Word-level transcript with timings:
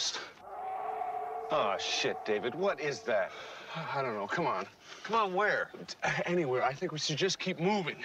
lost. 0.00 0.20
Oh, 1.50 1.74
shit, 1.78 2.24
David. 2.24 2.54
What 2.54 2.80
is 2.80 3.00
that? 3.00 3.30
I 3.94 4.02
don't 4.02 4.14
know. 4.14 4.26
Come 4.26 4.46
on. 4.46 4.66
Come 5.02 5.16
on, 5.16 5.34
where? 5.34 5.70
Anywhere. 6.24 6.62
I 6.62 6.72
think 6.72 6.92
we 6.92 6.98
should 6.98 7.16
just 7.16 7.38
keep 7.38 7.60
moving. 7.60 7.96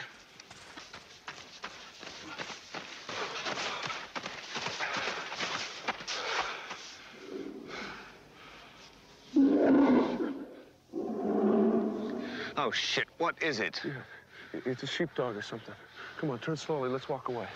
Oh, 12.57 12.71
shit. 12.71 13.05
What 13.19 13.41
is 13.41 13.59
it? 13.59 13.81
Yeah. 13.85 14.61
It's 14.65 14.83
a 14.83 14.87
sheepdog 14.87 15.35
or 15.37 15.41
something. 15.41 15.75
Come 16.17 16.31
on, 16.31 16.39
turn 16.39 16.57
slowly. 16.57 16.89
Let's 16.89 17.07
walk 17.07 17.29
away. 17.29 17.47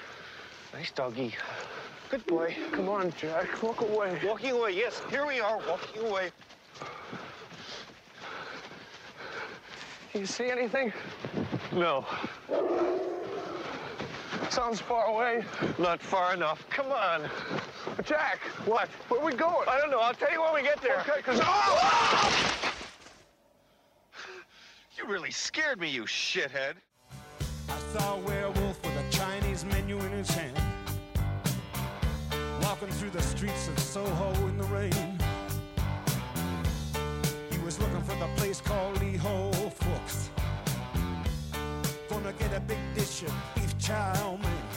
Nice 0.73 0.91
doggy. 0.91 1.35
Good 2.09 2.25
boy. 2.25 2.55
Come 2.71 2.89
on, 2.89 3.13
Jack. 3.17 3.61
Walk 3.61 3.81
away. 3.81 4.19
Walking 4.25 4.51
away. 4.51 4.71
Yes, 4.75 5.01
here 5.11 5.27
we 5.27 5.39
are, 5.39 5.59
walking 5.67 6.03
away. 6.03 6.31
Can 10.11 10.21
you 10.21 10.25
see 10.27 10.49
anything? 10.49 10.91
No, 11.71 12.03
Sounds 14.49 14.81
far 14.81 15.05
away. 15.05 15.43
not 15.77 16.01
far 16.01 16.33
enough. 16.33 16.67
Come 16.71 16.87
on. 16.91 17.29
Jack, 18.03 18.39
What? 18.65 18.89
where 19.07 19.21
are 19.21 19.25
we 19.25 19.33
going? 19.33 19.67
I 19.69 19.77
don't 19.77 19.91
know. 19.91 19.99
I'll 19.99 20.15
tell 20.15 20.31
you 20.31 20.41
when 20.41 20.55
we 20.55 20.63
get 20.63 20.81
there. 20.81 20.99
Okay, 21.01 21.17
because... 21.17 21.39
Oh! 21.43 22.73
You 24.97 25.05
really 25.05 25.31
scared 25.31 25.79
me, 25.79 25.89
you 25.89 26.03
shithead. 26.03 26.73
I 27.69 27.77
saw 27.97 28.15
a 28.15 28.17
werewolf 28.19 28.81
with 28.83 28.97
a 28.97 29.11
Chinese 29.11 29.63
menu 29.63 29.99
in 29.99 30.11
his 30.11 30.29
hand. 30.31 30.57
Walking 32.81 32.95
through 32.95 33.09
the 33.09 33.21
streets 33.21 33.67
of 33.67 33.77
Soho 33.77 34.31
in 34.47 34.57
the 34.57 34.63
rain. 34.65 35.19
He 37.51 37.57
was 37.65 37.77
looking 37.77 38.01
for 38.03 38.15
the 38.15 38.29
place 38.37 38.61
called 38.61 39.01
Lee 39.01 39.17
Ho 39.17 39.51
Fooks. 39.51 40.29
Gonna 42.07 42.31
get 42.39 42.53
a 42.55 42.61
big 42.61 42.77
dish 42.95 43.23
of 43.23 43.33
beef 43.53 43.77
chow 43.79 44.37
mein. 44.41 44.68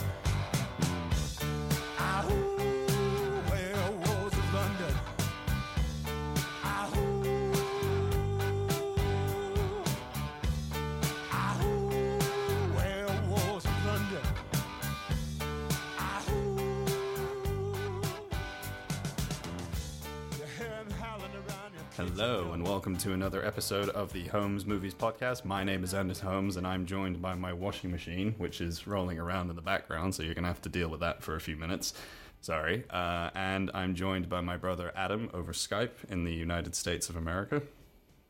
Hello, 21.97 22.53
and 22.53 22.67
welcome 22.67 22.97
to 22.97 23.13
another 23.13 23.45
episode 23.45 23.87
of 23.89 24.11
the 24.13 24.25
Holmes 24.25 24.65
Movies 24.65 24.95
Podcast. 24.95 25.45
My 25.45 25.63
name 25.63 25.83
is 25.83 25.93
Anders 25.93 26.21
Holmes, 26.21 26.57
and 26.57 26.65
I'm 26.65 26.87
joined 26.87 27.21
by 27.21 27.35
my 27.35 27.53
washing 27.53 27.91
machine, 27.91 28.33
which 28.39 28.61
is 28.61 28.87
rolling 28.87 29.19
around 29.19 29.51
in 29.51 29.55
the 29.55 29.61
background, 29.61 30.15
so 30.15 30.23
you're 30.23 30.33
going 30.33 30.43
to 30.43 30.47
have 30.47 30.61
to 30.63 30.69
deal 30.69 30.89
with 30.89 31.01
that 31.01 31.21
for 31.21 31.35
a 31.35 31.39
few 31.39 31.55
minutes. 31.55 31.93
Sorry. 32.41 32.83
Uh, 32.89 33.29
and 33.35 33.69
I'm 33.75 33.93
joined 33.93 34.27
by 34.27 34.41
my 34.41 34.57
brother 34.57 34.91
Adam 34.95 35.29
over 35.35 35.53
Skype 35.53 36.09
in 36.09 36.23
the 36.23 36.33
United 36.33 36.73
States 36.73 37.09
of 37.09 37.15
America. 37.15 37.61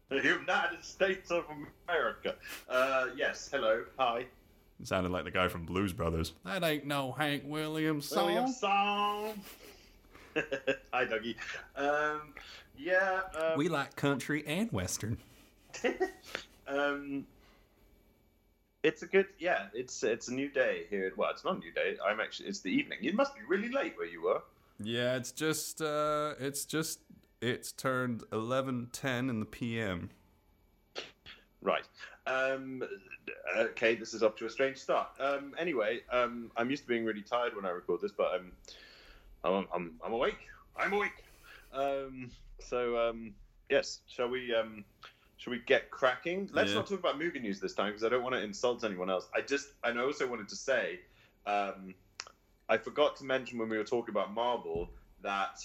The 0.10 0.22
United 0.22 0.84
States 0.84 1.32
of 1.32 1.46
America. 1.88 2.36
Uh, 2.68 3.08
yes, 3.16 3.50
hello, 3.50 3.86
hi. 3.98 4.26
It 4.82 4.88
sounded 4.88 5.14
like 5.14 5.24
the 5.24 5.32
guy 5.32 5.48
from 5.48 5.66
Blues 5.66 5.94
Brothers. 5.94 6.34
That 6.44 6.66
ain't 6.66 6.86
no 6.86 7.14
Hank 7.14 7.44
Williams 7.46 8.08
song. 8.10 8.26
William 8.26 8.52
Song. 8.52 9.34
hi, 10.94 11.06
Dougie. 11.06 11.36
Um, 11.76 12.34
yeah, 12.78 13.22
um, 13.36 13.58
We 13.58 13.70
like 13.70 13.96
country 13.96 14.44
and 14.48 14.72
western. 14.72 15.18
um, 16.68 17.26
it's 18.84 19.02
a 19.02 19.08
good, 19.08 19.28
yeah, 19.40 19.68
it's 19.74 20.04
it's 20.04 20.28
a 20.28 20.34
new 20.34 20.50
day 20.50 20.84
here. 20.90 21.12
Well, 21.16 21.30
it's 21.32 21.44
not 21.44 21.56
a 21.56 21.60
new 21.60 21.72
day. 21.72 21.98
I'm 22.06 22.20
actually, 22.20 22.50
it's 22.50 22.60
the 22.60 22.72
evening. 22.72 23.00
It 23.02 23.16
must 23.16 23.36
be 23.36 23.42
really 23.48 23.70
late 23.70 23.98
where 23.98 24.08
you 24.08 24.24
were. 24.24 24.42
Yeah, 24.82 25.16
it's 25.16 25.32
just, 25.32 25.82
uh, 25.82 26.34
it's 26.40 26.66
just, 26.66 27.00
it's 27.42 27.72
turned 27.72 28.24
11:10 28.32 29.30
in 29.30 29.40
the 29.40 29.46
PM. 29.46 30.10
Right. 31.62 31.88
Um, 32.28 32.84
okay, 33.58 33.96
this 33.96 34.14
is 34.14 34.22
off 34.22 34.36
to 34.38 34.46
a 34.46 34.50
strange 34.50 34.78
start. 34.78 35.08
Um, 35.20 35.54
anyway, 35.58 36.02
um, 36.12 36.52
I'm 36.58 36.70
used 36.70 36.84
to 36.84 36.88
being 36.88 37.06
really 37.06 37.22
tired 37.22 37.56
when 37.56 37.66
I 37.66 37.70
record 37.70 38.02
this, 38.02 38.12
but 38.12 38.32
I'm, 38.34 38.52
I'm, 39.44 39.68
I'm, 39.74 39.94
I'm 40.04 40.14
awake. 40.14 40.40
I'm 40.76 40.92
awake. 40.94 41.24
Um, 41.74 42.30
so 42.64 42.98
um, 43.10 43.34
yes, 43.70 44.00
shall 44.08 44.30
we? 44.30 44.54
Um, 44.54 44.86
shall 45.38 45.52
we 45.52 45.60
get 45.60 45.90
cracking? 45.92 46.50
Let's 46.54 46.70
Yeah. 46.72 46.78
not 46.78 46.88
talk 46.88 47.00
about 47.00 47.20
movie 47.20 47.40
news 47.40 47.60
this 47.60 47.74
time 47.74 47.88
because 47.88 48.04
I 48.04 48.10
don't 48.10 48.24
want 48.24 48.36
to 48.36 48.42
insult 48.42 48.84
anyone 48.84 49.10
else. 49.10 49.28
I 49.36 49.42
just, 49.42 49.68
and 49.84 50.00
I 50.00 50.04
also 50.04 50.28
wanted 50.28 50.48
to 50.50 50.56
say, 50.56 51.00
um, 51.46 51.94
I 52.70 52.78
forgot 52.78 53.18
to 53.18 53.26
mention 53.26 53.60
when 53.60 53.70
we 53.70 53.78
were 53.78 53.84
talking 53.84 54.14
about 54.14 54.34
Marvel 54.34 54.90
that, 55.22 55.60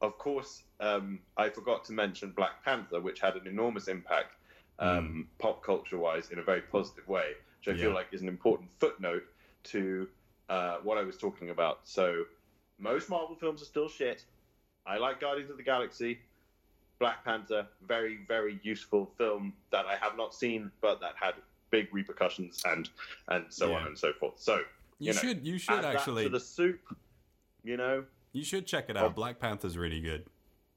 of 0.00 0.18
course, 0.18 0.62
um, 0.80 1.20
I 1.36 1.48
forgot 1.48 1.84
to 1.84 1.92
mention 1.92 2.32
Black 2.32 2.64
Panther, 2.64 3.00
which 3.00 3.20
had 3.20 3.36
an 3.36 3.46
enormous 3.46 3.88
impact 3.88 4.36
um, 4.78 5.28
pop 5.38 5.62
culture 5.62 5.98
wise 5.98 6.30
in 6.30 6.38
a 6.38 6.42
very 6.42 6.62
positive 6.62 7.06
way, 7.06 7.32
which 7.58 7.76
I 7.76 7.78
feel 7.78 7.92
like 7.92 8.08
is 8.12 8.22
an 8.22 8.28
important 8.28 8.70
footnote 8.80 9.24
to 9.64 10.08
uh, 10.48 10.78
what 10.82 10.98
I 10.98 11.02
was 11.02 11.16
talking 11.16 11.50
about. 11.50 11.80
So, 11.84 12.24
most 12.78 13.10
Marvel 13.10 13.36
films 13.36 13.62
are 13.62 13.66
still 13.66 13.88
shit. 13.88 14.24
I 14.86 14.96
like 14.96 15.20
Guardians 15.20 15.50
of 15.50 15.58
the 15.58 15.62
Galaxy. 15.62 16.18
Black 17.00 17.24
Panther, 17.24 17.66
very, 17.88 18.20
very 18.28 18.60
useful 18.62 19.10
film 19.18 19.54
that 19.72 19.86
I 19.86 19.96
have 19.96 20.16
not 20.16 20.34
seen, 20.34 20.70
but 20.80 21.00
that 21.00 21.14
had 21.16 21.34
big 21.70 21.88
repercussions 21.92 22.62
and 22.66 22.88
and 23.28 23.46
so 23.48 23.74
on 23.74 23.86
and 23.86 23.98
so 23.98 24.12
forth. 24.12 24.34
So 24.36 24.56
You, 24.56 24.64
you 24.98 25.12
know, 25.14 25.18
should, 25.18 25.46
you 25.46 25.58
should 25.58 25.74
add 25.74 25.84
that 25.84 25.96
actually, 25.96 26.24
to 26.24 26.28
the 26.28 26.38
soup. 26.38 26.80
You 27.64 27.76
know, 27.76 28.04
you 28.32 28.44
should 28.44 28.66
check 28.66 28.90
it 28.90 28.96
out. 28.96 29.16
Black 29.16 29.40
Panther's 29.40 29.76
really 29.76 30.00
good. 30.00 30.26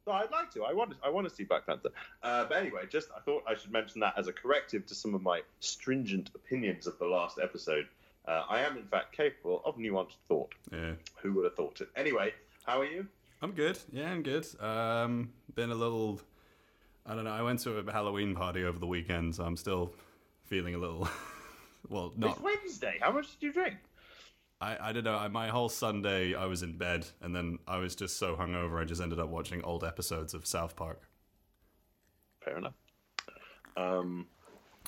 No, 0.07 0.13
I'd 0.13 0.31
like 0.31 0.51
to. 0.51 0.63
I 0.63 0.73
want 0.73 0.91
to. 0.91 0.97
I 1.03 1.09
want 1.09 1.27
to 1.27 1.33
see 1.33 1.43
Black 1.43 1.65
Panther. 1.65 1.89
Uh, 2.23 2.45
but 2.45 2.57
anyway, 2.57 2.81
just 2.89 3.09
I 3.15 3.19
thought 3.19 3.43
I 3.47 3.55
should 3.55 3.71
mention 3.71 3.99
that 4.01 4.13
as 4.17 4.27
a 4.27 4.33
corrective 4.33 4.85
to 4.87 4.95
some 4.95 5.13
of 5.13 5.21
my 5.21 5.41
stringent 5.59 6.31
opinions 6.35 6.87
of 6.87 6.97
the 6.99 7.05
last 7.05 7.37
episode. 7.41 7.87
Uh, 8.25 8.43
I 8.49 8.61
am, 8.61 8.77
in 8.77 8.85
fact, 8.85 9.13
capable 9.15 9.61
of 9.65 9.75
nuanced 9.75 10.15
thought. 10.29 10.53
Yeah. 10.71 10.93
Who 11.21 11.33
would 11.33 11.43
have 11.43 11.55
thought 11.55 11.81
it? 11.81 11.89
Anyway, 11.97 12.33
how 12.65 12.79
are 12.79 12.85
you? 12.85 13.07
I'm 13.43 13.51
good. 13.51 13.77
Yeah, 13.91 14.09
I'm 14.09 14.23
good. 14.23 14.47
Um, 14.61 15.33
been 15.53 15.69
a 15.69 15.75
little. 15.75 16.21
I 17.05 17.13
don't 17.13 17.25
know. 17.25 17.33
I 17.33 17.41
went 17.41 17.59
to 17.61 17.77
a 17.77 17.91
Halloween 17.91 18.35
party 18.35 18.63
over 18.63 18.79
the 18.79 18.87
weekend, 18.87 19.35
so 19.35 19.43
I'm 19.43 19.57
still 19.57 19.93
feeling 20.45 20.75
a 20.75 20.77
little. 20.77 21.09
well, 21.89 22.13
not. 22.15 22.37
It's 22.37 22.41
Wednesday. 22.41 22.99
How 23.01 23.11
much 23.11 23.33
did 23.33 23.45
you 23.45 23.51
drink? 23.51 23.75
I, 24.61 24.77
I 24.89 24.91
don't 24.93 25.03
know. 25.03 25.17
I, 25.17 25.27
my 25.27 25.49
whole 25.49 25.67
Sunday, 25.67 26.35
I 26.35 26.45
was 26.45 26.63
in 26.63 26.77
bed, 26.77 27.05
and 27.21 27.35
then 27.35 27.59
I 27.67 27.79
was 27.79 27.97
just 27.97 28.17
so 28.17 28.37
hungover, 28.37 28.81
I 28.81 28.85
just 28.85 29.01
ended 29.01 29.19
up 29.19 29.27
watching 29.27 29.61
old 29.65 29.83
episodes 29.83 30.33
of 30.33 30.47
South 30.47 30.77
Park. 30.77 31.01
Fair 32.39 32.57
enough. 32.57 32.75
Um, 33.75 34.25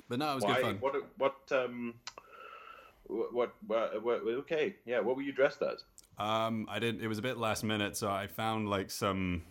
But 0.08 0.20
no, 0.20 0.32
it 0.32 0.36
was 0.36 0.44
why? 0.46 0.54
good 0.54 0.62
fun. 0.62 0.78
What? 0.80 0.96
What? 1.18 1.36
Um, 1.52 1.96
what, 3.08 3.34
what, 3.34 3.54
what, 3.68 4.02
what? 4.02 4.22
Okay, 4.24 4.76
yeah. 4.86 5.02
What 5.02 5.18
were 5.18 5.24
you 5.24 5.34
dressed 5.34 5.62
as? 5.62 5.84
Um, 6.18 6.68
I 6.70 6.80
didn't. 6.80 7.02
It 7.02 7.08
was 7.08 7.18
a 7.18 7.22
bit 7.22 7.38
last 7.38 7.64
minute, 7.64 7.98
so 7.98 8.10
I 8.10 8.28
found 8.28 8.70
like 8.70 8.90
some. 8.92 9.44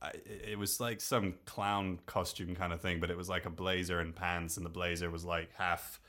I, 0.00 0.12
it 0.24 0.58
was 0.58 0.78
like 0.80 1.00
some 1.00 1.34
clown 1.44 1.98
costume 2.06 2.54
kind 2.54 2.72
of 2.72 2.80
thing, 2.80 3.00
but 3.00 3.10
it 3.10 3.16
was 3.16 3.28
like 3.28 3.46
a 3.46 3.50
blazer 3.50 4.00
and 4.00 4.14
pants, 4.14 4.56
and 4.56 4.64
the 4.64 4.70
blazer 4.70 5.10
was 5.10 5.24
like 5.24 5.50
half, 5.56 6.00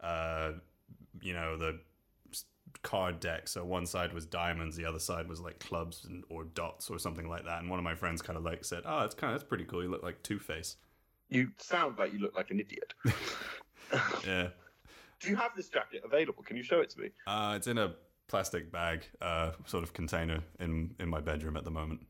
uh, 0.00 0.52
you 1.22 1.32
know, 1.32 1.56
the 1.56 1.80
card 2.82 3.20
deck. 3.20 3.48
So 3.48 3.64
one 3.64 3.86
side 3.86 4.12
was 4.12 4.26
diamonds, 4.26 4.76
the 4.76 4.84
other 4.84 4.98
side 4.98 5.28
was 5.28 5.40
like 5.40 5.58
clubs 5.58 6.04
and, 6.04 6.24
or 6.28 6.44
dots 6.44 6.90
or 6.90 6.98
something 6.98 7.28
like 7.28 7.44
that. 7.44 7.60
And 7.60 7.70
one 7.70 7.78
of 7.78 7.84
my 7.84 7.94
friends 7.94 8.22
kind 8.22 8.36
of 8.36 8.44
like 8.44 8.64
said, 8.64 8.82
"Oh, 8.84 9.04
it's 9.04 9.14
kind 9.14 9.32
of 9.32 9.40
that's 9.40 9.48
pretty 9.48 9.64
cool. 9.64 9.82
You 9.82 9.90
look 9.90 10.02
like 10.02 10.22
Two 10.22 10.38
Face." 10.38 10.76
You 11.30 11.50
sound 11.58 11.98
like 11.98 12.12
you 12.12 12.18
look 12.20 12.34
like 12.36 12.50
an 12.50 12.60
idiot. 12.60 12.94
Yeah. 14.26 14.48
Do 15.20 15.30
you 15.30 15.36
have 15.36 15.52
this 15.56 15.68
jacket 15.68 16.02
available? 16.04 16.42
Can 16.42 16.56
you 16.56 16.62
show 16.62 16.80
it 16.80 16.90
to 16.90 17.00
me? 17.00 17.08
Uh, 17.26 17.54
it's 17.56 17.66
in 17.66 17.78
a 17.78 17.94
plastic 18.28 18.70
bag, 18.70 19.06
uh, 19.20 19.52
sort 19.66 19.82
of 19.82 19.92
container 19.92 20.42
in 20.60 20.94
in 21.00 21.08
my 21.08 21.20
bedroom 21.20 21.56
at 21.56 21.64
the 21.64 21.70
moment. 21.70 22.00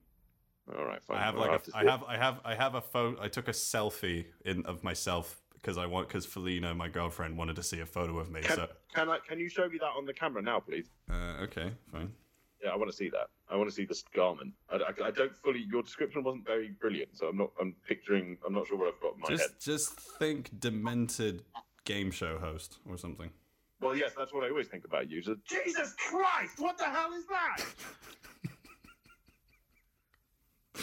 All 0.77 0.85
right, 0.85 1.03
fine. 1.03 1.17
I 1.17 1.23
have 1.23 1.35
like 1.37 1.51
a, 1.51 1.77
I 1.77 1.85
have 1.85 2.05
I 2.05 2.17
have 2.17 2.41
I 2.45 2.55
have 2.55 2.75
a 2.75 2.81
photo. 2.81 3.23
I 3.23 3.29
took 3.29 3.49
a 3.49 3.53
selfie 3.53 4.27
in 4.45 4.67
of 4.67 4.85
myself 4.85 5.41
because 5.55 5.79
I 5.79 5.87
want 5.87 6.09
because 6.09 6.27
Felina, 6.27 6.75
my 6.75 6.89
girlfriend, 6.89 7.39
wanted 7.39 7.57
to 7.57 7.63
see 7.63 7.81
a 7.81 7.87
photo 7.87 8.19
of 8.19 8.31
me. 8.31 8.43
Can, 8.43 8.57
so 8.57 8.69
can 8.95 9.09
I? 9.09 9.19
Can 9.27 9.39
you 9.39 9.49
show 9.49 9.69
me 9.69 9.79
that 9.79 9.93
on 9.97 10.05
the 10.05 10.13
camera 10.13 10.43
now, 10.43 10.61
please? 10.61 10.91
uh, 11.11 11.43
okay, 11.43 11.73
fine. 11.91 12.13
Yeah, 12.63 12.71
I 12.71 12.77
want 12.77 12.91
to 12.91 12.97
see 12.97 13.09
that. 13.11 13.29
I 13.49 13.57
want 13.57 13.69
to 13.71 13.75
see 13.75 13.85
this 13.85 14.03
garment. 14.15 14.53
I, 14.69 14.77
I, 14.77 15.07
I 15.07 15.11
don't 15.13 15.35
fully. 15.39 15.65
Your 15.71 15.83
description 15.83 16.25
wasn't 16.25 16.45
very 16.45 16.71
brilliant, 16.81 17.17
so 17.17 17.29
I'm 17.29 17.37
not. 17.37 17.51
I'm 17.61 17.75
picturing. 17.87 18.37
I'm 18.45 18.53
not 18.53 18.67
sure 18.67 18.77
what 18.77 18.93
I've 18.93 19.01
got 19.01 19.15
in 19.15 19.21
my 19.21 19.29
Just 19.29 19.43
head. 19.43 19.61
just 19.61 19.93
think 19.93 20.51
demented 20.59 21.43
game 21.85 22.11
show 22.11 22.39
host 22.39 22.79
or 22.89 22.99
something. 22.99 23.31
Well, 23.81 23.97
yes, 23.97 24.13
that's 24.17 24.33
what 24.33 24.45
I 24.45 24.49
always 24.49 24.67
think 24.67 24.85
about 24.85 25.09
you. 25.09 25.23
So, 25.23 25.37
Jesus 25.45 25.95
Christ! 25.95 26.59
What 26.59 26.79
the 26.79 26.85
hell 26.85 27.13
is 27.13 27.27
that? 27.27 27.65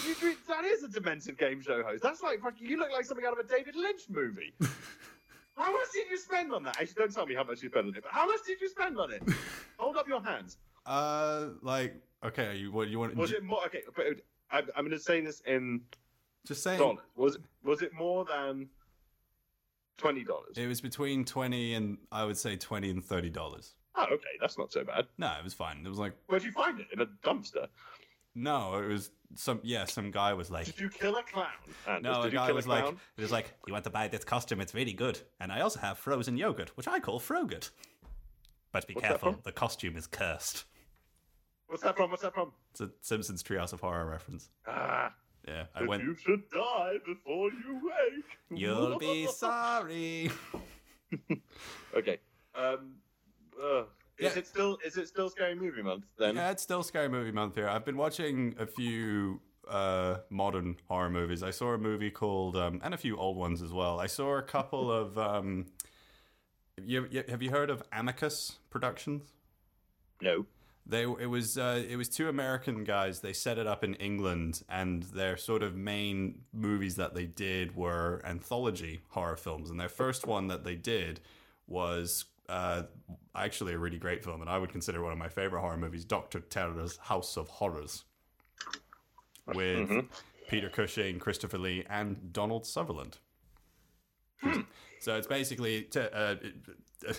you 0.21 0.35
that 0.47 0.65
is 0.65 0.83
a 0.83 0.87
demented 0.87 1.37
game 1.37 1.61
show 1.61 1.83
host. 1.83 2.03
That's 2.03 2.21
like 2.21 2.41
fucking. 2.41 2.67
You 2.67 2.77
look 2.77 2.91
like 2.91 3.05
something 3.05 3.25
out 3.25 3.37
of 3.37 3.45
a 3.45 3.47
David 3.47 3.75
Lynch 3.75 4.03
movie. 4.09 4.53
how 5.57 5.71
much 5.71 5.87
did 5.93 6.09
you 6.09 6.17
spend 6.17 6.53
on 6.53 6.63
that? 6.63 6.77
Actually, 6.79 6.95
don't 6.99 7.13
tell 7.13 7.25
me 7.25 7.35
how 7.35 7.43
much 7.43 7.61
you 7.61 7.69
spent 7.69 7.87
on 7.87 7.95
it. 7.95 8.03
But 8.03 8.11
how 8.11 8.25
much 8.25 8.39
did 8.45 8.61
you 8.61 8.69
spend 8.69 8.97
on 8.97 9.11
it? 9.11 9.23
Hold 9.77 9.97
up 9.97 10.07
your 10.07 10.21
hands. 10.21 10.57
Uh, 10.85 11.47
like 11.61 11.95
okay, 12.23 12.55
you 12.55 12.71
what 12.71 12.87
you 12.87 12.99
want? 12.99 13.15
Was 13.15 13.31
it 13.31 13.43
more? 13.43 13.65
Okay, 13.65 13.81
but 13.95 14.05
I'm, 14.51 14.67
I'm 14.75 14.85
going 14.85 14.97
to 14.97 14.99
say 14.99 15.21
this 15.21 15.41
in 15.41 15.81
just 16.45 16.63
saying? 16.63 16.79
dollars. 16.79 16.99
Was 17.15 17.35
it 17.35 17.41
was 17.63 17.81
it 17.81 17.93
more 17.93 18.25
than 18.25 18.69
twenty 19.97 20.23
dollars? 20.23 20.57
It 20.57 20.67
was 20.67 20.81
between 20.81 21.25
twenty 21.25 21.73
and 21.73 21.97
I 22.11 22.25
would 22.25 22.37
say 22.37 22.55
twenty 22.55 22.89
and 22.89 23.03
thirty 23.03 23.29
dollars. 23.29 23.75
Oh, 23.95 24.03
okay, 24.11 24.35
that's 24.41 24.57
not 24.57 24.71
so 24.71 24.83
bad. 24.83 25.05
No, 25.17 25.31
it 25.39 25.43
was 25.43 25.53
fine. 25.53 25.81
It 25.85 25.89
was 25.89 25.97
like 25.99 26.13
Where'd 26.27 26.43
you 26.43 26.51
find 26.51 26.79
it? 26.79 26.87
In 26.93 27.01
a 27.01 27.05
dumpster? 27.23 27.67
no, 28.35 28.75
it 28.75 28.87
was 28.87 29.11
some 29.35 29.59
yeah. 29.63 29.85
Some 29.85 30.11
guy 30.11 30.33
was 30.33 30.51
like 30.51 30.65
Did 30.65 30.79
you 30.79 30.89
kill 30.89 31.15
a 31.15 31.23
clown? 31.23 31.47
Anders? 31.87 32.03
no, 32.03 32.21
a 32.23 32.29
guy 32.29 32.51
was 32.51 32.65
a 32.65 32.69
like 32.69 32.85
it 32.85 33.21
was 33.21 33.31
like 33.31 33.53
you 33.67 33.73
want 33.73 33.85
to 33.85 33.89
buy 33.89 34.07
this 34.07 34.23
costume? 34.25 34.59
It's 34.61 34.73
really 34.73 34.93
good, 34.93 35.19
and 35.39 35.51
I 35.51 35.61
also 35.61 35.79
have 35.79 35.97
frozen 35.97 36.37
yogurt, 36.37 36.75
which 36.75 36.87
I 36.87 36.99
call 36.99 37.19
Frogurt. 37.19 37.71
But 38.71 38.85
be 38.87 38.93
What's 38.93 39.07
careful, 39.07 39.39
the 39.43 39.53
costume 39.53 39.95
is 39.95 40.05
cursed. 40.07 40.65
What's 41.67 41.81
that 41.83 41.95
from? 41.95 42.11
What's 42.11 42.23
that 42.23 42.33
from? 42.33 42.51
It's 42.71 42.81
a 42.81 42.91
Simpsons 43.01 43.41
Treehouse 43.41 43.71
of 43.71 43.79
Horror 43.79 44.05
reference. 44.05 44.49
Ah, 44.67 45.13
Yeah, 45.47 45.65
I 45.75 45.79
but 45.81 45.87
went. 45.89 46.03
you 46.03 46.15
should 46.15 46.49
die 46.49 46.93
before 47.05 47.49
you 47.51 47.81
wake. 47.83 48.59
You'll 48.59 48.97
be 48.97 49.27
sorry. 49.31 50.31
okay. 51.95 52.19
Um. 52.55 52.95
Uh, 53.61 53.83
is 54.17 54.33
Yeah. 54.33 54.39
it 54.39 54.47
still 54.47 54.77
is 54.85 54.97
it 54.97 55.07
still 55.07 55.29
scary 55.29 55.55
movie 55.55 55.81
month 55.81 56.05
then? 56.17 56.35
Yeah, 56.35 56.51
it's 56.51 56.63
still 56.63 56.83
Scary 56.83 57.09
Movie 57.09 57.31
Month 57.31 57.55
here. 57.55 57.67
I've 57.67 57.85
been 57.85 57.97
watching 57.97 58.55
a 58.57 58.65
few 58.65 59.41
uh, 59.67 60.17
modern 60.29 60.77
horror 60.87 61.09
movies. 61.09 61.43
I 61.43 61.51
saw 61.51 61.73
a 61.73 61.77
movie 61.77 62.11
called, 62.11 62.55
um, 62.55 62.79
and 62.83 62.93
a 62.93 62.97
few 62.97 63.17
old 63.17 63.35
ones 63.37 63.61
as 63.61 63.71
well. 63.73 63.99
I 63.99 64.07
saw 64.07 64.37
a 64.37 64.41
couple 64.41 64.91
of. 65.01 65.17
Um, 65.17 65.65
you, 66.83 67.07
you, 67.09 67.23
have 67.29 67.41
you 67.41 67.51
heard 67.51 67.69
of 67.69 67.81
Amicus 67.93 68.57
Productions? 68.69 69.31
No. 70.21 70.45
They 70.87 71.03
it 71.03 71.29
was 71.29 71.57
uh, 71.57 71.83
it 71.87 71.95
was 71.95 72.09
two 72.09 72.29
American 72.29 72.83
guys. 72.83 73.21
They 73.21 73.33
set 73.33 73.57
it 73.57 73.65
up 73.65 73.83
in 73.83 73.95
England, 73.95 74.61
and 74.69 75.03
their 75.03 75.35
sort 75.35 75.63
of 75.63 75.75
main 75.75 76.41
movies 76.53 76.95
that 76.97 77.15
they 77.15 77.25
did 77.25 77.75
were 77.75 78.21
anthology 78.23 79.01
horror 79.09 79.35
films. 79.35 79.71
And 79.71 79.79
their 79.79 79.89
first 79.89 80.27
one 80.27 80.47
that 80.47 80.63
they 80.63 80.75
did 80.75 81.21
was 81.67 82.25
uh, 82.49 82.83
actually 83.35 83.73
a 83.73 83.79
really 83.79 83.97
great 83.97 84.23
film, 84.23 84.41
and 84.41 84.49
I 84.49 84.59
would 84.59 84.71
consider 84.71 85.01
one 85.01 85.11
of 85.11 85.17
my 85.17 85.29
favorite 85.29 85.61
horror 85.61 85.77
movies, 85.77 86.05
Doctor 86.05 86.39
Terror's 86.39 86.97
House 86.97 87.35
of 87.35 87.47
Horrors, 87.49 88.03
with 89.55 89.89
Peter 90.47 90.69
Cushing, 90.69 91.17
Christopher 91.17 91.57
Lee, 91.57 91.83
and 91.89 92.31
Donald 92.31 92.65
Sutherland. 92.67 93.17
So 94.99 95.15
it's 95.15 95.27
basically 95.27 95.83
t- 95.83 95.99
uh, 95.99 96.35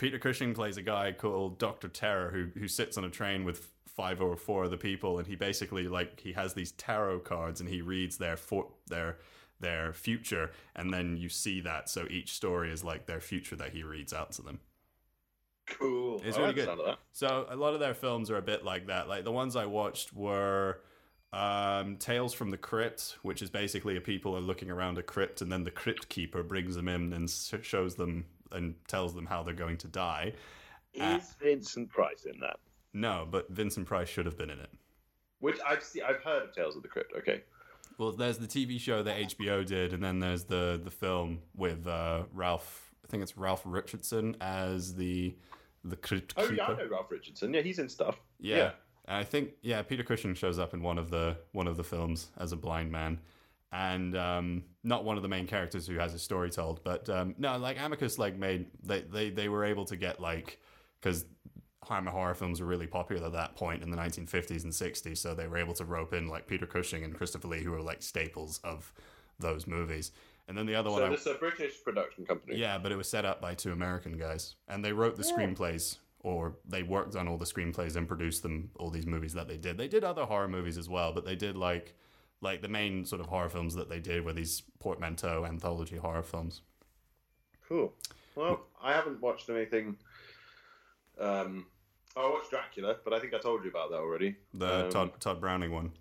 Peter 0.00 0.18
Cushing 0.18 0.54
plays 0.54 0.78
a 0.78 0.82
guy 0.82 1.12
called 1.12 1.58
Doctor 1.58 1.86
Terror 1.86 2.30
who 2.30 2.58
who 2.58 2.66
sits 2.66 2.96
on 2.96 3.04
a 3.04 3.10
train 3.10 3.44
with 3.44 3.70
five 3.86 4.22
or 4.22 4.34
four 4.34 4.64
other 4.64 4.78
people, 4.78 5.18
and 5.18 5.26
he 5.26 5.36
basically 5.36 5.88
like 5.88 6.20
he 6.20 6.32
has 6.32 6.54
these 6.54 6.72
tarot 6.72 7.18
cards 7.20 7.60
and 7.60 7.68
he 7.68 7.82
reads 7.82 8.16
their 8.16 8.38
for- 8.38 8.72
their 8.86 9.18
their 9.60 9.92
future, 9.92 10.52
and 10.74 10.90
then 10.90 11.18
you 11.18 11.28
see 11.28 11.60
that. 11.60 11.90
So 11.90 12.06
each 12.08 12.32
story 12.32 12.72
is 12.72 12.82
like 12.82 13.04
their 13.04 13.20
future 13.20 13.56
that 13.56 13.72
he 13.72 13.82
reads 13.82 14.14
out 14.14 14.32
to 14.32 14.42
them. 14.42 14.60
Cool. 15.66 16.22
It's 16.24 16.38
I 16.38 16.40
really 16.40 16.54
good. 16.54 16.64
sound 16.64 16.80
of 16.80 16.86
that. 16.86 16.98
So 17.12 17.44
a 17.50 17.56
lot 17.56 17.74
of 17.74 17.80
their 17.80 17.92
films 17.92 18.30
are 18.30 18.38
a 18.38 18.42
bit 18.42 18.64
like 18.64 18.86
that. 18.86 19.06
Like 19.06 19.24
the 19.24 19.32
ones 19.32 19.54
I 19.54 19.66
watched 19.66 20.14
were 20.14 20.80
um, 21.34 21.96
Tales 21.98 22.32
from 22.32 22.48
the 22.48 22.56
Crypt, 22.56 23.18
which 23.20 23.42
is 23.42 23.50
basically 23.50 23.98
a 23.98 24.00
people 24.00 24.34
are 24.34 24.40
looking 24.40 24.70
around 24.70 24.96
a 24.96 25.02
crypt, 25.02 25.42
and 25.42 25.52
then 25.52 25.64
the 25.64 25.70
crypt 25.70 26.08
keeper 26.08 26.42
brings 26.42 26.74
them 26.74 26.88
in 26.88 27.12
and 27.12 27.28
shows 27.28 27.96
them 27.96 28.24
and 28.52 28.74
tells 28.88 29.14
them 29.14 29.26
how 29.26 29.42
they're 29.42 29.54
going 29.54 29.76
to 29.78 29.88
die. 29.88 30.32
Is 30.92 31.34
Vincent 31.40 31.88
Price 31.90 32.24
in 32.24 32.40
that? 32.40 32.56
No, 32.92 33.26
but 33.30 33.48
Vincent 33.50 33.86
Price 33.86 34.08
should 34.08 34.26
have 34.26 34.36
been 34.36 34.50
in 34.50 34.58
it. 34.58 34.70
Which 35.38 35.58
I've 35.66 35.82
seen, 35.82 36.02
I've 36.06 36.22
heard 36.22 36.42
of 36.42 36.52
Tales 36.52 36.76
of 36.76 36.82
the 36.82 36.88
Crypt. 36.88 37.12
Okay. 37.16 37.42
Well, 37.98 38.12
there's 38.12 38.38
the 38.38 38.46
TV 38.46 38.80
show 38.80 39.02
that 39.02 39.18
HBO 39.18 39.64
did, 39.64 39.92
and 39.92 40.02
then 40.02 40.20
there's 40.20 40.44
the 40.44 40.80
the 40.82 40.90
film 40.90 41.40
with 41.54 41.86
uh, 41.86 42.24
Ralph. 42.32 42.92
I 43.04 43.08
think 43.08 43.22
it's 43.22 43.36
Ralph 43.36 43.62
Richardson 43.64 44.36
as 44.40 44.94
the 44.94 45.34
the 45.84 45.96
crypt 45.96 46.34
keeper. 46.34 46.48
Oh 46.50 46.54
yeah, 46.54 46.66
I 46.66 46.76
know 46.76 46.88
Ralph 46.90 47.10
Richardson. 47.10 47.54
Yeah, 47.54 47.62
he's 47.62 47.78
in 47.78 47.88
stuff. 47.88 48.20
Yeah. 48.38 48.72
And 49.06 49.16
I 49.16 49.24
think 49.24 49.50
yeah, 49.62 49.82
Peter 49.82 50.02
Cushing 50.02 50.34
shows 50.34 50.58
up 50.58 50.74
in 50.74 50.82
one 50.82 50.98
of 50.98 51.10
the 51.10 51.36
one 51.52 51.66
of 51.66 51.76
the 51.76 51.84
films 51.84 52.30
as 52.38 52.52
a 52.52 52.56
blind 52.56 52.90
man, 52.90 53.18
and 53.72 54.16
um, 54.16 54.64
not 54.82 55.04
one 55.04 55.16
of 55.16 55.22
the 55.22 55.28
main 55.28 55.46
characters 55.46 55.86
who 55.86 55.98
has 55.98 56.14
a 56.14 56.18
story 56.18 56.50
told, 56.50 56.82
but 56.84 57.08
um, 57.08 57.34
no, 57.38 57.56
like 57.58 57.78
Amicus 57.80 58.18
like 58.18 58.36
made 58.36 58.66
they 58.82 59.00
they 59.02 59.30
they 59.30 59.48
were 59.48 59.64
able 59.64 59.84
to 59.86 59.96
get 59.96 60.20
like 60.20 60.58
because 61.00 61.24
Hammer 61.88 62.10
horror 62.10 62.34
films 62.34 62.60
were 62.60 62.66
really 62.66 62.86
popular 62.86 63.26
at 63.26 63.32
that 63.32 63.56
point 63.56 63.82
in 63.82 63.90
the 63.90 63.96
1950s 63.96 64.64
and 64.64 64.72
60s, 64.72 65.18
so 65.18 65.34
they 65.34 65.46
were 65.46 65.56
able 65.56 65.74
to 65.74 65.84
rope 65.84 66.12
in 66.12 66.28
like 66.28 66.46
Peter 66.46 66.66
Cushing 66.66 67.04
and 67.04 67.14
Christopher 67.14 67.48
Lee, 67.48 67.62
who 67.62 67.70
were 67.70 67.80
like 67.82 68.02
staples 68.02 68.60
of 68.64 68.92
those 69.38 69.66
movies. 69.66 70.12
And 70.46 70.58
then 70.58 70.66
the 70.66 70.74
other 70.74 70.90
one, 70.90 71.00
So 71.00 71.06
I, 71.06 71.10
this 71.10 71.20
is 71.20 71.26
a 71.28 71.34
British 71.34 71.82
production 71.82 72.26
company. 72.26 72.58
yeah, 72.58 72.76
but 72.76 72.90
it 72.92 72.96
was 72.96 73.08
set 73.08 73.24
up 73.24 73.40
by 73.40 73.54
two 73.54 73.72
American 73.72 74.18
guys, 74.18 74.56
and 74.68 74.84
they 74.84 74.92
wrote 74.92 75.16
the 75.16 75.22
screenplays, 75.22 75.98
or 76.18 76.56
they 76.68 76.82
worked 76.82 77.14
on 77.16 77.28
all 77.28 77.38
the 77.38 77.44
screenplays 77.46 77.94
and 77.96 78.06
produced 78.08 78.42
them. 78.42 78.70
All 78.78 78.90
these 78.90 79.06
movies 79.06 79.32
that 79.34 79.46
they 79.48 79.56
did, 79.56 79.78
they 79.78 79.88
did 79.88 80.02
other 80.04 80.24
horror 80.24 80.48
movies 80.48 80.76
as 80.76 80.88
well, 80.88 81.12
but 81.12 81.24
they 81.24 81.36
did 81.36 81.56
like, 81.56 81.94
like 82.40 82.62
the 82.62 82.68
main 82.68 83.04
sort 83.04 83.20
of 83.20 83.26
horror 83.26 83.48
films 83.48 83.74
that 83.74 83.88
they 83.88 84.00
did 84.00 84.24
were 84.24 84.32
these 84.32 84.62
portmanteau 84.78 85.44
anthology 85.44 85.96
horror 85.96 86.22
films. 86.22 86.62
Cool. 87.68 87.92
Well, 88.34 88.66
I 88.82 88.92
haven't 88.92 89.20
watched 89.20 89.48
anything. 89.50 89.96
Um, 91.18 91.66
I 92.16 92.28
watched 92.28 92.50
Dracula, 92.50 92.96
but 93.04 93.12
I 93.12 93.20
think 93.20 93.34
I 93.34 93.38
told 93.38 93.62
you 93.64 93.70
about 93.70 93.90
that 93.90 93.98
already. 93.98 94.36
The 94.54 94.84
Um, 94.86 94.90
Todd 94.90 95.20
Tod 95.20 95.40
Browning 95.40 95.72
one. 95.72 95.92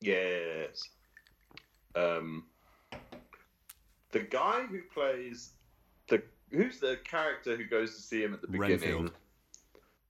Yes. 0.00 0.82
Um, 1.94 2.46
the 4.10 4.20
guy 4.20 4.62
who 4.62 4.80
plays 4.92 5.52
the 6.08 6.22
who's 6.50 6.78
the 6.80 6.98
character 7.04 7.56
who 7.56 7.64
goes 7.64 7.94
to 7.96 8.02
see 8.02 8.22
him 8.22 8.34
at 8.34 8.40
the 8.40 8.48
beginning? 8.48 8.78
Renfield. 8.80 9.12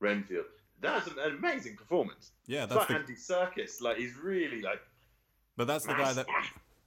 Renfield. 0.01 0.47
That's 0.81 1.07
an, 1.09 1.19
amazing 1.19 1.77
performance. 1.77 2.33
Yeah, 2.47 2.65
It's 2.65 2.75
that's 2.75 2.91
like 2.91 3.07
the, 3.07 3.13
Andy 3.13 3.15
Serkis. 3.15 3.81
Like 3.81 3.97
he's 3.97 4.17
really 4.17 4.61
like. 4.63 4.81
But 5.57 5.67
that's 5.67 5.85
the 5.87 5.95
guy 5.95 6.13
that, 6.13 6.27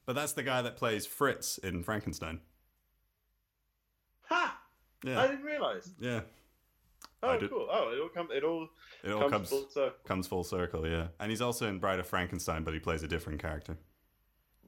but 0.06 0.14
that's 0.16 0.34
the 0.34 0.44
guy 0.44 0.62
that 0.62 0.76
plays 0.78 1.06
Fritz 1.06 1.58
in 1.58 1.84
Frankenstein. 1.84 2.40
Ha! 4.30 4.60
I 5.06 5.28
didn't 5.28 5.44
realize. 5.44 5.92
yeah. 6.00 6.22
Oh, 7.24 7.38
cool. 7.40 7.68
Oh, 7.72 7.92
it 7.94 8.00
all 8.00 8.10
comes. 8.10 8.30
It 8.32 8.44
all 8.44 8.68
It 9.04 9.12
all 9.12 9.22
comes, 9.22 9.32
comes 9.32 9.50
full 9.50 9.68
circle. 9.70 9.98
comes 10.06 10.28
full 10.28 10.44
circle. 10.44 10.88
Yeah, 10.88 11.08
and 11.20 11.32
he's 11.32 11.42
also 11.42 11.68
in 11.68 11.80
Bride 11.80 12.00
of 12.00 12.08
Frankenstein, 12.08 12.64
but 12.64 12.74
he 12.74 12.80
plays 12.80 13.02
a 13.04 13.08
different 13.08 13.42
character. 13.42 13.78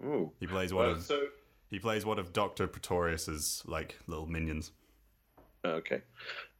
Ooh. 0.03 0.31
He 0.39 0.47
plays 0.47 0.73
one 0.73 0.87
Well, 0.87 0.95
of 0.95 1.03
so 1.03 1.27
he 1.69 1.77
plays 1.77 2.05
one 2.05 2.17
of 2.17 2.33
Doctor 2.33 2.67
Pretorius's 2.67 3.61
like 3.67 3.97
little 4.07 4.25
minions. 4.25 4.71
okay. 5.63 6.01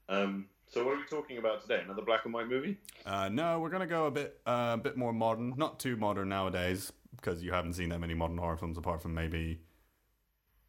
Um. 0.08 0.48
So 0.68 0.86
what 0.86 0.94
are 0.94 0.98
we 0.98 1.06
talking 1.10 1.40
about 1.40 1.62
today? 1.64 1.82
Another 1.84 2.04
black 2.04 2.26
and 2.26 2.34
white 2.36 2.48
movie? 2.48 2.78
Uh, 3.04 3.28
no, 3.30 3.60
we're 3.60 3.70
gonna 3.72 3.88
go 3.88 4.06
a 4.06 4.12
bit 4.12 4.40
uh, 4.46 4.72
a 4.76 4.78
bit 4.78 4.96
more 4.96 5.12
modern, 5.14 5.56
not 5.58 5.80
too 5.80 5.96
modern 5.98 6.30
nowadays, 6.30 6.94
because 7.16 7.44
you 7.44 7.52
haven't 7.52 7.74
seen 7.74 7.90
that 7.90 8.00
many 8.00 8.14
modern 8.14 8.38
horror 8.38 8.58
films 8.58 8.78
apart 8.78 9.02
from 9.02 9.14
maybe. 9.14 9.60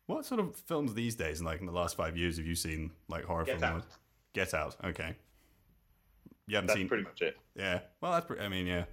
What 0.06 0.24
sort 0.26 0.40
of 0.40 0.56
films 0.56 0.94
these 0.94 1.14
days, 1.14 1.38
and 1.38 1.46
like 1.46 1.60
in 1.60 1.66
the 1.66 1.72
last 1.72 1.96
five 1.96 2.16
years, 2.16 2.36
have 2.38 2.46
you 2.46 2.54
seen 2.56 2.90
like 3.08 3.24
horror 3.24 3.44
Get 3.44 3.60
films? 3.60 3.84
Out. 3.84 3.88
Get 4.32 4.54
Out. 4.54 4.76
Okay. 4.84 5.14
You 6.46 6.56
haven't 6.56 6.66
That's 6.68 6.78
seen. 6.80 6.88
pretty 6.88 7.04
much 7.04 7.22
it. 7.22 7.36
Yeah. 7.54 7.80
Well, 8.00 8.12
that's. 8.12 8.26
Pretty, 8.26 8.42
I 8.42 8.48
mean, 8.48 8.66
yeah. 8.66 8.84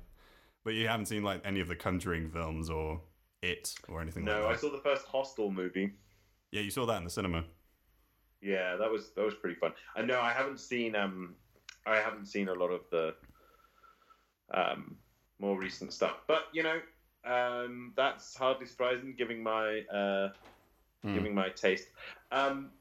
But 0.63 0.75
you 0.75 0.87
haven't 0.87 1.07
seen 1.07 1.23
like 1.23 1.41
any 1.43 1.59
of 1.59 1.67
the 1.67 1.75
Conjuring 1.75 2.29
films 2.29 2.69
or 2.69 3.01
It 3.41 3.73
or 3.87 3.99
anything 4.01 4.25
No, 4.25 4.43
I 4.43 4.45
like 4.45 4.53
that. 4.55 4.61
saw 4.61 4.71
the 4.71 4.77
first 4.81 5.07
Hostel 5.07 5.49
movie. 5.49 5.93
Yeah, 6.51 6.61
you 6.61 6.69
saw 6.69 6.85
that 6.85 6.97
in 6.97 7.03
the 7.03 7.09
cinema. 7.09 7.45
Yeah, 8.41 8.75
that 8.75 8.91
was 8.91 9.09
that 9.15 9.25
was 9.25 9.33
pretty 9.33 9.55
fun. 9.55 9.71
I 9.95 10.03
know 10.03 10.19
I 10.21 10.31
haven't 10.31 10.59
seen 10.59 10.95
um 10.95 11.33
I 11.87 11.95
haven't 11.97 12.27
seen 12.27 12.49
a 12.49 12.53
lot 12.53 12.67
of 12.69 12.81
the 12.91 13.15
um 14.53 14.97
more 15.39 15.57
recent 15.59 15.93
stuff, 15.93 16.21
but 16.27 16.43
you 16.53 16.61
know 16.63 16.79
um 17.27 17.93
that's 17.95 18.35
hardly 18.35 18.65
surprising, 18.65 19.13
given 19.17 19.43
my 19.43 19.81
uh 19.93 20.29
Hmm. 21.03 21.13
giving 21.13 21.35
my 21.35 21.49
taste. 21.49 21.89
Um, 22.31 22.71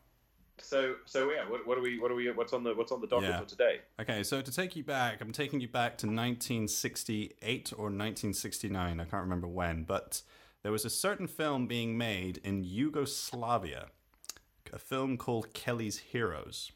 so 0.58 0.94
so 1.04 1.30
yeah, 1.30 1.46
what, 1.48 1.66
what 1.66 1.76
are 1.76 1.82
we 1.82 1.98
what 1.98 2.10
are 2.10 2.14
we 2.14 2.30
what's 2.30 2.54
on 2.54 2.64
the 2.64 2.74
what's 2.74 2.90
on 2.90 3.02
the 3.02 3.06
docket 3.06 3.28
Yeah. 3.28 3.40
for 3.40 3.44
today? 3.44 3.80
Okay, 4.00 4.22
so 4.22 4.40
to 4.40 4.50
take 4.50 4.74
you 4.74 4.82
back, 4.84 5.20
I'm 5.20 5.32
taking 5.32 5.60
you 5.60 5.68
back 5.68 5.98
to 5.98 6.06
1968 6.06 7.72
or 7.76 7.90
1969. 7.90 9.00
I 9.00 9.04
can't 9.04 9.22
remember 9.22 9.46
when, 9.46 9.84
but 9.84 10.22
there 10.62 10.72
was 10.72 10.86
a 10.86 10.90
certain 10.90 11.26
film 11.26 11.66
being 11.66 11.98
made 11.98 12.38
in 12.42 12.64
Yugoslavia, 12.64 13.88
a 14.72 14.78
film 14.78 15.18
called 15.18 15.52
Kelly's 15.52 15.98
Heroes. 15.98 16.72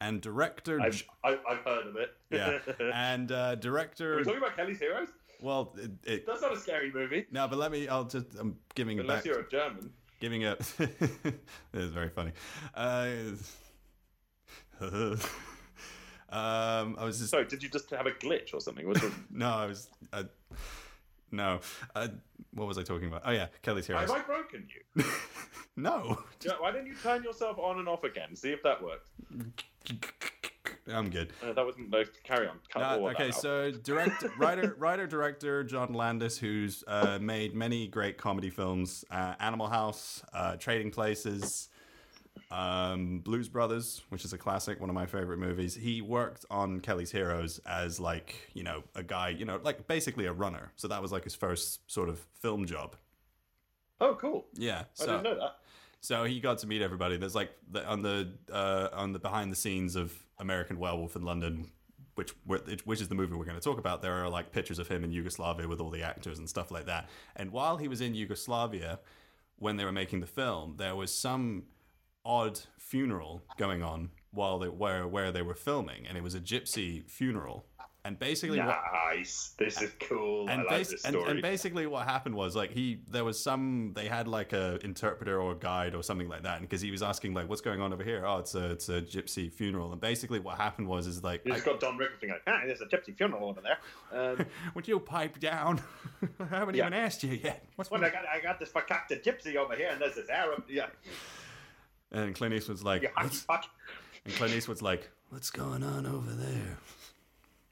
And 0.00 0.20
director, 0.20 0.80
I've, 0.80 1.04
I've, 1.22 1.58
heard 1.58 1.86
of 1.86 1.96
it. 1.96 2.10
yeah, 2.30 2.58
and 2.92 3.30
uh, 3.30 3.36
are 3.52 3.56
director, 3.56 4.16
we 4.16 4.24
talking 4.24 4.38
about 4.38 4.56
Kelly's 4.56 4.80
Heroes? 4.80 5.08
Well, 5.42 5.74
it, 5.76 5.90
it, 6.04 6.26
That's 6.26 6.40
not 6.40 6.52
a 6.52 6.56
scary 6.56 6.92
movie. 6.92 7.26
no, 7.32 7.48
but 7.48 7.58
let 7.58 7.72
me. 7.72 7.88
I'll 7.88 8.04
just. 8.04 8.26
I'm 8.38 8.56
giving 8.74 8.98
it 8.98 9.02
Unless 9.02 9.18
back. 9.18 9.24
you're 9.26 9.40
a 9.40 9.50
German. 9.50 9.90
giving 10.20 10.42
it. 10.42 10.60
it 10.78 11.34
is 11.74 11.90
very 11.90 12.08
funny. 12.10 12.32
Uh, 12.74 13.08
um, 14.80 15.18
I 16.30 17.04
was 17.04 17.18
just 17.18 17.30
Sorry, 17.30 17.44
did 17.44 17.62
you 17.62 17.68
just 17.68 17.90
have 17.90 18.06
a 18.06 18.12
glitch 18.12 18.54
or 18.54 18.60
something? 18.60 18.92
No, 19.30 19.48
I 19.48 19.66
was. 19.66 19.88
Uh, 20.12 20.24
no, 21.30 21.60
uh, 21.94 22.08
what 22.54 22.68
was 22.68 22.78
I 22.78 22.82
talking 22.82 23.08
about? 23.08 23.22
Oh 23.24 23.30
yeah, 23.32 23.46
Kelly's 23.62 23.86
Heroes. 23.86 24.10
Have 24.10 24.18
I 24.18 24.22
broken 24.22 24.66
you? 24.96 25.04
no, 25.76 26.18
Why 26.60 26.70
don't 26.70 26.86
you 26.86 26.94
turn 27.02 27.24
yourself 27.24 27.58
on 27.58 27.78
and 27.78 27.88
off 27.88 28.04
again? 28.04 28.36
See 28.36 28.50
if 28.50 28.62
that 28.62 28.82
works. 28.82 29.08
I'm 30.92 31.10
good. 31.10 31.32
Uh, 31.42 31.52
that 31.52 31.64
wasn't. 31.64 31.90
No, 31.90 32.04
carry 32.24 32.46
on. 32.46 32.58
Cut 32.68 32.82
all 32.82 33.00
No, 33.00 33.08
okay, 33.10 33.30
so 33.30 33.70
director, 33.70 34.32
writer, 34.38 34.74
writer, 34.78 35.06
director 35.06 35.64
John 35.64 35.92
Landis, 35.94 36.38
who's 36.38 36.84
uh, 36.86 37.18
made 37.20 37.54
many 37.54 37.88
great 37.88 38.18
comedy 38.18 38.50
films: 38.50 39.04
uh, 39.10 39.34
Animal 39.40 39.68
House, 39.68 40.22
uh, 40.32 40.56
Trading 40.56 40.90
Places, 40.90 41.68
um, 42.50 43.20
Blues 43.20 43.48
Brothers, 43.48 44.02
which 44.10 44.24
is 44.24 44.32
a 44.32 44.38
classic, 44.38 44.80
one 44.80 44.90
of 44.90 44.94
my 44.94 45.06
favorite 45.06 45.38
movies. 45.38 45.74
He 45.74 46.02
worked 46.02 46.44
on 46.50 46.80
Kelly's 46.80 47.10
Heroes 47.10 47.60
as 47.66 47.98
like 47.98 48.50
you 48.54 48.62
know 48.62 48.82
a 48.94 49.02
guy, 49.02 49.30
you 49.30 49.44
know, 49.44 49.60
like 49.62 49.86
basically 49.86 50.26
a 50.26 50.32
runner. 50.32 50.72
So 50.76 50.88
that 50.88 51.00
was 51.00 51.12
like 51.12 51.24
his 51.24 51.34
first 51.34 51.90
sort 51.90 52.08
of 52.08 52.20
film 52.40 52.66
job. 52.66 52.96
Oh, 54.00 54.16
cool. 54.20 54.46
Yeah, 54.54 54.84
I 55.00 55.06
didn't 55.06 55.22
know 55.22 55.38
that. 55.38 55.56
So 56.02 56.24
he 56.24 56.40
got 56.40 56.58
to 56.58 56.66
meet 56.66 56.82
everybody. 56.82 57.16
There's 57.16 57.34
like 57.34 57.52
the, 57.70 57.86
on 57.86 58.02
the 58.02 58.32
uh, 58.52 58.88
on 58.92 59.12
the 59.12 59.20
behind 59.20 59.52
the 59.52 59.56
scenes 59.56 59.94
of 59.94 60.12
American 60.38 60.78
Werewolf 60.78 61.14
in 61.14 61.22
London, 61.22 61.70
which 62.16 62.34
which 62.44 63.00
is 63.00 63.08
the 63.08 63.14
movie 63.14 63.36
we're 63.36 63.44
going 63.44 63.56
to 63.56 63.62
talk 63.62 63.78
about. 63.78 64.02
There 64.02 64.12
are 64.12 64.28
like 64.28 64.50
pictures 64.50 64.80
of 64.80 64.88
him 64.88 65.04
in 65.04 65.12
Yugoslavia 65.12 65.68
with 65.68 65.80
all 65.80 65.90
the 65.90 66.02
actors 66.02 66.38
and 66.38 66.48
stuff 66.48 66.72
like 66.72 66.86
that. 66.86 67.08
And 67.36 67.52
while 67.52 67.76
he 67.76 67.86
was 67.86 68.00
in 68.00 68.16
Yugoslavia, 68.16 68.98
when 69.56 69.76
they 69.76 69.84
were 69.84 69.92
making 69.92 70.20
the 70.20 70.26
film, 70.26 70.74
there 70.76 70.96
was 70.96 71.14
some 71.14 71.64
odd 72.24 72.60
funeral 72.78 73.42
going 73.56 73.82
on 73.82 74.10
while 74.32 74.58
they 74.58 74.68
where 74.68 75.06
where 75.06 75.30
they 75.30 75.42
were 75.42 75.54
filming, 75.54 76.04
and 76.08 76.18
it 76.18 76.24
was 76.24 76.34
a 76.34 76.40
gypsy 76.40 77.08
funeral. 77.08 77.66
And 78.04 78.18
basically, 78.18 78.58
what, 78.58 78.80
Nice. 78.92 79.54
This 79.58 79.80
is 79.80 79.92
cool. 80.00 80.48
I 80.48 80.54
and, 80.54 80.62
like 80.64 80.70
bas- 80.88 81.04
and, 81.04 81.14
story. 81.14 81.30
and 81.30 81.40
basically 81.42 81.86
what 81.86 82.04
happened 82.04 82.34
was 82.34 82.56
like 82.56 82.72
he 82.72 82.98
there 83.08 83.24
was 83.24 83.38
some 83.38 83.92
they 83.94 84.08
had 84.08 84.26
like 84.26 84.52
a 84.52 84.80
interpreter 84.84 85.40
or 85.40 85.52
a 85.52 85.54
guide 85.54 85.94
or 85.94 86.02
something 86.02 86.28
like 86.28 86.42
that 86.42 86.58
and 86.58 86.62
because 86.68 86.80
he 86.80 86.90
was 86.90 87.00
asking 87.02 87.32
like 87.34 87.48
what's 87.48 87.60
going 87.60 87.80
on 87.80 87.92
over 87.92 88.02
here 88.02 88.24
oh 88.26 88.38
it's 88.38 88.56
a 88.56 88.70
it's 88.70 88.88
a 88.88 89.02
gypsy 89.02 89.52
funeral 89.52 89.92
and 89.92 90.00
basically 90.00 90.40
what 90.40 90.56
happened 90.56 90.88
was 90.88 91.06
is 91.06 91.22
like 91.22 91.42
you 91.44 91.52
just 91.52 91.64
I- 91.66 91.70
got 91.70 91.78
Don 91.80 91.96
Rickles 91.96 92.20
being 92.20 92.32
like, 92.32 92.42
ah, 92.48 92.62
there's 92.66 92.80
a 92.80 92.86
gypsy 92.86 93.16
funeral 93.16 93.48
over 93.48 93.60
there. 93.60 93.78
Um, 94.12 94.46
would 94.74 94.88
you 94.88 94.98
pipe 94.98 95.38
down 95.38 95.80
I 96.40 96.44
haven't 96.46 96.74
Yeah. 96.74 96.86
even 96.86 96.94
asked 96.94 97.22
you 97.22 97.38
yet 97.40 97.64
what's 97.76 97.88
well, 97.90 98.02
I 98.04 98.10
got, 98.10 98.24
I 98.26 98.40
got 98.40 98.58
this 98.58 98.70
fakakta 98.70 99.22
gypsy 99.22 99.54
over 99.54 99.76
here, 99.76 99.90
and 99.92 100.00
there's 100.00 100.16
this 100.16 100.28
Arab. 100.28 100.64
Yeah, 100.68 100.86
and 102.10 102.34
Clint 102.34 102.54
Eastwood's 102.54 102.82
like 102.82 103.02
you 103.02 103.08
hot 103.14 103.24
"What's-" 103.26 103.42
fuck. 103.42 103.66
and 104.24 104.34
Clint 104.34 104.54
Eastwood's 104.54 104.82
like 104.82 105.08
what's 105.30 105.50
going 105.50 105.82
on 105.84 106.06
over 106.06 106.32
there 106.32 106.78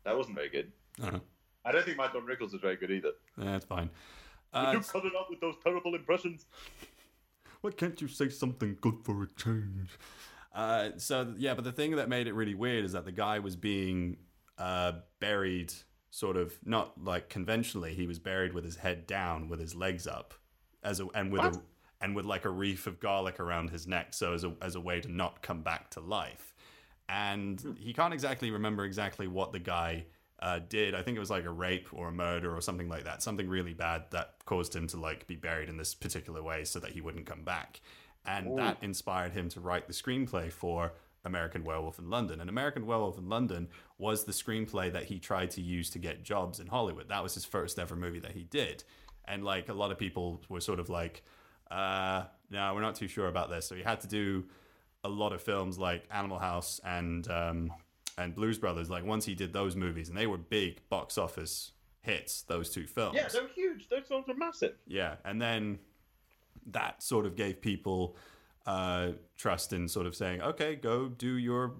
That 0.04 0.16
wasn't 0.16 0.36
very 0.36 0.48
good. 0.48 0.72
I 1.02 1.10
don't 1.10 1.22
I 1.64 1.72
don't 1.72 1.84
think 1.84 1.96
my 1.96 2.08
Don 2.08 2.26
Rickles 2.26 2.52
was 2.52 2.60
very 2.60 2.76
good 2.76 2.90
either. 2.90 3.12
that's 3.36 3.64
fine 3.64 3.90
uh, 4.52 4.72
you 4.74 4.80
cut 4.80 5.04
it 5.04 5.12
out 5.18 5.30
with 5.30 5.40
those 5.40 5.54
terrible 5.62 5.94
impressions? 5.94 6.46
why 7.60 7.70
can't 7.70 8.00
you 8.00 8.08
say 8.08 8.28
something 8.28 8.76
good 8.80 8.98
for 9.04 9.22
a 9.22 9.28
change? 9.36 9.98
Uh, 10.54 10.90
so 10.96 11.34
yeah, 11.38 11.54
but 11.54 11.64
the 11.64 11.72
thing 11.72 11.96
that 11.96 12.08
made 12.08 12.26
it 12.26 12.34
really 12.34 12.54
weird 12.54 12.84
is 12.84 12.92
that 12.92 13.04
the 13.04 13.12
guy 13.12 13.38
was 13.38 13.56
being 13.56 14.16
uh, 14.58 14.92
buried, 15.20 15.72
sort 16.10 16.36
of 16.36 16.58
not 16.64 17.02
like 17.02 17.28
conventionally. 17.28 17.94
He 17.94 18.06
was 18.06 18.18
buried 18.18 18.52
with 18.52 18.64
his 18.64 18.76
head 18.76 19.06
down, 19.06 19.48
with 19.48 19.60
his 19.60 19.74
legs 19.74 20.06
up, 20.06 20.34
as 20.82 21.00
a 21.00 21.06
and 21.14 21.32
with 21.32 21.42
a 21.42 21.62
and 22.00 22.16
with 22.16 22.24
like 22.24 22.44
a 22.44 22.50
wreath 22.50 22.86
of 22.86 22.98
garlic 22.98 23.38
around 23.38 23.70
his 23.70 23.86
neck, 23.86 24.12
so 24.12 24.34
as 24.34 24.42
a 24.42 24.52
as 24.60 24.74
a 24.74 24.80
way 24.80 25.00
to 25.00 25.12
not 25.12 25.42
come 25.42 25.62
back 25.62 25.90
to 25.90 26.00
life. 26.00 26.52
And 27.10 27.76
he 27.78 27.92
can't 27.92 28.14
exactly 28.14 28.52
remember 28.52 28.84
exactly 28.84 29.26
what 29.26 29.52
the 29.52 29.58
guy 29.58 30.04
uh, 30.38 30.60
did. 30.68 30.94
I 30.94 31.02
think 31.02 31.16
it 31.16 31.20
was 31.20 31.30
like 31.30 31.44
a 31.44 31.50
rape 31.50 31.88
or 31.92 32.08
a 32.08 32.12
murder 32.12 32.54
or 32.54 32.60
something 32.60 32.88
like 32.88 33.04
that. 33.04 33.20
Something 33.20 33.48
really 33.48 33.74
bad 33.74 34.04
that 34.10 34.36
caused 34.44 34.76
him 34.76 34.86
to 34.88 34.96
like 34.96 35.26
be 35.26 35.34
buried 35.34 35.68
in 35.68 35.76
this 35.76 35.92
particular 35.92 36.40
way 36.40 36.64
so 36.64 36.78
that 36.78 36.92
he 36.92 37.00
wouldn't 37.00 37.26
come 37.26 37.42
back. 37.42 37.80
And 38.24 38.56
that 38.58 38.78
inspired 38.80 39.32
him 39.32 39.48
to 39.50 39.60
write 39.60 39.88
the 39.88 39.92
screenplay 39.92 40.52
for 40.52 40.92
American 41.24 41.64
Werewolf 41.64 41.98
in 41.98 42.10
London. 42.10 42.40
And 42.40 42.48
American 42.48 42.86
Werewolf 42.86 43.18
in 43.18 43.28
London 43.28 43.68
was 43.98 44.24
the 44.24 44.32
screenplay 44.32 44.92
that 44.92 45.04
he 45.04 45.18
tried 45.18 45.50
to 45.52 45.60
use 45.60 45.90
to 45.90 45.98
get 45.98 46.22
jobs 46.22 46.60
in 46.60 46.68
Hollywood. 46.68 47.08
That 47.08 47.24
was 47.24 47.34
his 47.34 47.44
first 47.44 47.78
ever 47.78 47.96
movie 47.96 48.20
that 48.20 48.32
he 48.32 48.44
did. 48.44 48.84
And 49.24 49.44
like 49.44 49.68
a 49.68 49.74
lot 49.74 49.90
of 49.90 49.98
people 49.98 50.42
were 50.48 50.60
sort 50.60 50.78
of 50.78 50.88
like, 50.88 51.24
uh, 51.70 52.24
no, 52.50 52.72
we're 52.74 52.82
not 52.82 52.94
too 52.94 53.08
sure 53.08 53.26
about 53.26 53.50
this. 53.50 53.66
So 53.66 53.74
he 53.74 53.82
had 53.82 54.00
to 54.02 54.06
do 54.06 54.44
a 55.04 55.08
lot 55.08 55.32
of 55.32 55.42
films 55.42 55.78
like 55.78 56.04
Animal 56.10 56.38
House 56.38 56.80
and 56.84 57.28
um, 57.30 57.72
and 58.18 58.34
Blues 58.34 58.58
Brothers. 58.58 58.90
Like 58.90 59.04
once 59.04 59.24
he 59.24 59.34
did 59.34 59.52
those 59.52 59.76
movies, 59.76 60.08
and 60.08 60.16
they 60.16 60.26
were 60.26 60.38
big 60.38 60.88
box 60.88 61.18
office 61.18 61.72
hits. 62.02 62.42
Those 62.42 62.70
two 62.70 62.86
films. 62.86 63.16
Yeah, 63.16 63.28
they 63.28 63.40
were 63.40 63.48
huge. 63.54 63.88
Those 63.88 64.06
films 64.06 64.26
were 64.28 64.34
massive. 64.34 64.74
Yeah, 64.86 65.16
and 65.24 65.40
then 65.40 65.78
that 66.66 67.02
sort 67.02 67.26
of 67.26 67.36
gave 67.36 67.60
people 67.60 68.16
uh, 68.66 69.12
trust 69.36 69.72
in 69.72 69.88
sort 69.88 70.06
of 70.06 70.14
saying, 70.14 70.42
okay, 70.42 70.76
go 70.76 71.08
do 71.08 71.36
your 71.36 71.74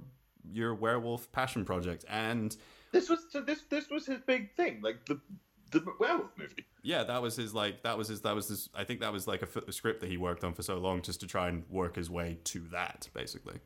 your 0.53 0.75
werewolf 0.75 1.31
passion 1.33 1.65
project, 1.65 2.05
and 2.09 2.57
This 2.93 3.09
was 3.09 3.27
so 3.31 3.41
this 3.41 3.63
this 3.69 3.89
was 3.91 4.07
his 4.07 4.21
big 4.27 4.55
thing, 4.57 4.81
like 4.83 5.05
the 5.07 5.21
the 5.71 5.85
werewolf 5.99 6.31
movie. 6.37 6.65
yeah, 6.83 7.05
that 7.05 7.23
was 7.23 7.37
his 7.37 7.55
like 7.55 7.83
that 7.83 7.97
was 7.99 8.09
his 8.09 8.21
that 8.23 8.35
was 8.35 8.49
his. 8.49 8.69
I 8.75 8.85
think 8.85 9.01
that 9.01 9.13
was 9.13 9.27
like 9.27 9.43
a, 9.43 9.47
f- 9.47 9.69
a 9.69 9.73
script 9.73 10.01
that 10.01 10.11
he 10.11 10.17
worked 10.17 10.45
on 10.45 10.55
for 10.55 10.63
so 10.63 10.79
long 10.79 11.03
just 11.03 11.21
to 11.21 11.27
try 11.27 11.49
and 11.49 11.65
work 11.69 11.97
his 11.97 12.11
way 12.11 12.39
to 12.45 12.61
that, 12.73 13.09
basically. 13.15 13.59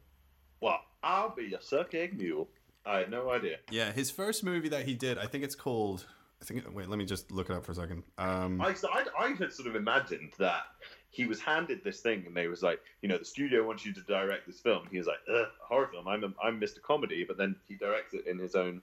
Well, 0.61 0.81
I'll 1.03 1.35
be 1.35 1.55
a 1.55 1.61
suck 1.61 1.95
egg 1.95 2.17
mule. 2.19 2.49
I 2.87 2.99
had 2.99 3.11
no 3.11 3.31
idea. 3.31 3.59
Yeah, 3.71 3.93
his 3.93 4.11
first 4.11 4.45
movie 4.45 4.69
that 4.69 4.85
he 4.87 4.95
did, 4.95 5.19
I 5.19 5.27
think 5.27 5.45
it's 5.45 5.55
called. 5.55 6.07
I 6.43 6.45
think. 6.45 6.65
Wait, 6.75 6.89
let 6.89 6.99
me 6.99 7.05
just 7.07 7.31
look 7.31 7.49
it 7.51 7.57
up 7.57 7.65
for 7.65 7.73
a 7.73 7.75
second. 7.75 8.03
Um, 8.19 8.61
I, 8.61 8.75
I, 8.93 9.05
I 9.19 9.29
had 9.39 9.53
sort 9.53 9.69
of 9.69 9.77
imagined 9.77 10.33
that 10.39 10.63
he 11.11 11.25
was 11.27 11.41
handed 11.41 11.83
this 11.85 12.01
thing, 12.01 12.25
and 12.27 12.37
they 12.37 12.49
was 12.49 12.63
like, 12.63 12.81
you 13.01 13.09
know, 13.09 13.17
the 13.17 13.25
studio 13.25 13.67
wants 13.67 13.87
you 13.87 13.95
to 13.95 14.01
direct 14.03 14.47
this 14.47 14.61
film. 14.61 14.87
He 14.91 14.99
was 14.99 15.07
like, 15.07 15.21
Ugh, 15.33 15.47
horror 15.63 15.89
film. 15.93 16.09
I'm 16.09 16.25
a, 16.25 16.35
I'm 16.43 16.61
Mr. 16.61 16.83
Comedy, 16.83 17.25
but 17.27 17.39
then 17.39 17.57
he 17.69 17.77
directs 17.77 18.13
it 18.15 18.27
in 18.27 18.39
his 18.39 18.55
own 18.55 18.83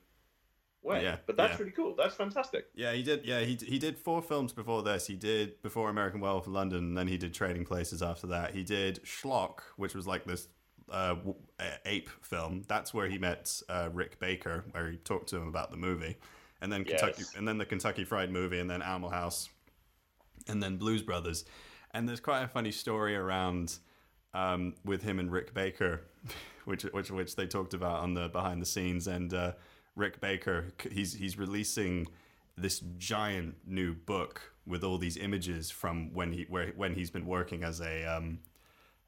way. 0.84 1.04
Yeah, 1.04 1.18
but 1.26 1.38
that's 1.38 1.54
yeah. 1.54 1.60
really 1.60 1.72
cool. 1.72 1.96
That's 1.96 2.16
fantastic. 2.16 2.68
Yeah, 2.76 2.94
he 2.94 3.04
did. 3.04 3.26
Yeah, 3.26 3.42
he 3.42 3.56
he 3.56 3.80
did 3.80 3.98
four 3.98 4.22
films 4.22 4.54
before 4.54 4.84
this. 4.84 5.08
He 5.08 5.16
did 5.16 5.62
before 5.62 5.90
American 5.90 6.20
Werewolf 6.22 6.48
in 6.48 6.54
London, 6.54 6.80
and 6.80 6.98
then 6.98 7.08
he 7.08 7.18
did 7.18 7.34
Trading 7.34 7.66
Places 7.66 8.02
after 8.02 8.28
that. 8.28 8.54
He 8.54 8.64
did 8.64 9.04
Schlock, 9.04 9.60
which 9.78 9.94
was 9.94 10.08
like 10.08 10.26
this 10.26 10.48
uh, 10.92 11.16
ape 11.86 12.10
film. 12.22 12.64
That's 12.68 12.94
where 12.94 13.08
he 13.08 13.18
met 13.18 13.62
uh, 13.70 13.90
Rick 13.94 14.20
Baker, 14.20 14.66
where 14.72 14.92
he 14.92 14.98
talked 14.98 15.30
to 15.30 15.38
him 15.38 15.48
about 15.48 15.72
the 15.72 15.78
movie, 15.78 16.18
and 16.62 16.72
then 16.72 16.84
Kentucky, 16.84 17.16
Yes. 17.20 17.36
and 17.36 17.48
then 17.48 17.58
the 17.58 17.66
Kentucky 17.66 18.04
Fried 18.04 18.32
Movie, 18.32 18.60
and 18.60 18.70
then 18.70 18.82
Animal 18.82 19.10
House, 19.10 19.50
and 20.48 20.62
then 20.62 20.78
Blues 20.78 21.02
Brothers. 21.02 21.46
And 21.94 22.08
there's 22.08 22.20
quite 22.22 22.42
a 22.44 22.48
funny 22.48 22.72
story 22.72 23.16
around 23.16 23.78
um, 24.34 24.76
with 24.86 25.04
him 25.04 25.20
and 25.20 25.32
Rick 25.32 25.54
Baker, 25.54 26.02
which 26.66 26.84
which 26.84 27.12
which 27.12 27.36
they 27.36 27.48
talked 27.48 27.74
about 27.74 28.00
on 28.02 28.14
the 28.14 28.30
behind 28.30 28.62
the 28.62 28.66
scenes. 28.66 29.08
And 29.08 29.34
uh, 29.34 29.54
Rick 29.96 30.20
Baker, 30.22 30.74
he's 30.92 31.14
he's 31.14 31.38
releasing 31.38 32.08
this 32.58 32.82
giant 32.98 33.56
new 33.66 33.94
book 33.94 34.54
with 34.66 34.84
all 34.84 34.98
these 34.98 35.18
images 35.18 35.72
from 35.72 36.14
when 36.14 36.32
he 36.34 36.46
where 36.50 36.72
when 36.76 36.94
he's 36.96 37.10
been 37.10 37.26
working 37.26 37.64
as 37.64 37.82
a 37.82 38.06
um, 38.06 38.40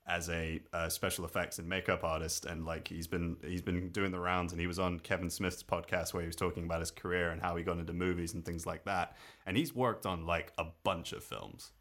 as 0.07 0.29
a 0.29 0.59
uh, 0.73 0.89
special 0.89 1.23
effects 1.23 1.59
and 1.59 1.67
makeup 1.69 2.03
artist. 2.03 2.45
And 2.45 2.65
like 2.65 2.87
he's 2.87 3.07
been 3.07 3.37
he's 3.43 3.61
been 3.61 3.89
doing 3.89 4.11
the 4.11 4.19
rounds. 4.19 4.51
And 4.51 4.59
he 4.59 4.67
was 4.67 4.79
on 4.79 4.99
Kevin 4.99 5.29
Smith's 5.29 5.63
podcast 5.63 6.13
where 6.13 6.21
he 6.21 6.27
was 6.27 6.35
talking 6.35 6.65
about 6.65 6.79
his 6.81 6.91
career 6.91 7.29
and 7.29 7.41
how 7.41 7.55
he 7.55 7.63
got 7.63 7.77
into 7.77 7.93
movies 7.93 8.33
and 8.33 8.43
things 8.43 8.65
like 8.65 8.83
that. 8.85 9.15
And 9.45 9.55
he's 9.55 9.73
worked 9.73 10.05
on 10.05 10.25
like 10.25 10.51
a 10.57 10.65
bunch 10.83 11.13
of 11.13 11.23
films. 11.23 11.71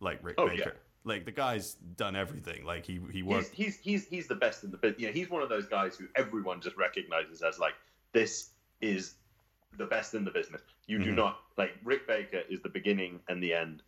Like 0.00 0.20
Rick 0.22 0.36
Oh, 0.38 0.48
Baker. 0.48 0.62
Yeah. 0.74 0.80
like 1.04 1.24
the 1.26 1.32
guy's 1.32 1.74
done 1.74 2.16
everything. 2.16 2.64
Like 2.64 2.86
he 2.86 2.94
he 3.10 3.18
He's, 3.18 3.24
worked 3.24 3.50
he's 3.54 3.78
he's 3.78 4.06
he's 4.06 4.28
the 4.28 4.34
best 4.34 4.64
in 4.64 4.70
the 4.70 4.78
business. 4.78 5.00
You 5.00 5.06
know, 5.08 5.12
he's 5.12 5.28
one 5.28 5.42
of 5.42 5.48
those 5.50 5.66
guys 5.66 5.96
who 5.96 6.06
everyone 6.16 6.60
just 6.62 6.76
recognizes 6.76 7.42
as 7.42 7.58
like 7.58 7.74
this 8.14 8.50
is 8.80 9.16
the 9.76 9.84
best 9.84 10.14
in 10.14 10.24
the 10.24 10.30
business. 10.30 10.62
You 10.86 10.98
do 11.02 11.12
Mhm. 11.12 11.16
not 11.16 11.40
like 11.58 11.72
Rick 11.82 12.06
Baker 12.06 12.42
is 12.48 12.62
the 12.62 12.68
beginning 12.70 13.20
and 13.28 13.42
the 13.42 13.52
end 13.52 13.82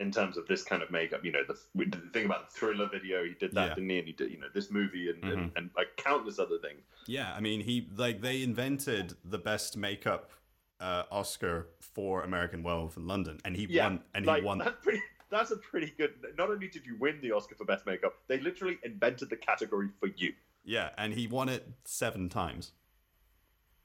in 0.00 0.10
terms 0.10 0.36
of 0.36 0.46
this 0.48 0.62
kind 0.64 0.82
of 0.82 0.90
makeup. 0.90 1.24
You 1.24 1.32
know, 1.32 1.44
the, 1.44 1.56
the 1.86 2.10
thing 2.12 2.26
about 2.26 2.50
the 2.50 2.56
thriller 2.58 2.88
video, 2.88 3.24
he 3.24 3.34
did 3.34 3.52
that, 3.52 3.68
Yeah. 3.68 3.74
didn't 3.74 3.88
he? 3.90 3.98
And 3.98 4.06
he 4.08 4.12
did 4.12 4.30
you 4.30 4.38
know 4.38 4.48
this 4.52 4.70
movie 4.70 5.08
and, 5.08 5.22
and, 5.24 5.52
Mhm. 5.52 5.56
and 5.56 5.70
like 5.76 5.96
countless 5.96 6.38
other 6.38 6.58
things. 6.58 6.82
Yeah, 7.06 7.32
I 7.32 7.40
mean, 7.40 7.60
he 7.60 7.88
like 7.96 8.20
they 8.20 8.42
invented 8.42 9.14
the 9.24 9.38
best 9.38 9.76
makeup 9.76 10.30
uh, 10.80 11.04
Oscar 11.10 11.68
for 11.80 12.22
American 12.24 12.62
Werewolf 12.64 12.96
in 12.96 13.06
London, 13.06 13.38
and 13.44 13.56
he 13.56 13.66
Yeah, 13.66 13.84
won, 13.84 14.04
and 14.14 14.26
like 14.26 14.40
he 14.40 14.44
won. 14.44 14.58
that's 14.58 14.82
pretty. 14.82 15.00
That's 15.30 15.50
a 15.50 15.56
pretty 15.56 15.92
good. 15.96 16.14
Not 16.36 16.50
only 16.50 16.68
did 16.68 16.84
you 16.86 16.96
win 16.96 17.20
the 17.20 17.32
Oscar 17.32 17.54
for 17.56 17.64
best 17.64 17.86
makeup, 17.86 18.14
they 18.28 18.38
literally 18.38 18.78
invented 18.84 19.30
the 19.30 19.36
category 19.36 19.88
for 19.98 20.06
you. 20.16 20.32
Yeah, 20.64 20.90
and 20.98 21.12
he 21.14 21.26
won 21.26 21.48
it 21.48 21.66
seven 21.84 22.28
times. 22.28 22.72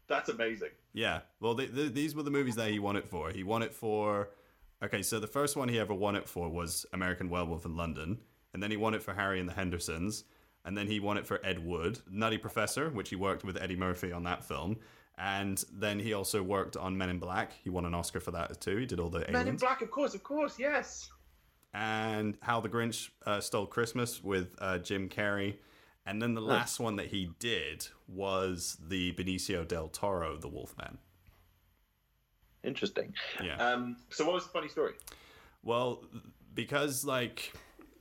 That's 0.10 0.30
amazing. 0.30 0.72
Yeah. 0.92 1.22
Well, 1.40 1.56
th 1.56 1.74
th 1.74 1.94
these 1.94 2.16
were 2.16 2.24
the 2.24 2.32
movies 2.32 2.56
that 2.56 2.70
he 2.72 2.80
won 2.80 2.96
it 2.98 3.08
for. 3.08 3.30
He 3.30 3.44
won 3.44 3.62
it 3.62 3.74
for. 3.74 4.32
Okay, 4.84 5.02
so 5.04 5.20
the 5.20 5.28
first 5.28 5.56
one 5.56 5.70
he 5.70 5.80
ever 5.80 5.94
won 5.94 6.16
it 6.16 6.28
for 6.28 6.50
was 6.50 6.86
American 6.94 7.30
Werewolf 7.30 7.66
in 7.66 7.76
London, 7.76 8.20
and 8.54 8.64
then 8.64 8.72
he 8.72 8.78
won 8.78 8.94
it 8.94 9.04
for 9.04 9.14
Harry 9.14 9.40
and 9.40 9.48
the 9.48 9.54
Hendersons, 9.54 10.24
and 10.66 10.78
then 10.78 10.88
he 10.88 11.00
won 11.00 11.18
it 11.18 11.28
for 11.28 11.46
Ed 11.46 11.64
Wood, 11.64 12.00
Nutty 12.10 12.38
Professor, 12.38 12.90
which 12.90 13.10
he 13.10 13.16
worked 13.16 13.44
with 13.44 13.62
Eddie 13.62 13.76
Murphy 13.76 14.12
on 14.12 14.24
that 14.24 14.44
film, 14.44 14.78
and 15.18 15.64
then 15.72 16.00
he 16.00 16.14
also 16.14 16.42
worked 16.42 16.76
on 16.78 16.98
Men 16.98 17.10
in 17.10 17.20
Black. 17.20 17.52
He 17.64 17.70
won 17.70 17.86
an 17.86 17.94
Oscar 17.94 18.20
for 18.22 18.32
that 18.32 18.62
too. 18.62 18.78
He 18.78 18.86
did 18.86 19.00
all 19.00 19.10
the 19.10 19.26
Men 19.30 19.48
in. 19.48 19.58
Black, 19.58 19.82
of 19.82 19.92
course, 19.92 20.16
of 20.16 20.24
course, 20.24 20.58
yes. 20.58 21.10
and 21.74 22.38
How 22.42 22.62
the 22.62 22.70
Grinch 22.70 23.10
uh, 23.26 23.42
Stole 23.42 23.68
Christmas 23.68 24.24
with 24.24 24.56
uh, 24.60 24.80
Jim 24.80 25.10
Carrey. 25.10 25.58
And 26.06 26.22
then 26.22 26.34
the 26.34 26.42
last 26.42 26.80
one 26.80 26.96
that 26.96 27.08
he 27.08 27.32
did 27.40 27.88
was 28.08 28.78
the 28.88 29.14
Benicio 29.14 29.68
del 29.68 29.90
Toro, 29.90 30.38
The 30.38 30.48
Wolfman. 30.48 30.98
Interesting. 32.64 33.14
Yeah. 33.44 33.56
Um, 33.58 33.98
so 34.10 34.26
what 34.26 34.34
was 34.34 34.44
the 34.46 34.50
funny 34.50 34.70
story? 34.70 34.94
Well, 35.64 36.04
because 36.54 37.06
like, 37.06 37.54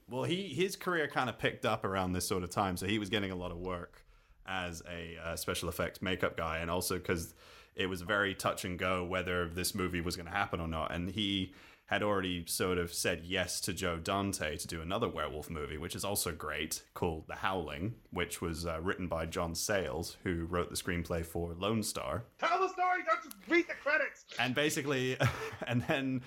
well, 0.09 0.25
he 0.25 0.49
his 0.49 0.75
career 0.75 1.07
kind 1.07 1.29
of 1.29 1.39
picked 1.39 1.65
up 1.65 1.85
around 1.85 2.13
this 2.13 2.27
sort 2.27 2.43
of 2.43 2.51
time, 2.51 2.77
so 2.77 2.87
he 2.87 2.99
was 2.99 3.09
getting 3.09 3.31
a 3.31 3.37
lot 3.37 3.51
of 3.51 3.59
work 3.59 4.03
as 4.47 4.83
a 4.91 5.19
uh, 5.23 5.37
special 5.37 5.69
effects 5.69 6.01
makeup 6.01 6.37
guy, 6.37 6.59
and 6.59 6.71
also 6.71 6.97
because 6.97 7.35
it 7.77 7.87
was 7.87 8.01
very 8.01 8.35
touch 8.35 8.65
and 8.65 8.79
go 8.79 9.05
whether 9.05 9.49
this 9.49 9.75
movie 9.75 10.01
was 10.01 10.17
going 10.17 10.27
to 10.27 10.33
happen 10.33 10.61
or 10.61 10.69
not, 10.69 10.93
and 10.93 11.11
he 11.11 11.53
had 11.89 12.03
already 12.03 12.45
sort 12.47 12.77
of 12.77 12.93
said 12.93 13.23
yes 13.25 13.61
to 13.63 13.73
Joe 13.73 13.97
Dante 13.97 14.57
to 14.59 14.67
do 14.67 14.83
another 14.83 15.09
werewolf 15.09 15.49
movie, 15.49 15.79
which 15.79 15.97
is 15.97 16.05
also 16.05 16.33
great, 16.33 16.83
called 16.93 17.25
The 17.29 17.37
Howling, 17.37 17.95
which 18.11 18.43
was 18.43 18.67
uh, 18.67 18.79
written 18.83 19.09
by 19.09 19.25
John 19.25 19.55
Sayles, 19.55 20.19
who 20.23 20.45
wrote 20.45 20.69
the 20.69 20.77
screenplay 20.77 21.25
for 21.25 21.55
Lone 21.55 21.83
Star, 21.83 22.25
Tell 22.39 22.61
the 22.61 22.69
story. 22.69 22.99
Don't 23.07 23.25
just 23.25 23.37
read 23.49 23.67
the 23.69 23.75
credits. 23.75 24.27
and 24.39 24.55
basically, 24.55 25.17
and 25.67 25.83
then. 25.89 26.23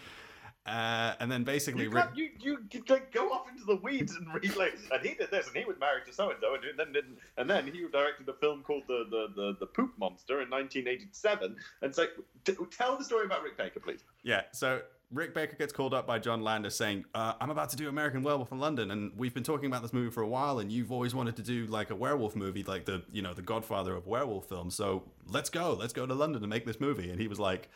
Uh, 0.64 1.16
and 1.20 1.32
then 1.32 1.44
basically, 1.44 1.86
You, 1.86 1.90
Rick- 1.90 2.06
you, 2.14 2.30
you, 2.40 2.84
like, 2.88 3.12
go 3.12 3.32
off 3.32 3.50
into 3.50 3.66
the 3.66 3.78
weeds 3.78 4.16
and 4.16 4.32
read 4.32 4.56
like, 4.56 4.78
and 4.92 5.02
he 5.02 5.16
did 5.16 5.32
this, 5.32 5.48
and 5.48 5.56
he 5.58 5.66
was 5.66 5.76
married 5.80 6.06
to 6.06 6.14
so 6.14 6.30
and 6.30 6.38
so, 6.40 6.54
and 6.54 6.78
then 6.78 6.94
didn't, 6.94 7.18
and 7.38 7.50
then 7.50 7.66
he 7.66 7.84
directed 7.92 8.30
a 8.30 8.34
film 8.34 8.62
called 8.62 8.84
the 8.88 9.06
the 9.10 9.28
the, 9.36 9.58
the 9.60 9.66
Poop 9.66 9.92
Monster 9.98 10.42
in 10.42 10.52
1987. 10.52 11.46
And 11.46 11.56
it's 11.82 11.98
like, 11.98 12.12
t- 12.46 12.54
tell 12.70 12.96
the 12.96 13.04
story 13.04 13.26
about 13.26 13.42
Rick 13.42 13.58
Baker, 13.58 13.80
please. 13.80 14.04
Yeah, 14.22 14.44
so 14.52 14.82
Rick 15.12 15.34
Baker 15.34 15.56
gets 15.58 15.74
called 15.74 15.94
up 15.94 16.08
by 16.08 16.20
John 16.20 16.42
Landis 16.42 16.76
saying, 16.76 17.04
uh, 17.14 17.34
I'm 17.42 17.50
about 17.50 17.70
to 17.72 17.76
do 17.76 17.90
American 17.90 18.24
Werewolf 18.24 18.52
in 18.52 18.60
London, 18.60 18.92
and 18.92 19.12
we've 19.18 19.34
been 19.34 19.44
talking 19.44 19.66
about 19.66 19.82
this 19.82 19.92
movie 19.92 20.10
for 20.10 20.22
a 20.22 20.28
while, 20.28 20.60
and 20.60 20.72
you've 20.72 20.92
always 20.92 21.14
wanted 21.14 21.36
to 21.36 21.42
do 21.42 21.66
like 21.68 21.90
a 21.90 21.96
werewolf 21.96 22.36
movie, 22.36 22.64
like 22.64 22.86
the, 22.86 23.04
you 23.12 23.22
know, 23.22 23.34
the 23.34 23.42
godfather 23.42 23.96
of 23.96 24.08
werewolf 24.08 24.48
films. 24.48 24.74
So 24.76 25.04
let's 25.28 25.50
go. 25.50 25.74
Let's 25.74 25.92
go 25.92 26.06
to 26.06 26.14
London 26.14 26.42
and 26.42 26.50
make 26.50 26.66
this 26.66 26.80
movie. 26.80 27.10
And 27.10 27.20
he 27.20 27.28
was 27.28 27.40
like, 27.40 27.70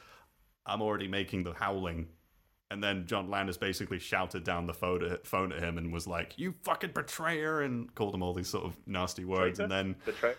I'm 0.66 0.82
already 0.82 1.08
making 1.08 1.44
The 1.44 1.54
Howling. 1.54 2.08
And 2.72 2.84
then 2.84 3.06
John 3.06 3.30
Landis 3.30 3.58
basically 3.58 4.00
shouted 4.00 4.44
down 4.44 4.66
the 4.66 4.74
phone 4.74 5.04
at, 5.04 5.28
phone 5.28 5.52
at 5.52 5.62
him 5.62 5.78
and 5.78 5.94
was 5.94 6.08
like, 6.08 6.34
You 6.38 6.56
fucking 6.64 6.92
betrayer, 6.92 7.62
and 7.62 7.94
called 7.96 8.16
him 8.16 8.24
all 8.24 8.34
these 8.34 8.50
sort 8.50 8.66
of 8.66 8.76
nasty 8.88 9.26
words. 9.26 9.60
And 9.60 9.72
then 9.72 9.96
Betray. 10.06 10.34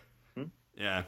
yeah, 0.77 1.05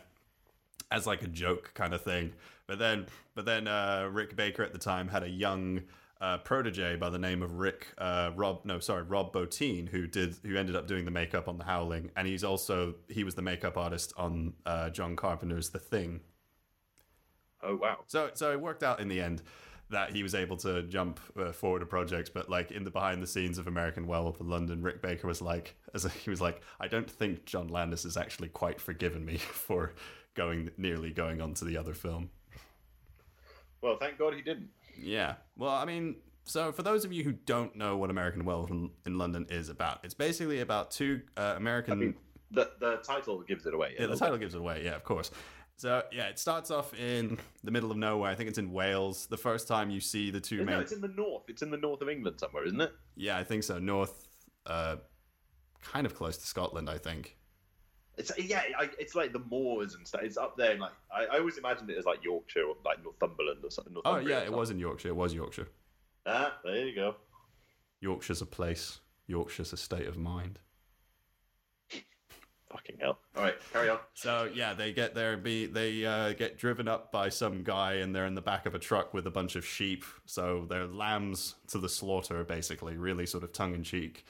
as 0.90 1.06
like 1.06 1.22
a 1.22 1.28
joke 1.28 1.72
kind 1.74 1.94
of 1.94 2.02
thing. 2.02 2.32
But 2.66 2.78
then, 2.78 3.06
but 3.34 3.44
then 3.44 3.66
uh, 3.66 4.08
Rick 4.12 4.36
Baker 4.36 4.62
at 4.62 4.72
the 4.72 4.78
time 4.78 5.08
had 5.08 5.22
a 5.22 5.28
young 5.28 5.82
uh, 6.20 6.38
protege 6.38 6.96
by 6.96 7.10
the 7.10 7.18
name 7.18 7.42
of 7.42 7.58
Rick 7.58 7.88
uh, 7.98 8.30
Rob. 8.34 8.64
No, 8.64 8.78
sorry, 8.78 9.02
Rob 9.02 9.32
Bottin, 9.32 9.88
who 9.88 10.06
did 10.06 10.36
who 10.44 10.56
ended 10.56 10.76
up 10.76 10.86
doing 10.86 11.04
the 11.04 11.10
makeup 11.10 11.48
on 11.48 11.58
The 11.58 11.64
Howling, 11.64 12.10
and 12.16 12.26
he's 12.26 12.44
also 12.44 12.94
he 13.08 13.24
was 13.24 13.34
the 13.34 13.42
makeup 13.42 13.76
artist 13.76 14.12
on 14.16 14.54
uh, 14.66 14.90
John 14.90 15.16
Carpenter's 15.16 15.70
The 15.70 15.78
Thing. 15.78 16.20
Oh 17.62 17.76
wow. 17.76 17.98
So 18.06 18.30
so 18.34 18.52
it 18.52 18.60
worked 18.60 18.82
out 18.82 19.00
in 19.00 19.08
the 19.08 19.20
end 19.20 19.42
that 19.90 20.10
he 20.10 20.22
was 20.22 20.34
able 20.34 20.56
to 20.56 20.82
jump 20.82 21.18
uh, 21.38 21.52
forward 21.52 21.80
to 21.80 21.86
projects, 21.86 22.28
but 22.28 22.50
like 22.50 22.70
in 22.70 22.84
the 22.84 22.90
behind 22.90 23.22
the 23.22 23.26
scenes 23.26 23.58
of 23.58 23.66
American 23.66 24.06
Werewolf 24.06 24.40
in 24.40 24.48
London, 24.48 24.82
Rick 24.82 25.00
Baker 25.00 25.26
was 25.26 25.40
like, 25.40 25.76
as 25.94 26.04
a, 26.04 26.10
he 26.10 26.28
was 26.30 26.40
like, 26.40 26.60
I 26.78 26.88
don't 26.88 27.10
think 27.10 27.46
John 27.46 27.68
Landis 27.68 28.02
has 28.02 28.16
actually 28.16 28.48
quite 28.48 28.80
forgiven 28.80 29.24
me 29.24 29.36
for 29.38 29.94
going 30.38 30.70
nearly 30.78 31.10
going 31.10 31.42
on 31.42 31.52
to 31.54 31.64
the 31.66 31.76
other 31.76 31.92
film. 31.92 32.30
Well, 33.82 33.96
thank 33.98 34.18
God 34.18 34.34
he 34.34 34.40
didn't. 34.42 34.68
Yeah. 34.98 35.34
Well, 35.56 35.70
I 35.70 35.84
mean, 35.84 36.16
so 36.44 36.72
for 36.72 36.82
those 36.82 37.04
of 37.04 37.12
you 37.12 37.22
who 37.24 37.32
don't 37.32 37.76
know 37.76 37.96
what 37.96 38.08
American 38.10 38.44
Werewolf 38.44 38.70
in, 38.70 38.90
London 39.18 39.46
is 39.50 39.68
about, 39.68 40.00
it's 40.04 40.14
basically 40.14 40.60
about 40.60 40.90
two 40.90 41.20
uh, 41.36 41.54
American. 41.56 41.92
I 41.92 41.96
mean, 41.96 42.14
the 42.50 42.70
the 42.80 42.96
title 43.04 43.42
gives 43.42 43.66
it 43.66 43.74
away. 43.74 43.94
yeah, 43.98 44.06
the 44.06 44.16
title 44.16 44.38
gives 44.38 44.54
it 44.54 44.58
away. 44.58 44.82
Yeah, 44.84 44.94
of 44.96 45.04
course. 45.04 45.30
So 45.76 46.02
yeah, 46.10 46.26
it 46.28 46.38
starts 46.40 46.72
off 46.72 46.92
in 46.98 47.38
the 47.62 47.70
middle 47.70 47.90
of 47.92 47.96
nowhere. 47.96 48.30
I 48.30 48.34
think 48.34 48.48
it's 48.48 48.58
in 48.58 48.72
Wales. 48.72 49.26
The 49.26 49.36
first 49.36 49.68
time 49.68 49.90
you 49.90 50.00
see 50.00 50.30
the 50.32 50.40
two 50.40 50.58
No, 50.58 50.64
main. 50.64 50.80
it's 50.80 50.92
in 50.92 51.00
the 51.00 51.08
north. 51.08 51.44
It's 51.48 51.62
in 51.62 51.70
the 51.70 51.76
north 51.76 52.00
of 52.00 52.08
England 52.08 52.40
somewhere, 52.40 52.66
isn't 52.66 52.80
it? 52.80 52.92
Yeah, 53.16 53.36
I 53.38 53.44
think 53.44 53.62
so. 53.62 53.78
North, 53.78 54.26
uh, 54.66 54.96
kind 55.82 56.04
of 56.06 56.16
close 56.16 56.36
to 56.38 56.46
Scotland, 56.46 56.90
I 56.90 56.98
think. 56.98 57.36
It's 58.18 58.32
yeah, 58.36 58.62
I, 58.78 58.90
it's 58.98 59.14
like 59.14 59.32
the 59.32 59.38
moors 59.38 59.94
and 59.94 60.06
stuff. 60.06 60.22
It's 60.24 60.36
up 60.36 60.56
there. 60.56 60.76
Like 60.76 60.92
I, 61.10 61.36
I 61.36 61.38
always 61.38 61.56
imagined 61.56 61.88
it 61.90 61.96
as 61.96 62.04
like 62.04 62.24
Yorkshire 62.24 62.64
or 62.64 62.74
like 62.84 63.02
Northumberland 63.02 63.60
or 63.62 63.70
something. 63.70 63.94
Oh 64.04 64.18
yeah, 64.18 64.40
it 64.40 64.52
was 64.52 64.70
in 64.70 64.78
Yorkshire. 64.78 65.08
It 65.08 65.16
was 65.16 65.32
Yorkshire. 65.32 65.68
Ah, 66.26 66.58
there 66.64 66.86
you 66.86 66.94
go. 66.94 67.14
Yorkshire's 68.00 68.42
a 68.42 68.46
place. 68.46 69.00
Yorkshire's 69.28 69.72
a 69.72 69.76
state 69.76 70.06
of 70.06 70.16
mind. 70.16 70.58
Fucking 72.72 72.96
hell. 73.00 73.18
All 73.36 73.44
right, 73.44 73.54
carry 73.72 73.88
on. 73.88 73.98
So 74.14 74.50
yeah, 74.52 74.74
they 74.74 74.92
get 74.92 75.14
there. 75.14 75.36
Be 75.36 75.66
they 75.66 76.04
uh, 76.04 76.32
get 76.32 76.58
driven 76.58 76.88
up 76.88 77.12
by 77.12 77.28
some 77.28 77.62
guy, 77.62 77.94
and 77.94 78.14
they're 78.14 78.26
in 78.26 78.34
the 78.34 78.42
back 78.42 78.66
of 78.66 78.74
a 78.74 78.80
truck 78.80 79.14
with 79.14 79.28
a 79.28 79.30
bunch 79.30 79.54
of 79.54 79.64
sheep. 79.64 80.04
So 80.26 80.66
they're 80.68 80.86
lambs 80.86 81.54
to 81.68 81.78
the 81.78 81.88
slaughter, 81.88 82.42
basically. 82.42 82.96
Really 82.96 83.26
sort 83.26 83.44
of 83.44 83.52
tongue 83.52 83.74
in 83.74 83.84
cheek. 83.84 84.26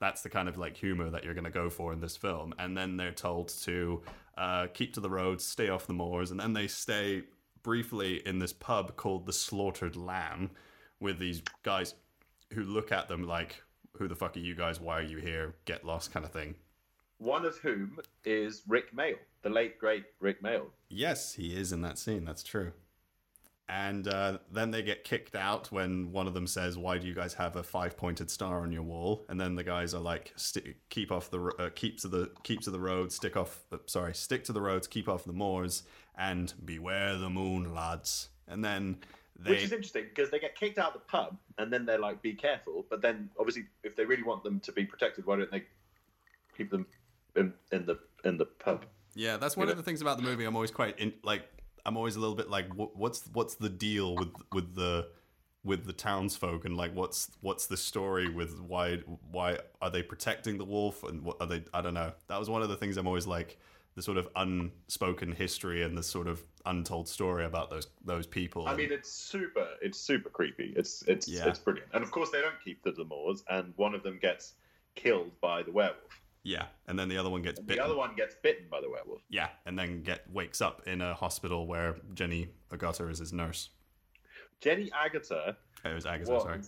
That's 0.00 0.22
the 0.22 0.28
kind 0.28 0.48
of 0.48 0.58
like 0.58 0.76
humor 0.76 1.10
that 1.10 1.24
you're 1.24 1.34
going 1.34 1.44
to 1.44 1.50
go 1.50 1.70
for 1.70 1.92
in 1.92 2.00
this 2.00 2.16
film. 2.16 2.54
And 2.58 2.76
then 2.76 2.96
they're 2.96 3.12
told 3.12 3.48
to 3.62 4.02
uh, 4.36 4.66
keep 4.74 4.92
to 4.94 5.00
the 5.00 5.10
roads, 5.10 5.44
stay 5.44 5.68
off 5.68 5.86
the 5.86 5.94
moors, 5.94 6.30
and 6.30 6.38
then 6.38 6.52
they 6.52 6.66
stay 6.66 7.22
briefly 7.62 8.22
in 8.26 8.38
this 8.38 8.52
pub 8.52 8.96
called 8.96 9.26
the 9.26 9.32
Slaughtered 9.32 9.96
Lamb 9.96 10.50
with 11.00 11.18
these 11.18 11.42
guys 11.62 11.94
who 12.52 12.62
look 12.62 12.92
at 12.92 13.08
them 13.08 13.24
like, 13.24 13.62
"Who 13.96 14.06
the 14.06 14.14
fuck 14.14 14.36
are 14.36 14.40
you 14.40 14.54
guys? 14.54 14.80
Why 14.80 14.98
are 14.98 15.02
you 15.02 15.18
here? 15.18 15.54
Get 15.64 15.84
lost," 15.84 16.12
kind 16.12 16.24
of 16.24 16.32
thing. 16.32 16.54
One 17.18 17.44
of 17.46 17.56
whom 17.58 17.98
is 18.24 18.62
Rik 18.68 18.94
Mayall, 18.94 19.16
the 19.42 19.48
late 19.48 19.78
great 19.78 20.04
Rik 20.20 20.42
Mayall. 20.42 20.66
Yes, 20.88 21.34
he 21.34 21.56
is 21.56 21.72
in 21.72 21.80
that 21.82 21.98
scene. 21.98 22.24
That's 22.24 22.42
true. 22.42 22.72
And 23.68 24.06
uh, 24.06 24.38
then 24.52 24.70
they 24.70 24.82
get 24.82 25.02
kicked 25.02 25.34
out 25.34 25.72
when 25.72 26.12
one 26.12 26.28
of 26.28 26.34
them 26.34 26.46
says, 26.46 26.78
"Why 26.78 26.98
do 26.98 27.06
you 27.06 27.14
guys 27.14 27.34
have 27.34 27.56
a 27.56 27.64
five-pointed 27.64 28.30
star 28.30 28.60
on 28.60 28.70
your 28.70 28.84
wall?" 28.84 29.24
And 29.28 29.40
then 29.40 29.56
the 29.56 29.64
guys 29.64 29.92
are 29.92 30.00
like, 30.00 30.34
"Keep 30.88 31.10
off 31.10 31.30
the 31.30 31.40
uh, 31.58 31.70
keep 31.74 32.00
to 32.02 32.08
the 32.08 32.30
keep 32.44 32.60
to 32.60 32.70
the 32.70 32.78
road, 32.78 33.10
stick 33.10 33.36
off. 33.36 33.64
Uh, 33.72 33.78
sorry, 33.86 34.14
stick 34.14 34.44
to 34.44 34.52
the 34.52 34.60
roads, 34.60 34.86
keep 34.86 35.08
off 35.08 35.24
the 35.24 35.32
moors, 35.32 35.82
and 36.16 36.54
beware 36.64 37.16
the 37.16 37.28
moon, 37.28 37.74
lads." 37.74 38.28
And 38.46 38.64
then 38.64 38.98
they 39.38 39.50
Which 39.50 39.64
is 39.64 39.72
interesting 39.72 40.04
because 40.08 40.30
they 40.30 40.38
get 40.38 40.54
kicked 40.58 40.78
out 40.78 40.94
of 40.94 41.00
the 41.00 41.06
pub 41.06 41.36
and 41.58 41.72
then 41.72 41.84
they're 41.84 41.98
like, 41.98 42.22
be 42.22 42.32
careful. 42.32 42.86
But 42.88 43.02
then 43.02 43.30
obviously, 43.38 43.64
if 43.84 43.96
they 43.96 44.04
really 44.04 44.22
want 44.22 44.42
them 44.44 44.60
to 44.60 44.72
be 44.72 44.84
protected, 44.84 45.26
why 45.26 45.36
don't 45.36 45.50
they 45.50 45.64
keep 46.56 46.70
them 46.70 46.86
in, 47.34 47.52
in 47.72 47.84
the 47.84 47.98
in 48.24 48.38
the 48.38 48.46
pub? 48.46 48.86
Yeah, 49.14 49.36
that's 49.36 49.56
one 49.56 49.68
of 49.68 49.76
the 49.76 49.82
things 49.82 50.02
about 50.02 50.18
the 50.18 50.22
movie. 50.22 50.44
I'm 50.44 50.54
always 50.54 50.70
quite 50.70 50.98
in, 50.98 51.12
like 51.22 51.42
I'm 51.86 51.96
always 51.96 52.16
a 52.16 52.20
little 52.20 52.34
bit 52.34 52.50
like 52.50 52.72
what, 52.74 52.96
what's 52.96 53.26
what's 53.32 53.54
the 53.54 53.68
deal 53.68 54.16
with 54.16 54.28
with 54.52 54.74
the 54.74 55.08
with 55.64 55.86
the 55.86 55.92
townsfolk 55.92 56.64
and 56.64 56.76
like 56.76 56.94
what's 56.94 57.30
what's 57.40 57.66
the 57.66 57.76
story 57.76 58.28
with 58.28 58.60
why 58.60 58.98
why 59.30 59.58
are 59.80 59.90
they 59.90 60.02
protecting 60.02 60.58
the 60.58 60.64
wolf 60.64 61.02
and 61.04 61.22
what 61.22 61.36
are 61.40 61.46
they 61.46 61.64
I 61.72 61.80
don't 61.80 61.94
know. 61.94 62.12
That 62.28 62.38
was 62.38 62.50
one 62.50 62.62
of 62.62 62.68
the 62.68 62.76
things 62.76 62.96
I'm 62.96 63.06
always 63.06 63.26
like 63.26 63.58
the 63.94 64.02
sort 64.02 64.18
of 64.18 64.28
unspoken 64.36 65.32
history 65.32 65.82
and 65.82 65.96
the 65.96 66.02
sort 66.02 66.28
of 66.28 66.44
untold 66.66 67.08
story 67.08 67.46
about 67.46 67.70
those 67.70 67.86
those 68.04 68.26
people. 68.26 68.68
I 68.68 68.76
mean, 68.76 68.92
it's 68.92 69.10
super. 69.10 69.66
It's 69.80 69.98
super 69.98 70.28
creepy. 70.28 70.74
It's 70.76 71.02
it's 71.02 71.26
Yeah. 71.26 71.48
it's 71.48 71.58
brilliant. 71.58 71.88
And 71.94 72.04
of 72.04 72.10
course, 72.10 72.30
they 72.30 72.42
don't 72.42 72.60
keep 72.62 72.82
the 72.82 73.04
moors, 73.04 73.42
and 73.48 73.72
one 73.76 73.94
of 73.94 74.02
them 74.02 74.18
gets 74.20 74.54
killed 74.94 75.32
by 75.40 75.62
the 75.62 75.72
werewolf. 75.72 76.20
Yeah, 76.46 76.66
and 76.86 76.96
then 76.96 77.08
the 77.08 77.18
other 77.18 77.28
one 77.28 77.42
gets 77.42 77.58
bitten. 77.58 77.76
The 77.76 77.84
other 77.84 77.96
one 77.96 78.14
gets 78.14 78.36
bitten 78.40 78.66
by 78.70 78.80
the 78.80 78.88
werewolf. 78.88 79.20
Yeah, 79.28 79.48
and 79.66 79.76
then 79.76 80.04
get 80.04 80.30
wakes 80.30 80.60
up 80.60 80.86
in 80.86 81.00
a 81.00 81.12
hospital 81.12 81.66
where 81.66 81.96
Jenny 82.14 82.50
Agutter 82.70 83.10
is 83.10 83.18
his 83.18 83.32
nurse. 83.32 83.70
Jenny 84.60 84.88
Agutter 84.90 85.56
oh, 85.84 85.90
It 85.90 85.92
was 85.92 86.04
Agutter, 86.04 86.28
was 86.28 86.42
sorry. 86.44 86.60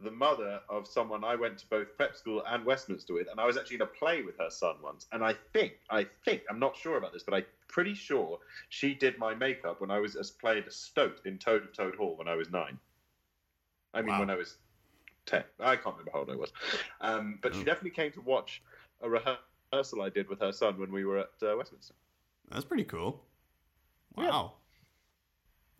the 0.00 0.10
mother 0.10 0.60
of 0.68 0.88
someone 0.88 1.22
I 1.22 1.36
went 1.36 1.56
to 1.58 1.68
both 1.68 1.96
prep 1.96 2.16
school 2.16 2.42
and 2.48 2.64
Westminster 2.64 3.14
with, 3.14 3.28
and 3.30 3.38
I 3.38 3.46
was 3.46 3.56
actually 3.56 3.76
in 3.76 3.82
a 3.82 3.86
play 3.86 4.22
with 4.22 4.36
her 4.38 4.50
son 4.50 4.74
once. 4.82 5.06
And 5.12 5.22
I 5.22 5.36
think, 5.52 5.74
I 5.88 6.08
think, 6.24 6.42
I'm 6.50 6.58
not 6.58 6.76
sure 6.76 6.96
about 6.96 7.12
this, 7.12 7.22
but 7.22 7.32
I'm 7.32 7.44
pretty 7.68 7.94
sure 7.94 8.40
she 8.70 8.92
did 8.92 9.18
my 9.18 9.36
makeup 9.36 9.80
when 9.80 9.92
I 9.92 10.00
was 10.00 10.16
as 10.16 10.32
played 10.32 10.66
a 10.66 10.72
stoat 10.72 11.20
in 11.26 11.38
Toad 11.38 11.62
of 11.62 11.72
Toad 11.72 11.94
Hall 11.94 12.16
when 12.16 12.26
I 12.26 12.34
was 12.34 12.50
nine. 12.50 12.76
I 13.94 14.02
mean, 14.02 14.14
Wow. 14.14 14.18
when 14.18 14.30
I 14.30 14.34
was 14.34 14.56
ten. 15.26 15.44
I 15.60 15.76
can't 15.76 15.94
remember 15.96 16.10
how 16.12 16.20
old 16.20 16.30
I 16.30 16.36
was, 16.36 16.52
um, 17.00 17.38
but 17.42 17.54
she 17.54 17.60
Oh. 17.60 17.64
definitely 17.64 17.90
came 17.90 18.12
to 18.12 18.20
watch 18.20 18.62
a 19.02 19.08
rehearsal 19.08 20.02
I 20.02 20.08
did 20.10 20.28
with 20.28 20.40
her 20.40 20.52
son 20.52 20.78
when 20.78 20.92
we 20.92 21.04
were 21.04 21.18
at 21.18 21.30
uh, 21.42 21.54
Westminster. 21.56 21.94
That's 22.50 22.64
pretty 22.64 22.84
cool. 22.84 23.24
Wow. 24.16 24.54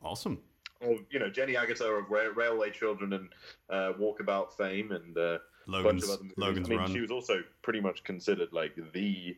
Awesome. 0.03 0.41
Or 0.81 0.97
you 1.11 1.19
know, 1.19 1.31
Jenny 1.31 1.55
Agutter 1.55 1.99
of 2.03 2.11
Ra- 2.11 2.33
Railway 2.35 2.71
Children 2.71 3.13
and 3.15 3.29
uh, 3.71 3.93
Walkabout 3.99 4.53
fame, 4.57 4.93
and 4.93 5.17
uh, 5.17 5.21
a 5.21 5.39
bunch 5.67 5.85
Logan's 5.85 6.05
of 6.05 6.11
other 6.11 6.23
movies. 6.25 6.35
Logan's 6.37 6.67
I 6.67 6.71
mean, 6.71 6.79
Run. 6.81 6.93
she 6.93 7.01
was 7.01 7.11
also 7.11 7.43
pretty 7.63 7.81
much 7.81 8.05
considered 8.05 8.53
like 8.53 8.75
the 8.93 9.37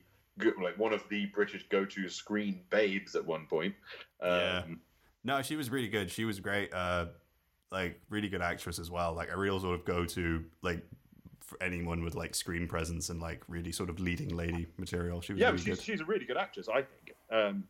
like 0.60 0.76
one 0.78 0.92
of 0.92 1.02
the 1.08 1.26
British 1.26 1.66
go-to 1.70 2.08
screen 2.10 2.60
babes 2.68 3.14
at 3.14 3.24
one 3.24 3.46
point. 3.46 3.74
Um, 4.20 4.30
Yeah. 4.30 4.64
No, 5.24 5.42
she 5.42 5.56
was 5.56 5.70
really 5.70 5.88
good. 5.88 6.10
She 6.10 6.24
was 6.24 6.40
great. 6.40 6.72
Uh, 6.74 7.06
like 7.70 8.00
really 8.08 8.28
good 8.28 8.42
actress 8.42 8.78
as 8.78 8.90
well. 8.90 9.14
Like 9.14 9.30
a 9.32 9.36
real 9.36 9.60
sort 9.60 9.74
of 9.74 9.84
go 9.84 10.04
to 10.04 10.44
like 10.62 10.84
for 11.40 11.62
anyone 11.62 12.02
with 12.02 12.14
like 12.14 12.34
screen 12.34 12.66
presence 12.66 13.08
and 13.08 13.20
like 13.20 13.42
really 13.48 13.72
sort 13.72 13.88
of 13.88 14.00
leading 14.00 14.36
lady 14.36 14.66
material. 14.78 15.20
She 15.20 15.32
was 15.32 15.40
yeah, 15.40 15.48
really 15.48 15.58
she's, 15.58 15.76
good. 15.76 15.82
she's 15.82 16.00
a 16.00 16.04
really 16.04 16.24
good 16.24 16.36
actress, 16.36 16.68
I 16.68 16.82
think. 16.82 17.14
Um, 17.30 17.64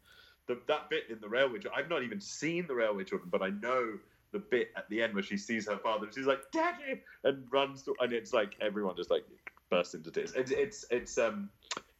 the, 0.46 0.58
that 0.68 0.88
bit 0.90 1.04
in 1.10 1.20
the 1.20 1.28
Railway 1.28 1.58
I've 1.74 1.88
not 1.88 2.02
even 2.02 2.20
seen 2.20 2.66
the 2.66 2.74
Railway 2.74 3.04
Children, 3.04 3.30
but 3.30 3.42
I 3.42 3.50
know 3.50 3.98
the 4.32 4.38
bit 4.38 4.70
at 4.76 4.88
the 4.88 5.02
end 5.02 5.14
where 5.14 5.22
she 5.22 5.36
sees 5.36 5.68
her 5.68 5.78
father 5.78 6.06
and 6.06 6.14
she's 6.14 6.26
like, 6.26 6.40
"Daddy!" 6.52 7.02
and 7.24 7.44
runs, 7.50 7.82
to, 7.82 7.94
and 8.00 8.12
it's 8.12 8.32
like 8.32 8.56
everyone 8.60 8.96
just 8.96 9.10
like 9.10 9.24
bursts 9.70 9.94
into 9.94 10.10
tears. 10.10 10.32
It's 10.34 10.50
it's 10.50 10.84
it's 10.90 11.18
um, 11.18 11.48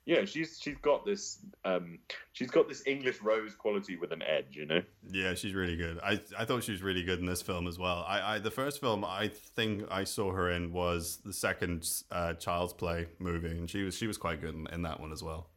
yeah, 0.07 0.25
she's 0.25 0.59
she's 0.61 0.79
got 0.79 1.05
this 1.05 1.39
um, 1.65 1.99
she's 2.33 2.51
got 2.51 2.69
this 2.69 2.83
English 2.87 3.21
rose 3.21 3.55
quality 3.57 3.97
with 3.97 4.13
an 4.13 4.23
edge, 4.23 4.57
you 4.57 4.65
know. 4.65 4.81
Yeah, 5.11 5.35
she's 5.35 5.53
really 5.53 5.77
good. 5.77 5.99
I 6.03 6.21
I 6.39 6.45
thought 6.45 6.63
she 6.63 6.71
was 6.73 6.83
really 6.83 7.03
good 7.03 7.19
in 7.19 7.27
this 7.27 7.43
film 7.43 7.67
as 7.67 7.77
well. 7.77 8.05
I, 8.09 8.37
I 8.37 8.39
the 8.39 8.53
first 8.53 8.81
film 8.81 9.05
I 9.05 9.29
think 9.29 9.85
I 9.91 10.05
saw 10.05 10.33
her 10.33 10.51
in 10.53 10.73
was 10.73 11.19
the 11.25 11.33
second 11.33 11.89
uh, 12.13 12.35
Child's 12.35 12.73
Play 12.73 13.09
movie, 13.19 13.51
and 13.51 13.69
she 13.69 13.83
was 13.83 13.97
she 13.97 14.07
was 14.07 14.17
quite 14.17 14.41
good 14.41 14.55
in, 14.55 14.69
in 14.73 14.83
that 14.83 15.01
one 15.01 15.11
as 15.13 15.25
well. 15.25 15.51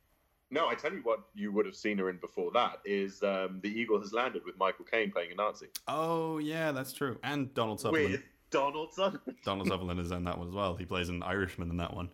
No, 0.52 0.68
I 0.68 0.74
tell 0.74 0.92
you 0.92 1.02
what, 1.04 1.20
you 1.36 1.52
would 1.52 1.68
have 1.68 1.76
seen 1.76 2.00
her 2.00 2.10
in 2.10 2.18
before 2.18 2.50
that 2.56 2.80
is 2.84 3.22
um, 3.22 3.60
the 3.62 3.70
Eagle 3.70 4.00
has 4.00 4.14
landed 4.14 4.42
with 4.48 4.58
Michael 4.58 4.84
Caine 4.84 5.12
playing 5.12 5.32
a 5.32 5.36
Nazi 5.36 5.68
Oh 5.88 6.40
yeah, 6.40 6.72
that's 6.72 6.92
true. 6.92 7.20
And 7.24 7.54
Donald 7.54 7.80
Sutherland. 7.80 8.14
with 8.14 8.24
Donald 8.50 8.92
Sutherland. 8.94 9.38
Donald 9.46 9.68
Sutherland 9.68 10.00
is 10.00 10.10
in 10.10 10.24
that 10.24 10.40
one 10.40 10.48
as 10.48 10.56
well. 10.56 10.76
He 10.76 10.86
plays 10.86 11.10
an 11.10 11.22
Irishman 11.22 11.70
in 11.70 11.78
that 11.78 11.94
one. 11.94 12.10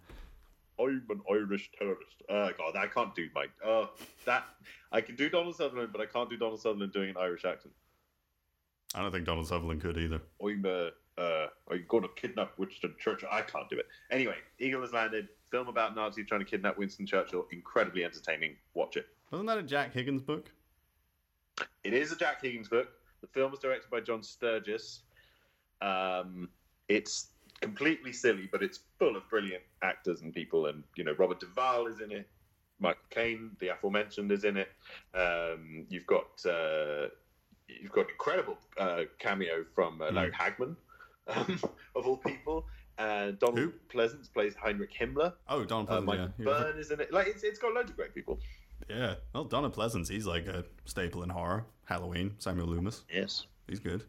I'm 0.79 1.03
an 1.09 1.21
Irish 1.31 1.71
terrorist. 1.77 2.23
Oh 2.29 2.49
god, 2.57 2.75
I 2.75 2.87
can't 2.87 3.15
do 3.15 3.29
Mike. 3.33 3.51
Oh, 3.63 3.91
that 4.25 4.45
I 4.91 5.01
can 5.01 5.15
do 5.15 5.29
Donald 5.29 5.55
Sutherland, 5.55 5.89
but 5.91 6.01
I 6.01 6.05
can't 6.05 6.29
do 6.29 6.37
Donald 6.37 6.61
Sutherland 6.61 6.91
doing 6.93 7.09
an 7.09 7.17
Irish 7.17 7.45
accent. 7.45 7.73
I 8.93 9.01
don't 9.01 9.11
think 9.11 9.25
Donald 9.25 9.47
Sutherland 9.47 9.81
could 9.81 9.97
either. 9.97 10.21
I'm 10.41 10.65
uh, 10.65 11.21
uh, 11.21 11.47
I'm 11.69 11.85
going 11.87 12.03
to 12.03 12.09
kidnap 12.15 12.57
Winston 12.57 12.95
Churchill. 12.99 13.29
I 13.31 13.41
can't 13.41 13.69
do 13.69 13.77
it. 13.77 13.87
Anyway, 14.11 14.35
Eagle 14.59 14.81
has 14.81 14.93
landed. 14.93 15.29
Film 15.49 15.67
about 15.67 15.95
Nazi 15.95 16.23
trying 16.23 16.41
to 16.41 16.45
kidnap 16.45 16.77
Winston 16.77 17.05
Churchill. 17.05 17.45
Incredibly 17.51 18.03
entertaining. 18.03 18.55
Watch 18.73 18.97
it. 18.97 19.07
Wasn't 19.31 19.47
that 19.47 19.57
a 19.57 19.63
Jack 19.63 19.93
Higgins 19.93 20.21
book? 20.21 20.51
It 21.83 21.93
is 21.93 22.11
a 22.11 22.15
Jack 22.15 22.41
Higgins 22.41 22.67
book. 22.67 22.89
The 23.21 23.27
film 23.27 23.51
was 23.51 23.59
directed 23.59 23.89
by 23.89 24.01
John 24.01 24.23
Sturges. 24.23 25.01
Um, 25.81 26.49
it's 26.89 27.29
completely 27.69 28.13
silly, 28.13 28.47
but 28.51 28.61
it's 28.63 28.79
full 28.99 29.15
of 29.15 29.27
brilliant 29.29 29.63
actors 29.81 30.21
and 30.21 30.33
people. 30.33 30.67
And 30.67 30.83
you 30.97 31.03
know, 31.03 31.13
Robert 31.17 31.39
Duvall 31.39 31.87
is 31.87 31.99
in 32.01 32.11
it. 32.11 32.27
Michael 32.79 33.01
Caine, 33.09 33.51
the 33.59 33.69
aforementioned, 33.69 34.31
is 34.31 34.43
in 34.43 34.57
it. 34.57 34.69
Um, 35.13 35.85
you've 35.89 36.05
got 36.07 36.27
uh, 36.45 37.07
you've 37.67 37.91
got 37.91 38.01
an 38.05 38.11
incredible 38.11 38.57
uh, 38.77 39.03
cameo 39.19 39.65
from 39.73 40.01
uh, 40.01 40.11
Larry 40.11 40.31
Hagman, 40.31 40.75
um, 41.27 41.59
of 41.95 42.05
all 42.07 42.17
people. 42.17 42.65
Uh, 42.97 43.31
Donald 43.39 43.59
Who? 43.59 43.73
Pleasence 43.93 44.31
plays 44.31 44.53
Heinrich 44.55 44.93
Himmler. 44.93 45.33
Oh, 45.49 45.65
Donald 45.65 45.89
Uh, 45.89 45.99
Pleasence. 46.01 46.05
Michael 46.05 46.29
yeah. 46.39 46.45
Byrne 46.45 46.77
is 46.79 46.91
in 46.91 46.99
it. 47.01 47.11
Like 47.11 47.27
it's, 47.27 47.43
it's 47.43 47.59
got 47.59 47.73
loads 47.73 47.89
of 47.91 47.97
great 47.97 48.13
people. 48.15 48.39
yeah. 48.89 49.15
Well, 49.33 49.43
Donald 49.45 49.73
Pleasence, 49.75 50.07
he's 50.09 50.25
like 50.25 50.47
a 50.47 50.63
staple 50.85 51.23
in 51.23 51.29
horror. 51.29 51.65
Halloween. 51.85 52.35
Samuel 52.37 52.67
Loomis. 52.67 53.03
Yes. 53.11 53.47
He's 53.67 53.79
good. 53.79 54.03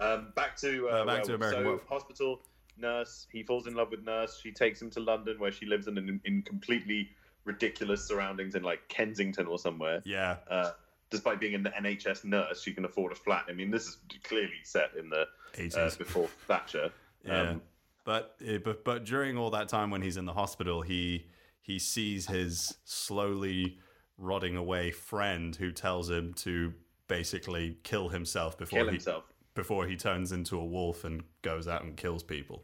Um, 0.00 0.32
back 0.36 0.56
to 0.58 0.88
uh, 0.88 0.92
Uh, 0.92 1.04
back 1.06 1.22
to 1.24 1.34
American 1.34 1.60
so, 1.60 1.64
Werewolf. 1.64 1.86
hospital 1.88 2.40
nurse. 2.76 3.26
He 3.32 3.42
falls 3.42 3.66
in 3.66 3.74
love 3.74 3.90
with 3.90 4.04
nurse. 4.04 4.38
She 4.42 4.52
takes 4.52 4.80
him 4.80 4.90
to 4.90 5.00
London, 5.00 5.38
where 5.38 5.52
she 5.52 5.66
lives 5.66 5.86
in 5.88 5.96
in, 5.98 6.20
in 6.24 6.42
completely 6.42 7.10
ridiculous 7.44 8.06
surroundings 8.06 8.54
in 8.54 8.62
like 8.62 8.86
Kensington 8.88 9.46
or 9.46 9.58
somewhere. 9.58 10.02
Yeah. 10.04 10.36
Uh, 10.50 10.72
despite 11.10 11.40
being 11.40 11.54
an 11.54 11.68
NHS 11.80 12.24
nurse, 12.24 12.62
she 12.62 12.72
can 12.72 12.84
afford 12.84 13.12
a 13.12 13.14
flat. 13.14 13.44
I 13.48 13.52
mean, 13.52 13.70
this 13.70 13.86
is 13.86 13.98
clearly 14.24 14.60
set 14.64 14.90
in 14.98 15.08
the 15.08 15.26
80s. 15.54 15.76
uh, 15.76 15.96
before 15.96 16.28
Thatcher. 16.46 16.90
Yeah. 17.24 17.50
Um, 17.50 17.62
But, 18.04 18.36
eh, 18.44 18.58
but 18.58 18.84
but 18.84 19.04
during 19.04 19.36
all 19.36 19.50
that 19.50 19.68
time 19.68 19.90
when 19.90 20.00
he's 20.00 20.16
in 20.16 20.26
the 20.26 20.32
hospital, 20.32 20.82
he 20.82 21.26
he 21.60 21.80
sees 21.80 22.28
his 22.28 22.78
slowly 22.84 23.78
rotting 24.16 24.54
away 24.54 24.92
friend 24.92 25.56
who 25.56 25.72
tells 25.72 26.08
him 26.08 26.32
to 26.34 26.72
basically 27.08 27.78
kill 27.82 28.10
himself 28.10 28.56
before 28.56 28.78
kill 28.78 28.86
he 28.86 28.92
himself. 28.92 29.24
Before 29.56 29.86
he 29.86 29.96
turns 29.96 30.30
into 30.30 30.56
a 30.58 30.64
wolf 30.64 31.04
and 31.04 31.24
goes 31.42 31.66
out 31.66 31.82
and 31.82 31.96
kills 31.96 32.22
people. 32.22 32.62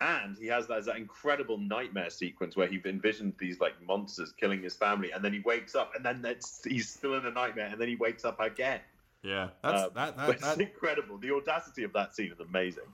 And 0.00 0.38
he 0.38 0.46
has 0.46 0.68
that, 0.68 0.84
that 0.84 0.96
incredible 0.96 1.58
nightmare 1.58 2.10
sequence 2.10 2.56
where 2.56 2.68
he 2.68 2.80
envisioned 2.84 3.34
these 3.40 3.58
like 3.58 3.74
monsters 3.84 4.32
killing 4.38 4.62
his 4.62 4.76
family, 4.76 5.10
and 5.10 5.24
then 5.24 5.32
he 5.32 5.40
wakes 5.40 5.74
up, 5.74 5.92
and 5.96 6.04
then 6.04 6.24
he's 6.64 6.88
still 6.88 7.14
in 7.14 7.26
a 7.26 7.32
nightmare, 7.32 7.66
and 7.66 7.80
then 7.80 7.88
he 7.88 7.96
wakes 7.96 8.24
up 8.24 8.38
again. 8.38 8.78
Yeah, 9.24 9.48
that's 9.60 9.82
Uh, 9.82 9.88
that, 9.96 10.16
that, 10.16 10.40
that 10.40 10.60
incredible. 10.60 11.18
The 11.18 11.32
audacity 11.32 11.82
of 11.82 11.92
that 11.94 12.14
scene 12.14 12.30
is 12.30 12.38
amazing. 12.38 12.84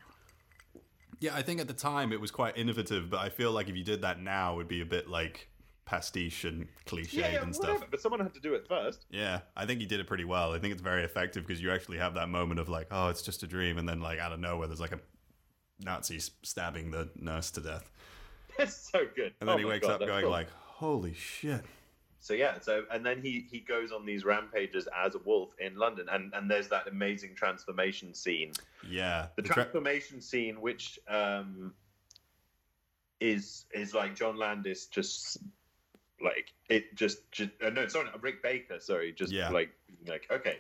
Yeah, 1.20 1.34
I 1.34 1.42
think 1.42 1.60
at 1.60 1.68
the 1.68 1.74
time 1.74 2.12
it 2.12 2.20
was 2.20 2.30
quite 2.30 2.56
innovative, 2.56 3.10
but 3.10 3.20
I 3.20 3.28
feel 3.28 3.52
like 3.52 3.68
if 3.68 3.76
you 3.76 3.84
did 3.84 4.00
that 4.00 4.20
now, 4.20 4.54
it 4.54 4.56
would 4.56 4.68
be 4.68 4.80
a 4.80 4.86
bit 4.86 5.08
like 5.08 5.50
pastiche 5.86 6.44
and 6.44 6.66
cliched 6.86 7.12
yeah, 7.12 7.30
yeah, 7.32 7.42
and 7.42 7.54
whatever. 7.54 7.78
stuff. 7.78 7.90
But 7.90 8.00
someone 8.00 8.20
had 8.20 8.32
to 8.34 8.40
do 8.40 8.54
it 8.54 8.66
first. 8.68 9.06
Yeah, 9.10 9.40
I 9.56 9.66
think 9.66 9.80
he 9.80 9.86
did 9.86 10.00
it 10.00 10.06
pretty 10.06 10.24
well. 10.24 10.52
I 10.54 10.58
think 10.58 10.72
it's 10.72 10.82
very 10.82 11.04
effective 11.04 11.46
because 11.46 11.60
you 11.62 11.70
actually 11.70 11.98
have 11.98 12.14
that 12.14 12.28
moment 12.28 12.60
of 12.60 12.68
like, 12.68 12.86
oh, 12.90 13.08
it's 13.08 13.22
just 13.22 13.42
a 13.42 13.46
dream, 13.46 13.78
and 13.78 13.88
then 13.88 14.00
like 14.00 14.18
out 14.18 14.32
of 14.32 14.40
nowhere, 14.40 14.66
there's 14.66 14.80
like 14.80 14.92
a 14.92 15.00
Nazi 15.80 16.20
stabbing 16.42 16.90
the 16.90 17.10
nurse 17.16 17.50
to 17.52 17.60
death, 17.60 17.90
It's 18.58 18.74
so 18.90 19.06
good. 19.16 19.34
and 19.40 19.48
then 19.48 19.56
Oh 19.56 19.58
he 19.58 19.64
wakes 19.64 19.86
God, 19.86 20.00
up 20.02 20.06
going 20.08 20.22
cool. 20.22 20.30
like, 20.30 20.48
holy 20.50 21.14
shit. 21.14 21.62
So 22.20 22.32
yeah, 22.32 22.58
so 22.60 22.84
and 22.90 23.04
then 23.04 23.20
he 23.20 23.46
he 23.50 23.60
goes 23.60 23.92
on 23.92 24.06
these 24.06 24.24
rampages 24.24 24.88
as 24.96 25.14
a 25.14 25.18
wolf 25.18 25.50
in 25.58 25.76
London, 25.76 26.06
and 26.10 26.32
and 26.32 26.50
there's 26.50 26.68
that 26.68 26.88
amazing 26.88 27.34
transformation 27.34 28.14
scene. 28.14 28.52
Yeah, 28.88 29.26
The 29.36 29.42
the 29.42 29.48
tra- 29.48 29.54
transformation 29.56 30.22
scene, 30.22 30.58
which 30.62 30.98
um 31.06 31.74
is 33.20 33.66
is 33.74 33.94
like 33.94 34.14
John 34.14 34.36
Landis 34.38 34.86
just 34.86 35.38
like 36.24 36.52
it 36.68 36.94
just 36.96 37.30
just 37.30 37.50
uh, 37.64 37.70
no 37.70 37.87
sorry 37.87 38.08
Rick 38.20 38.42
Baker 38.42 38.80
sorry 38.80 39.12
just 39.12 39.32
Yeah. 39.32 39.50
like 39.50 39.70
like 40.08 40.26
okay 40.30 40.58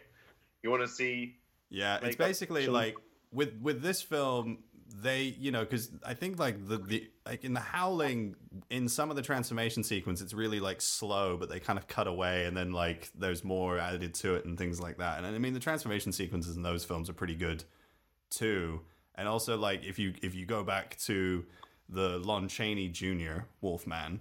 you 0.62 0.70
want 0.70 0.82
to 0.82 0.88
see 0.88 1.36
Yeah, 1.70 1.98
it's 2.02 2.16
basically 2.16 2.66
like 2.68 2.96
with 3.32 3.58
with 3.60 3.82
this 3.82 4.00
film, 4.00 4.58
they 5.02 5.22
you 5.38 5.50
know 5.50 5.64
because 5.64 5.90
I 6.04 6.14
think 6.14 6.38
like 6.38 6.68
the 6.68 6.78
the 6.78 7.10
like 7.26 7.44
in 7.44 7.52
the 7.52 7.60
Howling, 7.60 8.36
in 8.70 8.88
some 8.88 9.10
of 9.10 9.16
the 9.16 9.22
transformation 9.22 9.82
sequence, 9.82 10.20
it's 10.20 10.32
really 10.34 10.60
like 10.60 10.80
slow, 10.80 11.36
but 11.36 11.48
they 11.50 11.58
kind 11.60 11.78
of 11.78 11.88
cut 11.88 12.06
away, 12.06 12.44
and 12.46 12.56
then 12.56 12.72
like 12.72 13.10
there's 13.18 13.42
more 13.44 13.78
added 13.78 14.14
to 14.14 14.36
it 14.36 14.44
and 14.44 14.56
things 14.56 14.80
like 14.80 14.98
that. 14.98 15.18
And 15.18 15.26
I 15.26 15.38
mean 15.38 15.52
the 15.52 15.60
transformation 15.60 16.12
sequences 16.12 16.56
in 16.56 16.62
those 16.62 16.84
films 16.84 17.10
are 17.10 17.14
pretty 17.14 17.34
good 17.34 17.64
too. 18.30 18.80
And 19.16 19.28
also 19.28 19.56
like 19.56 19.84
if 19.84 19.98
you 19.98 20.14
if 20.22 20.34
you 20.34 20.46
go 20.46 20.62
back 20.64 20.96
to 21.00 21.44
the 21.88 22.18
Lon 22.18 22.48
Chaney 22.48 22.88
Jr. 22.88 23.42
Wolfman, 23.60 24.20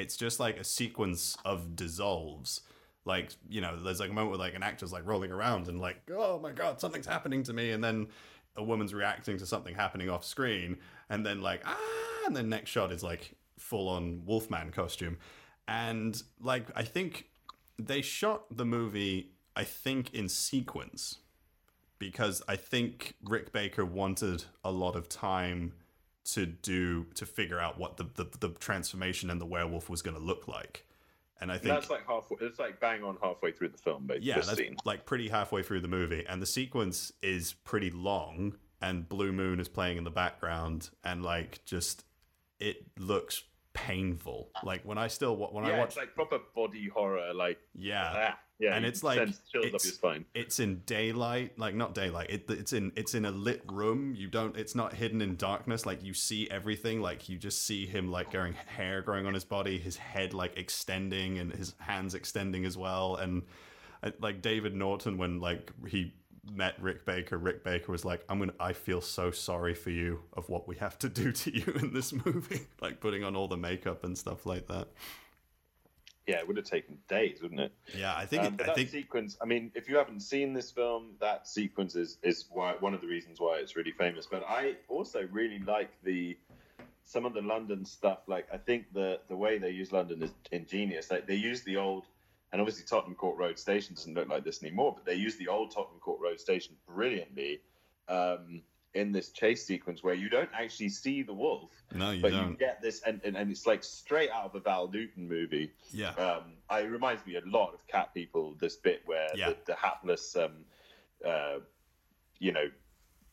it's 0.00 0.16
just 0.16 0.40
like 0.40 0.56
a 0.56 0.64
sequence 0.64 1.36
of 1.44 1.76
dissolves. 1.76 2.62
Like, 3.04 3.30
you 3.48 3.60
know, 3.60 3.82
there's 3.82 4.00
like 4.00 4.10
a 4.10 4.12
moment 4.12 4.30
where 4.30 4.38
like 4.38 4.54
an 4.54 4.62
actor's 4.62 4.92
like 4.92 5.06
rolling 5.06 5.30
around 5.30 5.68
and 5.68 5.80
like, 5.80 5.98
oh 6.12 6.38
my 6.38 6.52
god, 6.52 6.80
something's 6.80 7.06
happening 7.06 7.42
to 7.44 7.52
me, 7.52 7.70
and 7.70 7.82
then 7.82 8.08
a 8.56 8.62
woman's 8.62 8.92
reacting 8.92 9.38
to 9.38 9.46
something 9.46 9.74
happening 9.74 10.10
off 10.10 10.24
screen, 10.24 10.78
and 11.08 11.24
then 11.24 11.40
like, 11.40 11.62
ah, 11.64 12.26
and 12.26 12.36
then 12.36 12.48
next 12.48 12.70
shot 12.70 12.92
is 12.92 13.02
like 13.02 13.34
full 13.58 13.88
on 13.88 14.22
Wolfman 14.24 14.70
costume. 14.70 15.18
And 15.68 16.20
like 16.40 16.66
I 16.74 16.82
think 16.82 17.26
they 17.78 18.02
shot 18.02 18.44
the 18.54 18.64
movie, 18.64 19.32
I 19.56 19.64
think, 19.64 20.12
in 20.14 20.28
sequence 20.28 21.18
because 21.98 22.42
I 22.48 22.56
think 22.56 23.14
Rick 23.22 23.52
Baker 23.52 23.84
wanted 23.84 24.44
a 24.64 24.70
lot 24.72 24.96
of 24.96 25.08
time 25.08 25.74
to 26.24 26.46
do 26.46 27.06
to 27.14 27.26
figure 27.26 27.58
out 27.58 27.78
what 27.78 27.96
the 27.96 28.04
the, 28.14 28.26
the 28.38 28.48
transformation 28.58 29.30
and 29.30 29.40
the 29.40 29.46
werewolf 29.46 29.88
was 29.88 30.02
going 30.02 30.16
to 30.16 30.22
look 30.22 30.48
like. 30.48 30.86
And 31.40 31.50
I 31.50 31.56
think 31.56 31.74
that's 31.74 31.88
like 31.88 32.06
halfway 32.06 32.36
it's 32.40 32.58
like 32.58 32.80
bang 32.80 33.02
on 33.02 33.16
halfway 33.22 33.50
through 33.50 33.70
the 33.70 33.78
film 33.78 34.06
basically 34.06 34.28
yeah, 34.28 34.34
that's 34.36 34.56
scene 34.56 34.76
like 34.84 35.06
pretty 35.06 35.28
halfway 35.28 35.62
through 35.62 35.80
the 35.80 35.88
movie, 35.88 36.24
and 36.28 36.42
the 36.42 36.46
sequence 36.46 37.12
is 37.22 37.54
pretty 37.64 37.90
long, 37.90 38.56
and 38.82 39.08
Blue 39.08 39.32
Moon 39.32 39.58
is 39.58 39.68
playing 39.68 39.96
in 39.96 40.04
the 40.04 40.10
background, 40.10 40.90
and 41.02 41.22
like 41.22 41.64
just 41.64 42.04
it 42.58 42.84
looks 42.98 43.42
painful. 43.72 44.50
Like 44.62 44.82
when 44.84 44.98
I 44.98 45.08
still 45.08 45.34
when 45.34 45.64
yeah 45.64 45.76
I 45.76 45.78
watch, 45.78 45.88
it's 45.88 45.96
like 45.96 46.14
proper 46.14 46.40
body 46.54 46.88
horror 46.88 47.32
like 47.32 47.58
yeah, 47.74 48.32
ah, 48.34 48.38
yeah 48.60 48.76
And 48.76 48.84
it's 48.86 49.02
like- 49.02 49.18
sense 49.18 49.40
chills 49.50 49.66
up 49.66 49.74
it's- 49.74 49.96
it's 50.34 50.60
in 50.60 50.82
daylight 50.86 51.58
like 51.58 51.74
not 51.74 51.94
daylight 51.94 52.30
it, 52.30 52.44
it's 52.48 52.72
in 52.72 52.92
it's 52.94 53.14
in 53.14 53.24
a 53.24 53.30
lit 53.30 53.62
room 53.72 54.14
you 54.14 54.28
don't 54.28 54.56
it's 54.56 54.74
not 54.74 54.92
hidden 54.94 55.20
in 55.22 55.34
darkness 55.36 55.86
like 55.86 56.04
you 56.04 56.14
see 56.14 56.48
everything 56.50 57.00
like 57.00 57.28
you 57.28 57.38
just 57.38 57.64
see 57.66 57.86
him 57.86 58.10
like 58.10 58.30
growing 58.30 58.52
hair 58.76 59.02
growing 59.02 59.26
on 59.26 59.34
his 59.34 59.44
body 59.44 59.78
his 59.78 59.96
head 59.96 60.34
like 60.34 60.56
extending 60.56 61.38
and 61.38 61.52
his 61.54 61.74
hands 61.78 62.14
extending 62.14 62.64
as 62.64 62.76
well 62.76 63.16
and 63.16 63.42
uh, 64.02 64.10
like 64.20 64.40
David 64.42 64.74
Naughton 64.74 65.18
when 65.18 65.40
like 65.40 65.72
he 65.88 66.12
met 66.50 66.74
Rick 66.80 67.04
Baker. 67.04 67.36
Rick 67.36 67.62
Baker 67.62 67.92
was 67.92 68.02
like, 68.02 68.24
"I'm 68.30 68.38
gonna. 68.38 68.54
I 68.58 68.72
feel 68.72 69.02
so 69.02 69.30
sorry 69.30 69.74
for 69.74 69.90
you 69.90 70.20
of 70.32 70.48
what 70.48 70.66
we 70.66 70.76
have 70.76 70.98
to 71.00 71.08
do 71.10 71.30
to 71.32 71.54
you 71.54 71.70
in 71.74 71.92
this 71.92 72.10
movie, 72.24 72.62
like 72.80 72.98
putting 72.98 73.24
on 73.24 73.36
all 73.36 73.46
the 73.46 73.58
makeup 73.58 74.02
and 74.04 74.16
stuff 74.16 74.46
like 74.46 74.66
that." 74.68 74.88
Yeah, 76.30 76.38
it 76.38 76.46
would 76.46 76.56
have 76.58 76.66
taken 76.66 76.98
days, 77.08 77.42
wouldn't 77.42 77.60
it? 77.60 77.72
Yeah, 77.92 78.14
I 78.16 78.24
think. 78.24 78.44
Um, 78.44 78.54
it, 78.54 78.62
I 78.62 78.66
that 78.66 78.76
think. 78.76 78.90
sequence. 78.90 79.36
I 79.42 79.46
mean, 79.46 79.72
if 79.74 79.88
you 79.88 79.96
haven't 79.96 80.20
seen 80.20 80.52
this 80.52 80.70
film, 80.70 81.16
that 81.20 81.48
sequence 81.48 81.96
is 81.96 82.18
is 82.22 82.46
why, 82.50 82.74
one 82.78 82.94
of 82.94 83.00
the 83.00 83.08
reasons 83.08 83.40
why 83.40 83.58
it's 83.58 83.74
really 83.74 83.90
famous. 83.90 84.26
But 84.30 84.44
I 84.48 84.76
also 84.88 85.26
really 85.32 85.58
like 85.58 85.90
the 86.04 86.38
some 87.02 87.26
of 87.26 87.34
the 87.34 87.42
London 87.42 87.84
stuff. 87.84 88.20
Like 88.28 88.46
I 88.52 88.58
think 88.58 88.92
the 88.92 89.18
the 89.28 89.34
way 89.36 89.58
they 89.58 89.70
use 89.70 89.90
London 89.90 90.22
is 90.22 90.30
ingenious. 90.52 91.10
Like 91.10 91.26
they 91.26 91.34
use 91.34 91.62
the 91.62 91.76
old, 91.76 92.04
and 92.52 92.60
obviously 92.60 92.84
Tottenham 92.86 93.16
Court 93.16 93.36
Road 93.36 93.58
Station 93.58 93.96
doesn't 93.96 94.14
look 94.14 94.28
like 94.28 94.44
this 94.44 94.62
anymore. 94.62 94.92
But 94.94 95.04
they 95.04 95.14
use 95.14 95.36
the 95.36 95.48
old 95.48 95.72
Tottenham 95.72 95.98
Court 95.98 96.20
Road 96.22 96.38
Station 96.38 96.76
brilliantly 96.86 97.60
um, 98.08 98.62
in 98.94 99.12
this 99.12 99.30
chase 99.30 99.64
sequence 99.64 100.02
where 100.02 100.14
you 100.14 100.28
don't 100.28 100.50
actually 100.52 100.88
see 100.88 101.22
the 101.22 101.32
wolf, 101.32 101.70
No, 101.94 102.10
you 102.10 102.22
but 102.22 102.32
you 102.32 102.38
don't. 102.40 102.58
get 102.58 102.82
this, 102.82 103.02
and, 103.06 103.20
and, 103.24 103.36
and 103.36 103.50
it's 103.50 103.66
like 103.66 103.84
straight 103.84 104.30
out 104.30 104.46
of 104.46 104.54
a 104.56 104.60
Val 104.60 104.88
Lewton 104.90 105.28
movie. 105.28 105.70
Yeah. 105.92 106.10
Um, 106.10 106.54
I, 106.68 106.80
it 106.80 106.86
reminds 106.90 107.24
me 107.24 107.36
a 107.36 107.42
lot 107.46 107.72
of 107.72 107.86
Cat 107.86 108.12
People. 108.14 108.54
This 108.60 108.76
bit 108.76 109.02
where 109.06 109.28
Yeah. 109.36 109.50
the, 109.50 109.56
the 109.66 109.74
hapless, 109.76 110.34
um, 110.36 110.64
uh, 111.24 111.58
you 112.40 112.50
know, 112.52 112.66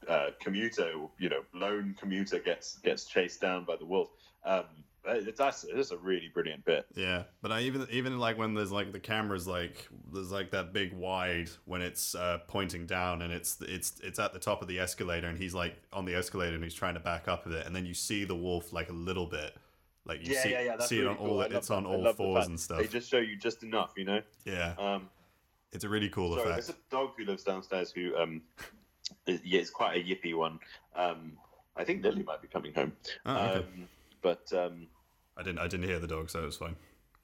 uh, 0.08 0.28
commuter, 0.40 0.92
you 1.18 1.30
know, 1.30 1.42
lone 1.54 1.96
commuter 2.00 2.40
gets 2.40 2.78
gets 2.80 3.06
chased 3.06 3.42
down 3.42 3.66
by 3.66 3.76
the 3.76 3.86
wolf. 3.86 4.10
Um, 4.46 4.66
uh, 5.08 5.22
that's 5.38 5.66
that's 5.74 5.92
a 5.92 5.98
really 5.98 6.30
brilliant 6.34 6.66
bit. 6.66 6.86
Yeah, 6.96 7.24
but 7.42 7.52
I 7.52 7.62
even 7.62 7.88
even 7.90 8.20
like 8.20 8.38
when 8.38 8.54
there's 8.54 8.72
like 8.72 8.92
the 8.92 9.00
camera's 9.00 9.48
like 9.48 9.88
there's 10.14 10.32
like 10.32 10.52
that 10.52 10.74
big 10.74 10.94
wide 10.94 11.50
when 11.66 11.82
it's 11.82 12.16
uh, 12.16 12.40
pointing 12.48 12.86
down 12.86 13.22
and 13.22 13.32
it's 13.32 13.58
it's 13.62 14.00
it's 14.04 14.20
at 14.20 14.34
the 14.34 14.40
top 14.40 14.62
of 14.62 14.68
the 14.68 14.80
escalator 14.80 15.28
and 15.28 15.38
he's 15.38 15.54
like 15.54 15.76
on 15.94 16.06
the 16.06 16.16
escalator 16.16 16.56
and 16.56 16.64
he's 16.64 16.74
trying 16.74 16.94
to 16.96 17.00
back 17.00 17.28
up 17.28 17.46
a 17.46 17.50
bit 17.50 17.66
and 17.66 17.76
then 17.76 17.86
you 17.86 17.94
see 17.94 18.26
the 18.26 18.36
wolf 18.36 18.74
like 18.74 18.90
a 18.90 18.94
little 18.94 19.26
bit 19.26 19.56
like 20.08 20.26
you 20.26 20.34
yeah, 20.34 20.44
see 20.44 20.52
yeah, 20.52 20.62
yeah. 20.62 20.80
See 20.80 21.00
really 21.00 21.08
it 21.08 21.12
on 21.12 21.18
cool. 21.18 21.30
all 21.30 21.42
it's 21.42 21.70
on 21.70 21.84
that. 21.84 21.90
All 21.90 22.14
fours 22.14 22.48
and 22.48 22.60
stuff. 22.60 22.80
They 22.80 22.88
just 22.88 23.10
show 23.10 23.18
you 23.18 23.36
just 23.36 23.64
enough, 23.64 23.94
you 23.98 24.06
know. 24.06 24.22
yeah, 24.46 24.74
Um, 24.78 25.10
it's 25.74 25.84
a 25.84 25.90
really 25.90 26.10
cool 26.10 26.30
sorry, 26.36 26.50
effect. 26.52 26.68
there's 26.68 26.70
a 26.78 26.82
dog 26.90 27.12
who 27.18 27.26
lives 27.26 27.44
downstairs 27.44 27.92
who, 27.92 28.16
um, 28.16 28.42
is, 29.26 29.42
yeah, 29.44 29.60
it's 29.60 29.70
quite 29.70 29.98
a 29.98 30.04
yippy 30.04 30.34
one. 30.36 30.60
Um, 30.96 31.34
I 31.76 31.84
think 31.84 32.04
Lily 32.04 32.24
might 32.24 32.42
be 32.42 32.48
coming 32.48 32.74
home. 32.74 32.94
Oh, 33.26 33.36
okay. 33.36 33.56
Um, 33.58 33.88
but 34.22 34.52
um, 34.54 34.88
I 35.38 35.44
didn't 35.44 35.60
I 35.60 35.68
didn't 35.68 35.88
hear 35.88 36.00
the 36.00 36.08
dog, 36.08 36.30
so 36.30 36.42
it 36.42 36.46
was 36.46 36.58
fine. 36.58 36.76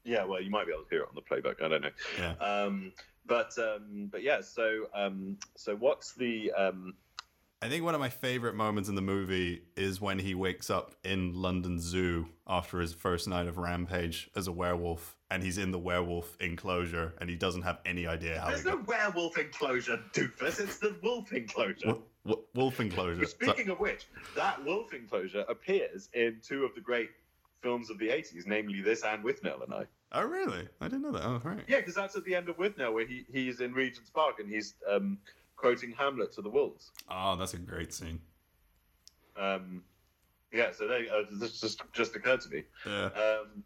Yeah, 0.05 0.25
well, 0.25 0.41
you 0.41 0.49
might 0.49 0.65
be 0.67 0.73
able 0.73 0.83
to 0.83 0.89
hear 0.89 1.01
it 1.01 1.07
on 1.09 1.15
the 1.15 1.21
playback. 1.21 1.61
I 1.63 1.67
don't 1.69 1.81
know. 1.81 1.89
Yeah. 2.19 2.33
Um, 2.45 2.91
but 3.25 3.51
um, 3.57 4.09
but 4.11 4.21
yeah. 4.23 4.41
So 4.41 4.85
um, 4.93 5.37
so 5.55 5.75
what's 5.75 6.13
the 6.13 6.51
um, 6.51 6.93
I 7.61 7.69
think 7.69 7.85
one 7.85 7.95
of 7.95 8.01
my 8.01 8.09
favorite 8.09 8.55
moments 8.55 8.89
in 8.89 8.95
the 8.95 9.01
movie 9.01 9.61
is 9.77 10.01
when 10.01 10.19
he 10.19 10.35
wakes 10.35 10.69
up 10.69 10.95
in 11.05 11.33
London 11.33 11.79
Zoo 11.79 12.27
after 12.45 12.81
his 12.81 12.93
first 12.93 13.27
night 13.29 13.47
of 13.47 13.57
rampage 13.57 14.29
as 14.35 14.47
a 14.47 14.51
werewolf, 14.51 15.15
and 15.31 15.41
he's 15.41 15.57
in 15.57 15.71
the 15.71 15.79
werewolf 15.79 16.35
enclosure, 16.41 17.13
and 17.21 17.29
he 17.29 17.37
doesn't 17.37 17.61
have 17.61 17.79
any 17.85 18.05
idea 18.05 18.41
how. 18.41 18.49
There's 18.49 18.65
no 18.65 18.83
werewolf 18.85 19.37
enclosure, 19.37 19.97
doofus. 20.13 20.59
It's 20.59 20.79
the 20.79 20.93
wolf 21.01 21.31
enclosure. 21.31 21.87
Wo- 21.87 22.03
wo- 22.25 22.43
wolf 22.53 22.81
enclosure. 22.81 23.23
So- 23.23 23.29
Speaking 23.31 23.69
of 23.69 23.79
which, 23.79 24.07
that 24.35 24.61
wolf 24.65 24.93
enclosure 24.93 25.45
appears 25.47 26.09
in 26.13 26.41
two 26.43 26.65
of 26.65 26.75
the 26.75 26.81
great 26.81 27.11
films 27.63 27.89
of 27.89 27.97
the 27.97 28.09
80s, 28.09 28.45
namely 28.45 28.81
this 28.81 29.03
and 29.03 29.23
Withnail 29.23 29.63
and 29.63 29.73
I. 29.73 29.85
oh, 30.11 30.25
really? 30.25 30.67
I 30.81 30.87
didn't 30.87 31.01
know 31.01 31.13
that. 31.13 31.23
Oh, 31.25 31.41
right. 31.43 31.61
Yeah, 31.67 31.77
because 31.77 31.95
that's 31.95 32.15
at 32.15 32.25
the 32.25 32.35
end 32.35 32.49
of 32.49 32.57
Withnail 32.57 32.93
where 32.93 33.07
he, 33.07 33.25
he's 33.31 33.61
in 33.61 33.73
Regent's 33.73 34.09
Park 34.11 34.39
and 34.39 34.49
he's 34.49 34.75
um, 34.87 35.17
quoting 35.55 35.95
Hamlet 35.97 36.31
to 36.33 36.41
the 36.41 36.49
wolves. 36.49 36.91
Oh, 37.09 37.35
that's 37.37 37.53
a 37.53 37.57
great 37.57 37.93
scene. 37.93 38.19
Um, 39.37 39.81
yeah, 40.51 40.71
so 40.71 40.87
they, 40.87 41.09
uh, 41.09 41.23
this 41.39 41.59
just 41.59 41.81
just 41.93 42.15
occurred 42.15 42.41
to 42.41 42.49
me. 42.49 42.63
Yeah. 42.85 43.05
Um, 43.05 43.63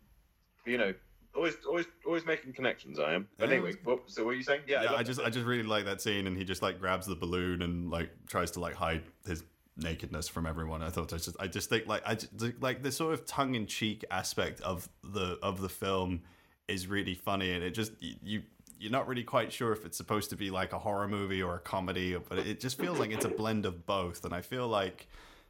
you 0.65 0.77
know, 0.77 0.93
always, 1.35 1.55
always, 1.67 1.85
always 2.05 2.25
making 2.25 2.53
connections. 2.53 2.99
I 2.99 3.13
am. 3.13 3.27
But 3.37 3.49
Yeah, 3.49 3.55
anyway, 3.55 3.73
what, 3.83 4.03
so 4.07 4.23
what 4.23 4.31
are 4.31 4.35
you 4.35 4.43
saying? 4.43 4.61
Yeah, 4.67 4.83
yeah, 4.83 4.91
love 4.91 4.99
I 4.99 5.03
just, 5.03 5.19
that. 5.19 5.25
I 5.25 5.29
just 5.29 5.45
really 5.45 5.63
like 5.63 5.83
that 5.85 6.01
scene, 6.01 6.27
and 6.27 6.37
he 6.37 6.45
just 6.45 6.61
like 6.61 6.79
grabs 6.79 7.05
the 7.05 7.15
balloon 7.15 7.61
and 7.61 7.89
like 7.89 8.09
tries 8.27 8.51
to 8.51 8.61
like 8.61 8.75
hide 8.75 9.03
his 9.25 9.43
nakedness 9.77 10.27
from 10.27 10.45
everyone. 10.45 10.81
I 10.81 10.89
thought 10.89 11.13
I 11.13 11.17
just, 11.17 11.37
I 11.39 11.47
just 11.47 11.69
think 11.69 11.87
like, 11.87 12.03
I 12.05 12.15
just, 12.15 12.61
like 12.61 12.83
the 12.83 12.91
sort 12.91 13.13
of 13.13 13.25
tongue 13.25 13.55
in 13.55 13.67
cheek 13.67 14.03
aspect 14.11 14.61
of 14.61 14.89
the 15.03 15.37
of 15.41 15.61
the 15.61 15.69
film 15.69 16.21
is 16.67 16.87
really 16.87 17.13
funny, 17.13 17.53
and 17.53 17.63
it 17.63 17.71
just 17.71 17.91
you. 18.01 18.43
You're 18.79 18.91
not 18.91 19.07
really 19.07 19.23
quite 19.23 19.51
sure 19.51 19.71
if 19.71 19.85
it's 19.85 19.97
supposed 19.97 20.29
to 20.29 20.35
be 20.35 20.51
like 20.51 20.71
a 20.71 20.77
horror 20.77 21.07
movie 21.07 21.41
or 21.41 21.55
a 21.55 21.59
comedy, 21.59 22.15
but 22.29 22.37
it 22.37 22.59
just 22.59 22.77
feels 22.77 22.99
like 22.99 23.09
it's 23.09 23.25
a 23.25 23.29
blend 23.29 23.65
of 23.65 23.87
both. 23.87 24.23
And 24.23 24.35
I 24.35 24.41
feel 24.41 24.67
like 24.67 25.07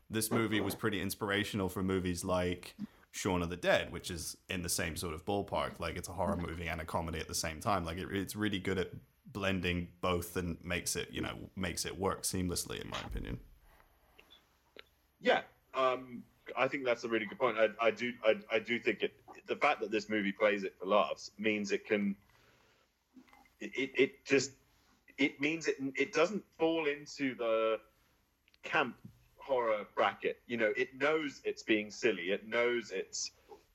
this 0.10 0.32
movie 0.32 0.62
was 0.62 0.76
pretty 0.76 1.02
inspirational 1.02 1.68
for 1.68 1.84
movies 1.84 2.24
like 2.24 2.74
Shaun 3.12 3.42
of 3.42 3.50
the 3.50 3.58
Dead, 3.58 3.92
which 3.92 4.10
is 4.12 4.38
in 4.50 4.62
the 4.62 4.70
same 4.70 4.96
sort 4.96 5.14
of 5.14 5.26
ballpark. 5.26 5.78
Like 5.78 5.98
it's 5.98 6.08
a 6.08 6.14
horror 6.14 6.38
mm-hmm. 6.38 6.46
movie 6.46 6.68
and 6.68 6.80
a 6.80 6.86
comedy 6.86 7.20
at 7.20 7.28
the 7.28 7.36
same 7.36 7.60
time. 7.60 7.84
Like 7.84 7.98
it, 7.98 8.08
it's 8.14 8.38
really 8.38 8.60
good 8.60 8.78
at 8.78 8.92
blending 9.26 9.90
both 10.00 10.38
and 10.38 10.58
makes 10.64 10.96
it, 10.96 11.10
you 11.12 11.20
know, 11.20 11.36
makes 11.58 11.86
it 11.86 12.00
work 12.00 12.24
seamlessly, 12.24 12.82
in 12.82 12.90
my 12.90 13.00
opinion. 13.06 13.40
Yeah, 15.20 15.42
um, 15.74 16.24
I 16.58 16.68
think 16.68 16.86
that's 16.86 17.04
a 17.04 17.10
really 17.10 17.26
good 17.26 17.40
point. 17.40 17.58
I, 17.58 17.68
I 17.88 17.92
do, 17.92 18.14
I, 18.24 18.36
I 18.52 18.60
do 18.60 18.80
think 18.80 19.02
it. 19.04 19.14
The 19.48 19.56
fact 19.56 19.82
that 19.82 19.92
this 19.92 20.10
movie 20.10 20.32
plays 20.32 20.64
it 20.64 20.76
for 20.80 20.86
laughs 20.86 21.32
means 21.38 21.72
it 21.72 21.86
can. 21.86 22.16
It, 23.60 23.92
it, 23.98 24.26
just, 24.26 24.52
it 25.18 25.42
means 25.42 25.68
it, 25.68 25.78
it 25.96 26.14
doesn't 26.14 26.44
fall 26.60 26.86
into 26.88 27.34
the 27.36 27.80
camp 28.64 28.96
horror 29.38 29.86
bracket. 29.96 30.38
You 30.48 30.58
know, 30.58 30.72
it 30.78 30.90
knows 31.00 31.42
it's 31.44 31.64
being 31.64 31.90
silly. 31.90 32.32
It 32.32 32.48
knows 32.48 32.92
it's 32.92 33.32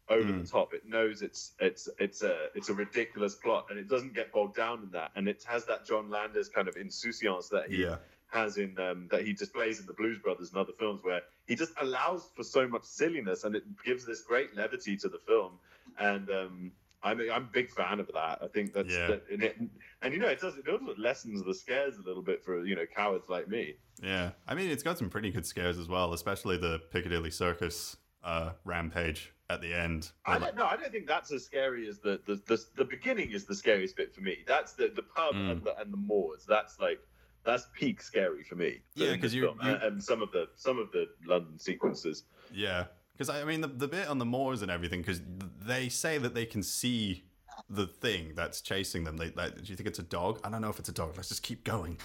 over 0.08 0.32
Mm. 0.32 0.44
the 0.44 0.48
top. 0.48 0.74
It 0.74 0.86
knows 0.86 1.22
it's 1.22 1.52
it's 1.58 1.88
it's 1.98 2.22
a 2.22 2.48
it's 2.54 2.68
a 2.68 2.74
ridiculous 2.74 3.34
plot, 3.34 3.66
and 3.70 3.78
it 3.78 3.88
doesn't 3.88 4.14
get 4.14 4.32
bogged 4.32 4.56
down 4.56 4.82
in 4.82 4.90
that. 4.90 5.10
And 5.16 5.28
it 5.28 5.42
has 5.48 5.64
that 5.66 5.84
John 5.86 6.10
Landis 6.10 6.48
kind 6.48 6.68
of 6.68 6.76
insouciance 6.76 7.48
that 7.48 7.70
he 7.70 7.82
Yeah. 7.82 7.96
Has 8.32 8.56
in 8.56 8.78
um, 8.78 9.08
that 9.10 9.24
he 9.26 9.32
displays 9.32 9.78
in 9.80 9.86
the 9.86 9.92
Blues 9.92 10.18
Brothers 10.18 10.48
and 10.50 10.58
other 10.58 10.72
films, 10.78 11.00
where 11.02 11.20
he 11.46 11.54
just 11.54 11.72
allows 11.80 12.30
for 12.34 12.42
so 12.42 12.66
much 12.66 12.84
silliness, 12.84 13.44
and 13.44 13.54
it 13.54 13.64
gives 13.84 14.04
this 14.06 14.22
great 14.22 14.56
levity 14.56 14.96
to 14.96 15.08
the 15.08 15.18
film. 15.26 15.52
And 15.98 16.28
um, 16.30 16.72
I'm 17.02 17.20
a, 17.20 17.30
I'm 17.30 17.42
a 17.44 17.50
big 17.52 17.70
fan 17.70 18.00
of 18.00 18.08
that. 18.14 18.38
I 18.42 18.46
think 18.48 18.72
that's 18.72 18.92
Yeah. 18.92 19.06
that, 19.08 19.24
and, 19.30 19.42
it, 19.42 19.56
and 20.02 20.14
you 20.14 20.18
know 20.20 20.28
it 20.28 20.40
does 20.40 20.56
it 20.56 20.66
also 20.68 20.94
lessens 20.98 21.44
the 21.44 21.54
scares 21.54 21.96
a 21.98 22.02
little 22.02 22.22
bit 22.22 22.42
for 22.44 22.64
you 22.64 22.74
know 22.74 22.86
cowards 22.94 23.28
like 23.28 23.48
me. 23.48 23.74
Yeah. 24.02 24.30
I 24.48 24.54
mean, 24.54 24.70
it's 24.70 24.82
got 24.82 24.98
some 24.98 25.10
pretty 25.10 25.30
good 25.30 25.46
scares 25.46 25.78
as 25.78 25.88
well, 25.88 26.12
especially 26.12 26.56
the 26.56 26.80
Piccadilly 26.90 27.30
Circus 27.30 27.96
uh, 28.24 28.52
rampage 28.64 29.32
at 29.50 29.60
the 29.60 29.74
end. 29.74 30.10
I 30.24 30.34
don't 30.34 30.42
like- 30.42 30.54
know. 30.56 30.66
I 30.66 30.76
don't 30.76 30.90
think 30.90 31.06
that's 31.06 31.30
as 31.32 31.44
scary 31.44 31.86
as 31.88 31.98
the 31.98 32.20
the, 32.26 32.36
the 32.46 32.58
the 32.76 32.84
beginning 32.86 33.32
is 33.32 33.44
the 33.44 33.54
scariest 33.54 33.96
bit 33.96 34.14
for 34.14 34.22
me. 34.22 34.38
That's 34.46 34.72
the 34.72 34.90
the 34.94 35.02
pub 35.02 35.34
Mm. 35.34 35.50
and 35.52 35.64
the 35.64 35.78
and 35.78 35.92
the 35.92 35.96
moors. 35.98 36.46
That's 36.48 36.78
like 36.80 37.00
that's 37.44 37.66
peak 37.74 38.00
scary 38.02 38.44
for 38.44 38.54
me. 38.56 38.80
Yeah, 38.94 39.12
because 39.12 39.34
you- 39.34 39.42
you- 39.44 39.56
and, 39.60 39.82
and 39.82 40.02
some 40.02 40.22
of 40.22 40.30
the 40.32 40.48
some 40.56 40.78
of 40.78 40.90
the 40.92 41.06
London 41.26 41.58
sequences. 41.58 42.24
Yeah, 42.52 42.86
because 43.14 43.28
I 43.28 43.44
mean 43.44 43.60
the 43.60 43.68
the 43.68 43.88
bit 43.88 44.08
on 44.08 44.18
the 44.18 44.24
moors 44.24 44.62
and 44.62 44.70
everything, 44.70 45.00
because 45.00 45.20
they 45.60 45.88
say 45.88 46.18
that 46.18 46.34
they 46.34 46.46
can 46.46 46.62
see 46.62 47.24
the 47.68 47.86
thing 47.86 48.32
that's 48.34 48.60
chasing 48.60 49.04
them. 49.04 49.16
They, 49.16 49.30
like, 49.30 49.54
do 49.56 49.62
you 49.64 49.76
think 49.76 49.86
it's 49.88 49.98
a 49.98 50.02
dog? 50.02 50.40
I 50.44 50.50
don't 50.50 50.60
know 50.62 50.70
if 50.70 50.78
it's 50.78 50.88
a 50.88 50.92
dog. 50.92 51.12
Let's 51.16 51.28
just 51.28 51.42
keep 51.42 51.64
going. 51.64 51.98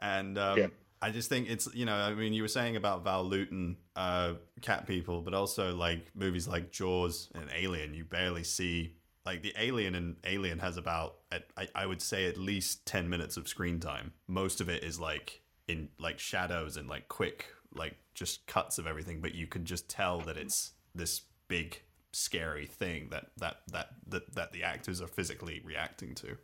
And 0.00 0.36
um, 0.38 0.58
Yeah. 0.58 0.66
I 1.02 1.10
just 1.10 1.28
think 1.28 1.50
it's 1.50 1.68
you 1.74 1.84
know 1.84 1.94
I 1.94 2.14
mean 2.14 2.32
you 2.32 2.42
were 2.42 2.48
saying 2.48 2.76
about 2.76 3.04
Val 3.04 3.24
Lewton, 3.24 3.76
uh, 3.96 4.34
cat 4.62 4.86
people, 4.86 5.20
but 5.20 5.34
also 5.34 5.74
like 5.74 6.10
movies 6.14 6.48
like 6.48 6.70
Jaws 6.72 7.30
and 7.34 7.48
Alien. 7.54 7.92
You 7.94 8.04
barely 8.04 8.44
see 8.44 8.96
like 9.26 9.42
the 9.42 9.54
Alien 9.58 9.94
and 9.94 10.16
Alien 10.24 10.58
has 10.58 10.76
about 10.76 11.16
I, 11.56 11.68
I 11.74 11.86
would 11.86 12.02
say 12.02 12.26
at 12.26 12.36
least 12.36 12.86
ten 12.86 13.08
minutes 13.08 13.36
of 13.36 13.48
screen 13.48 13.80
time. 13.80 14.12
Most 14.26 14.60
of 14.60 14.68
it 14.68 14.84
is 14.84 15.00
like 15.00 15.40
in 15.66 15.88
like 15.98 16.18
shadows 16.18 16.76
and 16.76 16.88
like 16.88 17.08
quick 17.08 17.46
like 17.74 17.96
just 18.14 18.46
cuts 18.46 18.78
of 18.78 18.86
everything, 18.86 19.20
but 19.20 19.34
you 19.34 19.46
can 19.46 19.64
just 19.64 19.88
tell 19.88 20.20
that 20.20 20.36
it's 20.36 20.72
this 20.94 21.22
big 21.48 21.82
scary 22.12 22.66
thing 22.66 23.08
that 23.10 23.26
that 23.36 23.56
that 23.72 23.88
that, 24.08 24.34
that 24.34 24.52
the 24.52 24.62
actors 24.62 25.00
are 25.00 25.08
physically 25.08 25.60
reacting 25.64 26.14
to. 26.14 26.36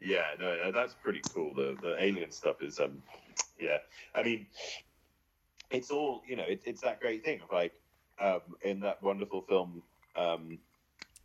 Yeah, 0.00 0.26
no, 0.38 0.70
that's 0.70 0.94
pretty 0.94 1.22
cool. 1.32 1.54
The 1.54 1.76
the 1.80 1.96
alien 2.02 2.30
stuff 2.30 2.62
is, 2.62 2.78
um, 2.78 3.02
yeah. 3.58 3.78
I 4.14 4.22
mean, 4.22 4.46
it's 5.70 5.90
all 5.90 6.22
you 6.26 6.36
know. 6.36 6.44
It, 6.44 6.62
it's 6.64 6.82
that 6.82 7.00
great 7.00 7.24
thing 7.24 7.40
of 7.40 7.50
like 7.50 7.72
um, 8.20 8.40
in 8.62 8.80
that 8.80 9.02
wonderful 9.02 9.42
film 9.42 9.82
um, 10.14 10.58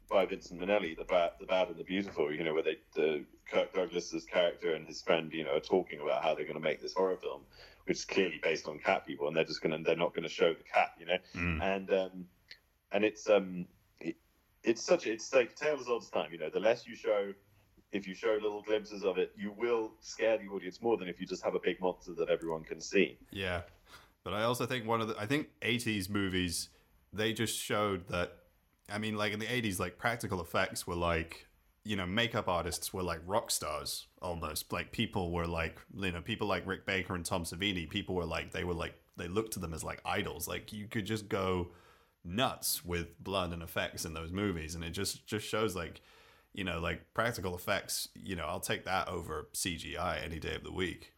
by 0.10 0.26
Vincent 0.26 0.60
Minnelli, 0.60 0.98
the 0.98 1.04
bad, 1.04 1.32
the 1.40 1.46
bad 1.46 1.70
and 1.70 1.78
the 1.78 1.84
beautiful. 1.84 2.34
You 2.34 2.44
know, 2.44 2.54
where 2.54 2.64
they 2.64 2.78
the 2.96 3.24
Kirk 3.50 3.74
Douglas's 3.74 4.26
character 4.26 4.74
and 4.74 4.86
his 4.88 5.02
friend, 5.02 5.32
you 5.32 5.44
know, 5.44 5.56
are 5.56 5.60
talking 5.62 6.00
about 6.02 6.24
how 6.24 6.36
they're 6.36 6.46
going 6.46 6.56
to 6.56 6.62
make 6.62 6.82
this 6.82 6.94
horror 6.94 7.18
film, 7.18 7.42
which 7.86 7.98
is 7.98 8.06
clearly 8.06 8.40
based 8.42 8.68
on 8.68 8.80
cat 8.80 9.06
people, 9.06 9.28
and 9.28 9.38
they're 9.38 9.44
just 9.46 9.62
going 9.62 9.78
to 9.78 9.84
they're 9.84 9.96
not 9.96 10.14
going 10.14 10.24
to 10.24 10.30
show 10.30 10.54
the 10.54 10.64
cat, 10.64 10.94
you 11.00 11.06
know, 11.06 11.18
Mm. 11.36 11.62
and 11.62 11.94
um, 11.94 12.26
and 12.92 13.06
it's 13.06 13.30
um, 13.30 13.66
it, 14.00 14.16
it's 14.64 14.84
such 14.84 15.06
a, 15.06 15.12
it's 15.14 15.34
like 15.34 15.56
tale 15.56 15.78
as 15.80 15.88
old 15.88 16.12
time. 16.12 16.32
You 16.32 16.40
know, 16.40 16.50
the 16.50 16.60
less 16.60 16.88
you 16.88 16.96
show 16.96 17.34
if 17.92 18.08
you 18.08 18.14
show 18.14 18.38
little 18.42 18.62
glimpses 18.62 19.04
of 19.04 19.18
it, 19.18 19.32
you 19.36 19.52
will 19.58 19.92
scare 20.00 20.38
the 20.38 20.48
audience 20.48 20.82
more 20.82 20.96
than 20.98 21.08
if 21.08 21.20
you 21.20 21.26
just 21.26 21.44
have 21.44 21.56
a 21.56 21.60
big 21.60 21.80
monster 21.82 22.14
that 22.14 22.30
everyone 22.30 22.64
can 22.64 22.80
see. 22.80 23.18
Yeah, 23.32 23.62
but 24.24 24.34
I 24.34 24.44
also 24.44 24.66
think 24.66 24.86
one 24.86 25.02
of 25.02 25.08
the 25.08 25.16
I 25.20 25.26
think 25.26 25.50
'80s 25.62 26.10
movies 26.10 26.70
they 27.14 27.34
just 27.34 27.58
showed 27.58 28.08
that. 28.10 28.34
I 28.92 28.98
mean, 28.98 29.16
like 29.16 29.34
in 29.34 29.40
the 29.40 29.48
'80s, 29.48 29.80
like 29.80 29.98
practical 29.98 30.42
effects 30.42 30.86
were 30.86 30.96
like 30.96 31.48
you 31.86 31.96
know 31.96 32.06
makeup 32.06 32.48
artists 32.48 32.94
were 32.94 33.04
like 33.04 33.22
rock 33.26 33.52
stars 33.52 34.08
almost. 34.22 34.72
Like 34.72 34.92
people 34.92 35.32
were 35.32 35.48
like 35.48 35.80
you 35.96 36.12
know 36.12 36.22
people 36.22 36.48
like 36.48 36.68
Rick 36.68 36.86
Baker 36.86 37.16
and 37.16 37.26
Tom 37.26 37.44
Savini. 37.44 37.90
People 37.90 38.16
were 38.16 38.26
like 38.26 38.52
they 38.52 38.64
were 38.64 38.74
like 38.74 38.96
they 39.18 39.28
looked 39.28 39.54
to 39.54 39.60
them 39.60 39.74
as 39.74 39.84
like 39.84 40.02
idols. 40.06 40.48
Like 40.48 40.74
you 40.74 40.88
could 40.88 41.06
just 41.06 41.30
go 41.30 41.70
nuts 42.24 42.84
with 42.84 43.22
blood 43.24 43.54
and 43.54 43.64
effects 43.64 44.06
in 44.06 44.14
those 44.14 44.32
movies, 44.32 44.76
and 44.76 44.84
it 44.84 44.92
just 44.92 45.26
just 45.26 45.48
shows 45.48 45.76
like 45.76 46.02
you 46.54 46.64
know 46.64 46.80
like 46.80 47.14
practical 47.14 47.56
effects. 47.56 48.10
You 48.16 48.36
know, 48.36 48.46
I'll 48.46 48.60
take 48.60 48.86
that 48.86 49.08
over 49.08 49.48
CGI 49.54 50.24
any 50.24 50.40
day 50.40 50.56
of 50.56 50.64
the 50.64 50.72
week. 50.72 51.14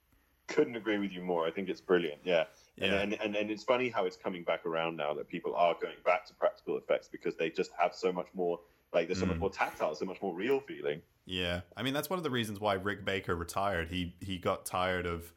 Couldn't 0.47 0.75
agree 0.75 0.97
with 0.97 1.11
you 1.11 1.21
more. 1.21 1.47
I 1.47 1.51
think 1.51 1.69
it's 1.69 1.81
brilliant. 1.81 2.21
Yeah. 2.23 2.45
Yeah. 2.77 3.01
And, 3.01 3.13
and, 3.13 3.35
and 3.35 3.51
it's 3.51 3.63
funny 3.63 3.89
how 3.89 4.05
it's 4.05 4.17
coming 4.17 4.43
back 4.43 4.65
around 4.65 4.95
now 4.95 5.13
that 5.13 5.27
people 5.27 5.53
are 5.55 5.75
going 5.79 5.97
back 6.05 6.25
to 6.27 6.33
practical 6.33 6.77
effects 6.77 7.07
because 7.11 7.35
they 7.35 7.49
just 7.49 7.71
have 7.77 7.93
so 7.93 8.11
much 8.11 8.27
more 8.33 8.59
like 8.93 9.07
there's 9.07 9.19
so 9.19 9.25
much 9.25 9.37
mm. 9.37 9.41
more 9.41 9.49
tactile, 9.49 9.95
so 9.95 10.05
much 10.05 10.21
more 10.21 10.35
real 10.35 10.59
feeling. 10.59 11.01
Yeah, 11.25 11.61
I 11.77 11.83
mean 11.83 11.93
that's 11.93 12.09
one 12.09 12.19
of 12.19 12.23
the 12.23 12.29
reasons 12.29 12.59
why 12.59 12.73
Rick 12.73 13.05
Baker 13.05 13.35
retired. 13.35 13.89
He 13.89 14.15
he 14.19 14.37
got 14.37 14.65
tired 14.65 15.05
of, 15.05 15.31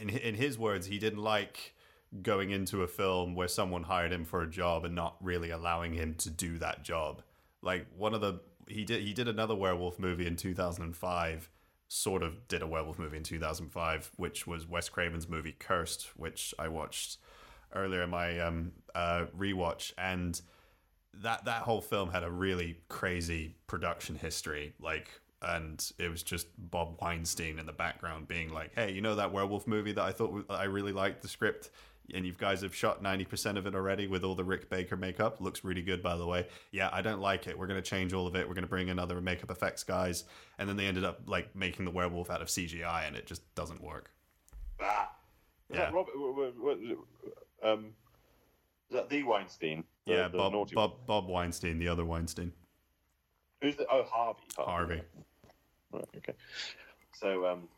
in 0.00 0.10
in 0.10 0.34
his 0.34 0.58
words, 0.58 0.86
he 0.86 0.98
didn't 0.98 1.20
like 1.20 1.74
going 2.20 2.50
into 2.50 2.82
a 2.82 2.86
film 2.86 3.34
where 3.34 3.48
someone 3.48 3.84
hired 3.84 4.12
him 4.12 4.24
for 4.24 4.42
a 4.42 4.50
job 4.50 4.84
and 4.84 4.94
not 4.94 5.16
really 5.20 5.50
allowing 5.50 5.94
him 5.94 6.14
to 6.14 6.30
do 6.30 6.58
that 6.58 6.84
job. 6.84 7.22
Like 7.62 7.86
one 7.96 8.14
of 8.14 8.20
the 8.20 8.40
he 8.68 8.84
did 8.84 9.02
he 9.02 9.12
did 9.12 9.28
another 9.28 9.54
werewolf 9.54 9.98
movie 9.98 10.26
in 10.26 10.36
2005 10.36 11.48
sort 11.92 12.22
of 12.22 12.48
did 12.48 12.62
a 12.62 12.66
werewolf 12.66 12.98
movie 12.98 13.18
in 13.18 13.22
2005 13.22 14.12
which 14.16 14.46
was 14.46 14.66
Wes 14.66 14.88
Craven's 14.88 15.28
movie 15.28 15.54
Cursed 15.58 16.08
which 16.16 16.54
I 16.58 16.68
watched 16.68 17.18
earlier 17.74 18.02
in 18.02 18.10
my 18.10 18.40
um 18.40 18.72
uh 18.94 19.26
rewatch. 19.38 19.92
And 19.98 20.40
that 21.12 21.44
that 21.44 21.62
whole 21.62 21.82
film 21.82 22.10
had 22.10 22.24
a 22.24 22.30
really 22.30 22.78
crazy 22.88 23.56
production 23.66 24.16
history 24.16 24.72
like 24.80 25.10
and 25.42 25.92
it 25.98 26.08
was 26.08 26.22
just 26.22 26.46
Bob 26.56 26.96
Weinstein 27.02 27.58
in 27.58 27.66
the 27.66 27.72
background 27.74 28.26
being 28.26 28.50
like 28.50 28.70
hey 28.74 28.90
you 28.90 29.02
know 29.02 29.16
that 29.16 29.30
werewolf 29.30 29.66
movie 29.66 29.92
that 29.92 30.02
I 30.02 30.12
thought 30.12 30.46
I 30.48 30.64
really 30.64 30.92
liked 30.92 31.20
the 31.20 31.28
script 31.28 31.68
and 32.14 32.26
you 32.26 32.32
guys 32.32 32.62
have 32.62 32.74
shot 32.74 33.02
90% 33.02 33.56
of 33.56 33.66
it 33.66 33.74
already 33.74 34.06
with 34.06 34.24
all 34.24 34.34
the 34.34 34.44
Rick 34.44 34.68
Baker 34.68 34.96
makeup 34.96 35.40
looks 35.40 35.64
really 35.64 35.82
good 35.82 36.02
by 36.02 36.16
the 36.16 36.26
way 36.26 36.46
yeah 36.70 36.88
I 36.92 37.00
don't 37.02 37.20
like 37.20 37.46
it 37.46 37.58
we're 37.58 37.66
going 37.66 37.80
to 37.82 37.88
change 37.88 38.12
all 38.12 38.26
of 38.26 38.34
it 38.36 38.46
we're 38.46 38.54
going 38.54 38.64
to 38.64 38.68
bring 38.70 38.90
another 38.90 39.20
makeup 39.20 39.50
effects 39.50 39.84
guys 39.84 40.24
and 40.58 40.68
then 40.68 40.76
they 40.76 40.86
ended 40.86 41.04
up 41.04 41.20
like 41.26 41.54
making 41.54 41.84
the 41.84 41.90
werewolf 41.90 42.30
out 42.30 42.42
of 42.42 42.48
CGI 42.48 43.06
and 43.06 43.16
it 43.16 43.26
just 43.26 43.42
doesn't 43.54 43.82
work 43.82 44.10
Ah. 44.80 45.10
Yeah. 45.70 45.90
that 45.90 45.94
Robert? 45.94 46.14
Um, 47.62 47.86
is 48.90 48.96
that 48.96 49.08
the 49.08 49.22
Weinstein? 49.22 49.84
The- 50.06 50.12
yeah 50.12 50.28
the 50.28 50.36
Bob? 50.38 50.72
Bob 50.74 51.06
Bob 51.06 51.28
Weinstein 51.28 51.78
the 51.78 51.88
other 51.88 52.04
Weinstein 52.04 52.52
Who's 53.62 53.76
the? 53.76 53.86
Oh, 53.88 54.02
Harvey. 54.10 54.40
Harvey 54.58 55.02
Right, 55.92 56.04
okay. 56.16 56.32
So, 57.14 57.46
um, 57.46 57.68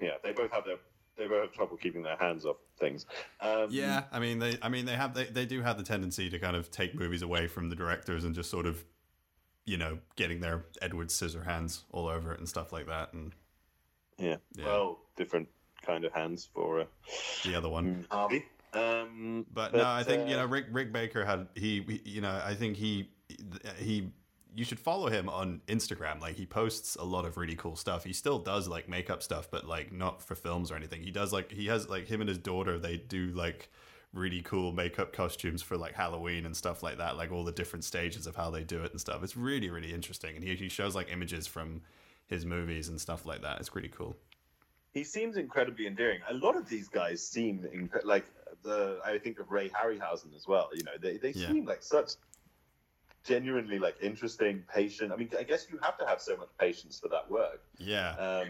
yeah, 0.00 0.10
they 0.22 0.30
both 0.32 0.52
have 0.52 0.64
their 0.64 0.76
they 1.18 1.26
both 1.26 1.42
have 1.42 1.52
trouble 1.52 1.76
keeping 1.76 2.02
their 2.02 2.16
hands 2.16 2.46
off 2.46 2.56
things. 2.78 3.04
Um, 3.40 3.66
Yeah, 3.70 4.04
I 4.12 4.18
mean 4.18 4.38
they 4.38 4.56
I 4.62 4.68
mean 4.68 4.86
they 4.86 4.94
have 4.94 5.12
they, 5.14 5.24
they 5.24 5.44
do 5.44 5.60
have 5.60 5.76
the 5.76 5.84
tendency 5.84 6.30
to 6.30 6.38
kind 6.38 6.56
of 6.56 6.70
take 6.70 6.94
movies 6.94 7.22
away 7.22 7.48
from 7.48 7.68
the 7.68 7.76
directors 7.76 8.24
and 8.24 8.34
just 8.34 8.50
sort 8.50 8.66
of 8.66 8.84
you 9.68 9.76
know, 9.76 9.98
getting 10.16 10.40
their 10.40 10.64
Edward 10.80 11.08
Scissorhands 11.08 11.82
all 11.92 12.08
over 12.08 12.32
it 12.32 12.38
and 12.38 12.48
stuff 12.48 12.72
like 12.72 12.86
that 12.86 13.12
and 13.12 13.32
yeah. 14.18 14.36
Yeah. 14.56 14.64
Well, 14.64 14.98
different 15.16 15.48
kind 15.82 16.04
of 16.04 16.12
hands 16.12 16.48
for 16.52 16.80
uh, 16.80 16.84
the 17.44 17.54
other 17.54 17.68
one. 17.68 18.06
Harvey. 18.10 18.44
Um, 18.72 19.46
But, 19.52 19.74
no, 19.74 19.86
I 19.86 20.02
think 20.02 20.28
you 20.28 20.36
uh, 20.36 20.40
know 20.40 20.46
Rick 20.46 20.66
Rick 20.72 20.92
Baker 20.92 21.24
had 21.24 21.48
he, 21.54 21.82
he 21.82 22.02
you 22.04 22.20
know 22.20 22.40
I 22.44 22.54
think 22.54 22.76
he 22.76 23.10
he 23.78 24.10
you 24.58 24.64
should 24.64 24.80
follow 24.80 25.08
him 25.08 25.28
on 25.28 25.60
Instagram. 25.68 26.20
Like 26.20 26.34
he 26.34 26.44
posts 26.44 26.96
a 26.96 27.04
lot 27.04 27.24
of 27.24 27.36
really 27.36 27.54
cool 27.54 27.76
stuff. 27.76 28.02
He 28.04 28.12
still 28.12 28.38
does 28.40 28.66
like 28.66 28.88
makeup 28.88 29.22
stuff, 29.22 29.48
but 29.50 29.66
like 29.66 29.92
not 29.92 30.20
for 30.20 30.34
films 30.34 30.70
or 30.72 30.76
anything. 30.76 31.02
He 31.02 31.12
does 31.12 31.32
like 31.32 31.52
he 31.52 31.66
has 31.66 31.88
like 31.88 32.08
him 32.08 32.20
and 32.20 32.28
his 32.28 32.38
daughter. 32.38 32.78
They 32.78 32.96
do 32.96 33.28
like 33.28 33.70
really 34.12 34.40
cool 34.42 34.72
makeup 34.72 35.12
costumes 35.12 35.62
for 35.62 35.76
like 35.76 35.94
Halloween 35.94 36.44
and 36.44 36.56
stuff 36.56 36.82
like 36.82 36.98
that. 36.98 37.16
Like 37.16 37.30
all 37.30 37.44
the 37.44 37.52
different 37.52 37.84
stages 37.84 38.26
of 38.26 38.34
how 38.34 38.50
they 38.50 38.64
do 38.64 38.82
it 38.82 38.90
and 38.90 39.00
stuff. 39.00 39.22
It's 39.22 39.36
really 39.36 39.70
really 39.70 39.92
interesting. 39.94 40.34
And 40.34 40.44
he 40.44 40.56
he 40.56 40.68
shows 40.68 40.94
like 40.96 41.12
images 41.12 41.46
from 41.46 41.82
his 42.26 42.44
movies 42.44 42.88
and 42.88 43.00
stuff 43.00 43.24
like 43.26 43.42
that. 43.42 43.60
It's 43.60 43.68
pretty 43.70 43.88
cool. 43.88 44.16
he 44.92 45.04
seems 45.04 45.36
incredibly 45.36 45.86
endearing. 45.86 46.20
A 46.28 46.34
lot 46.34 46.56
of 46.56 46.68
these 46.68 46.88
guys 46.88 47.24
seem 47.24 47.60
inc- 47.72 48.04
like 48.04 48.26
the. 48.64 48.98
I 49.04 49.18
think 49.18 49.38
of 49.38 49.52
Ray 49.52 49.68
Harryhausen 49.68 50.34
as 50.34 50.48
well. 50.48 50.68
You 50.74 50.82
know, 50.82 50.96
they 51.00 51.16
they 51.18 51.30
Yeah. 51.30 51.48
seem 51.48 51.64
like 51.66 51.82
such 51.82 52.10
genuinely 53.28 53.78
like 53.78 53.96
interesting, 54.00 54.64
patient. 54.74 55.12
I 55.12 55.16
mean, 55.16 55.30
I 55.38 55.42
guess 55.42 55.66
you 55.70 55.78
have 55.82 55.98
to 55.98 56.06
have 56.06 56.20
so 56.20 56.36
much 56.36 56.48
patience 56.58 56.98
for 56.98 57.08
that 57.08 57.30
work. 57.30 57.62
Yeah. 57.76 58.12
Um, 58.12 58.48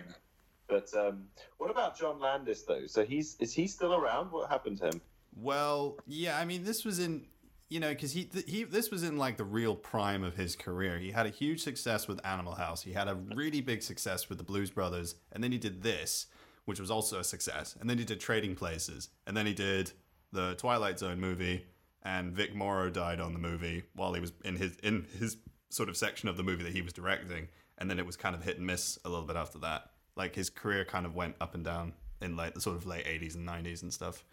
but 0.68 0.94
um, 0.94 1.24
what 1.56 1.70
about 1.70 1.98
John 1.98 2.20
Landis 2.20 2.62
though? 2.62 2.86
So 2.86 3.04
he's 3.04 3.36
is 3.40 3.52
he 3.52 3.66
still 3.66 3.94
around? 3.94 4.30
What 4.30 4.48
happened 4.48 4.78
to 4.78 4.86
him? 4.86 5.00
Well, 5.36 5.98
yeah, 6.06 6.38
I 6.38 6.44
mean, 6.44 6.64
this 6.64 6.84
was 6.84 6.98
in, 6.98 7.26
you 7.68 7.80
know, 7.80 7.90
because 7.90 8.12
he, 8.12 8.24
th- 8.24 8.44
he, 8.48 8.64
this 8.64 8.90
was 8.90 9.02
in 9.02 9.18
like 9.18 9.36
the 9.36 9.44
real 9.44 9.76
prime 9.76 10.24
of 10.24 10.34
his 10.34 10.56
career. 10.56 10.98
He 10.98 11.12
had 11.12 11.26
a 11.26 11.30
huge 11.30 11.62
success 11.62 12.08
with 12.08 12.24
Animal 12.26 12.54
House. 12.54 12.82
He 12.82 12.92
had 12.92 13.08
a 13.08 13.14
really 13.14 13.60
big 13.60 13.82
success 13.82 14.28
with 14.28 14.38
the 14.38 14.44
Blues 14.44 14.70
Brothers, 14.70 15.14
and 15.32 15.44
then 15.44 15.52
he 15.52 15.58
did 15.58 15.82
this, 15.82 16.26
which 16.64 16.80
was 16.80 16.90
also 16.90 17.20
a 17.20 17.24
success. 17.24 17.76
And 17.80 17.88
then 17.88 17.98
he 17.98 18.04
did 18.04 18.20
Trading 18.20 18.56
Places, 18.56 19.10
and 19.26 19.36
then 19.36 19.46
he 19.46 19.54
did 19.54 19.92
the 20.32 20.54
Twilight 20.56 20.98
Zone 20.98 21.20
movie, 21.20 21.66
and 22.08 22.32
Vic 22.32 22.54
Morrow 22.54 22.88
died 22.88 23.20
on 23.20 23.34
the 23.34 23.38
movie 23.38 23.82
while 23.94 24.14
he 24.14 24.20
was 24.20 24.32
in 24.42 24.56
his 24.56 24.76
in 24.76 25.06
his 25.18 25.36
sort 25.68 25.90
of 25.90 25.96
section 25.96 26.28
of 26.28 26.38
the 26.38 26.42
movie 26.42 26.64
that 26.64 26.72
he 26.72 26.80
was 26.80 26.94
directing, 26.94 27.48
and 27.76 27.90
then 27.90 27.98
it 27.98 28.06
was 28.06 28.16
kind 28.16 28.34
of 28.34 28.42
hit 28.42 28.56
and 28.56 28.66
miss 28.66 28.98
a 29.04 29.10
little 29.10 29.26
bit 29.26 29.36
after 29.36 29.58
that. 29.58 29.90
Like 30.16 30.34
his 30.34 30.48
career 30.48 30.86
kind 30.86 31.04
of 31.04 31.14
went 31.14 31.36
up 31.38 31.54
and 31.54 31.62
down 31.62 31.92
in 32.22 32.34
like 32.34 32.54
the 32.54 32.62
sort 32.62 32.76
of 32.76 32.86
late 32.86 33.04
'80s 33.04 33.34
and 33.34 33.46
'90s 33.46 33.82
and 33.82 33.92
stuff. 33.92 34.24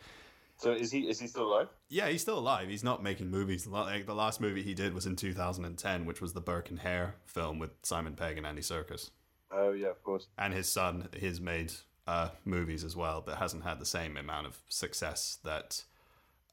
So 0.55 0.71
is 0.71 0.89
he 0.89 1.01
is 1.01 1.19
he 1.19 1.27
still 1.27 1.51
alive? 1.51 1.67
Yeah, 1.89 2.07
he's 2.07 2.21
still 2.21 2.39
alive. 2.39 2.69
He's 2.69 2.83
not 2.83 3.03
making 3.03 3.29
movies. 3.29 3.67
Like 3.67 4.05
the 4.05 4.15
last 4.15 4.39
movie 4.39 4.63
he 4.63 4.73
did 4.73 4.93
was 4.93 5.05
in 5.05 5.17
2010, 5.17 6.05
which 6.05 6.21
was 6.21 6.31
the 6.31 6.39
Burke 6.39 6.69
and 6.69 6.79
Hare 6.79 7.15
film 7.25 7.59
with 7.59 7.71
Simon 7.83 8.13
Pegg 8.13 8.37
and 8.37 8.47
Andy 8.47 8.61
Serkis. 8.61 9.09
Oh 9.51 9.73
yeah, 9.73 9.89
of 9.89 10.01
course. 10.01 10.27
And 10.37 10.53
his 10.53 10.71
son, 10.71 11.09
has 11.19 11.41
made 11.41 11.73
uh, 12.07 12.29
movies 12.45 12.85
as 12.85 12.95
well, 12.95 13.21
but 13.25 13.37
hasn't 13.37 13.65
had 13.65 13.79
the 13.79 13.85
same 13.85 14.15
amount 14.15 14.47
of 14.47 14.57
success 14.69 15.39
that 15.43 15.83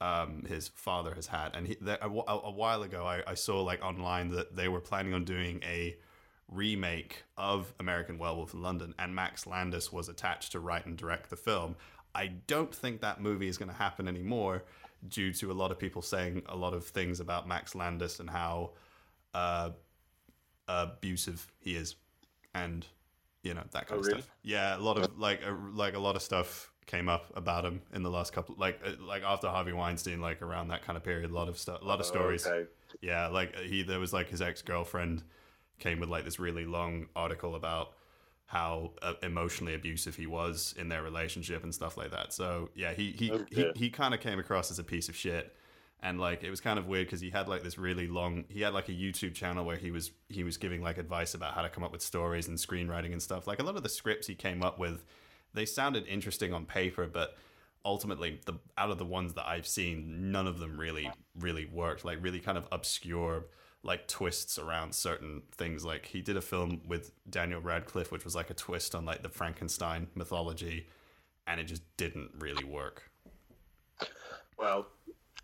um, 0.03 0.45
his 0.49 0.69
father 0.75 1.15
has 1.15 1.29
had. 1.29 1.55
And 1.55 1.67
he, 1.69 1.77
there, 1.81 1.99
a, 2.03 2.07
a 2.09 2.51
while 2.51 2.83
ago, 2.83 3.07
I, 3.07 3.23
I 3.27 3.35
saw 3.35 3.63
like 3.63 3.83
online 3.85 4.31
that 4.31 4.57
they 4.57 4.69
were 4.69 4.81
planning 4.81 5.15
on 5.15 5.25
doing 5.25 5.63
a 5.63 5.97
remake 6.49 7.23
of 7.37 7.73
American 7.79 8.19
Werewolf 8.19 8.53
in 8.53 8.63
London, 8.63 8.95
and 8.99 9.15
Max 9.15 9.47
Landis 9.47 9.93
was 9.93 10.09
attached 10.09 10.53
to 10.53 10.61
write 10.61 10.87
and 10.87 10.97
direct 10.99 11.31
the 11.31 11.37
film. 11.37 11.77
I 12.15 12.27
don't 12.47 12.75
think 12.75 13.01
that 13.01 13.21
movie 13.21 13.49
is 13.49 13.57
going 13.57 13.71
to 13.71 13.77
happen 13.77 14.09
anymore 14.09 14.65
due 15.09 15.33
to 15.35 15.51
a 15.51 15.55
lot 15.55 15.71
of 15.71 15.79
people 15.79 16.03
saying 16.03 16.43
a 16.49 16.57
lot 16.57 16.75
of 16.75 16.85
things 16.85 17.21
about 17.21 17.47
Max 17.49 17.75
Landis 17.75 18.21
and 18.21 18.29
how 18.29 18.73
uh, 19.35 19.71
abusive 20.69 21.51
he 21.61 21.77
is, 21.77 21.95
and 22.55 22.87
you 23.45 23.55
know 23.55 23.63
that 23.71 23.87
kind 23.87 23.99
Oh, 23.99 24.01
of 24.01 24.07
really? 24.07 24.21
stuff. 24.23 24.35
Yeah, 24.43 24.77
a 24.77 24.79
lot 24.79 24.99
of 24.99 25.19
like 25.19 25.43
a, 25.47 25.57
like 25.75 25.95
a 25.95 25.99
lot 25.99 26.17
of 26.17 26.23
stuff 26.23 26.72
came 26.87 27.09
up 27.09 27.33
about 27.37 27.65
him 27.65 27.81
in 27.95 28.03
the 28.03 28.11
last 28.11 28.33
couple 28.33 28.55
like 28.59 28.81
uh, 28.85 28.91
like 29.01 29.23
after 29.23 29.49
Harvey 29.49 29.73
Weinstein 29.73 30.21
like 30.21 30.43
around 30.43 30.69
that 30.69 30.83
kind 30.85 30.97
of 30.97 31.05
period 31.05 31.31
a 31.31 31.35
lot 31.35 31.49
of 31.49 31.59
stuff 31.59 31.81
a 31.81 31.85
lot 31.85 32.01
of 32.01 32.07
stories 32.07 32.47
Okay. 32.47 32.69
yeah, 33.01 33.29
like 33.29 33.57
he 33.57 33.83
there 33.83 33.99
was 34.01 34.13
like 34.13 34.29
his 34.29 34.43
ex 34.43 34.63
girlfriend 34.63 35.23
came 35.79 36.01
with 36.01 36.09
like 36.09 36.25
this 36.25 36.39
really 36.39 36.65
long 36.67 37.07
article 37.17 37.55
about 37.55 37.93
how 38.47 38.91
uh, 39.01 39.15
emotionally 39.23 39.75
abusive 39.75 40.15
he 40.17 40.27
was 40.27 40.75
in 40.77 40.89
their 40.89 41.03
relationship 41.03 41.63
and 41.63 41.75
stuff 41.75 41.97
like 41.97 42.11
that. 42.11 42.33
So 42.33 42.69
yeah, 42.75 42.93
he 42.93 43.13
he 43.13 43.31
Oh, 43.33 43.45
he, 43.51 43.71
he 43.75 43.91
kind 43.91 44.13
of 44.13 44.21
came 44.21 44.39
across 44.39 44.71
as 44.71 44.79
a 44.79 44.85
piece 44.85 45.09
of 45.09 45.17
shit. 45.17 45.57
And 46.05 46.21
like 46.21 46.43
it 46.43 46.51
was 46.51 46.61
kind 46.61 46.79
of 46.81 46.87
weird 46.87 47.07
because 47.07 47.21
he 47.21 47.31
had 47.31 47.49
like 47.49 47.63
this 47.63 47.79
really 47.79 48.09
long 48.09 48.45
he 48.49 48.61
had 48.61 48.75
like 48.75 48.89
a 48.89 48.93
YouTube 48.93 49.35
channel 49.35 49.65
where 49.65 49.77
he 49.77 49.91
was 49.93 50.11
he 50.29 50.43
was 50.43 50.57
giving 50.57 50.83
like 50.83 50.99
advice 50.99 51.33
about 51.35 51.55
how 51.55 51.63
to 51.63 51.69
come 51.71 51.85
up 51.85 51.93
with 51.93 52.03
stories 52.03 52.49
and 52.49 52.59
screenwriting 52.59 53.13
and 53.13 53.23
stuff. 53.23 53.47
Like 53.47 53.61
a 53.61 53.63
lot 53.63 53.77
of 53.77 53.85
the 53.85 53.89
scripts 53.89 54.27
he 54.27 54.35
came 54.35 54.63
up 54.65 54.79
with, 54.81 55.05
they 55.55 55.65
sounded 55.67 56.07
interesting 56.07 56.53
on 56.53 56.67
paper, 56.67 57.07
but 57.07 57.37
ultimately 57.85 58.41
the 58.47 58.55
out 58.79 58.91
of 58.91 58.99
the 58.99 59.05
ones 59.05 59.35
that 59.35 59.47
I've 59.47 59.67
seen, 59.67 60.31
none 60.31 60.47
of 60.47 60.59
them 60.59 60.79
really 60.79 61.11
really 61.39 61.67
worked. 61.67 62.05
Like 62.05 62.19
really 62.23 62.41
kind 62.41 62.59
of 62.59 62.67
obscure 62.73 63.47
like 63.83 64.07
twists 64.07 64.59
around 64.59 64.95
certain 64.95 65.43
things. 65.53 65.85
Like 65.85 66.07
he 66.07 66.21
did 66.21 66.37
a 66.37 66.43
film 66.43 66.83
with 66.87 67.13
Daniel 67.29 67.61
Radcliffe, 67.61 68.13
which 68.13 68.25
was 68.25 68.35
like 68.35 68.51
a 68.51 68.55
twist 68.55 68.95
on 68.95 69.05
like 69.05 69.23
the 69.23 69.29
Frankenstein 69.29 70.09
mythology, 70.15 70.89
and 71.47 71.61
it 71.61 71.65
just 71.65 71.83
didn't 71.97 72.31
really 72.39 72.65
work. 72.65 73.11
Well, 74.59 74.87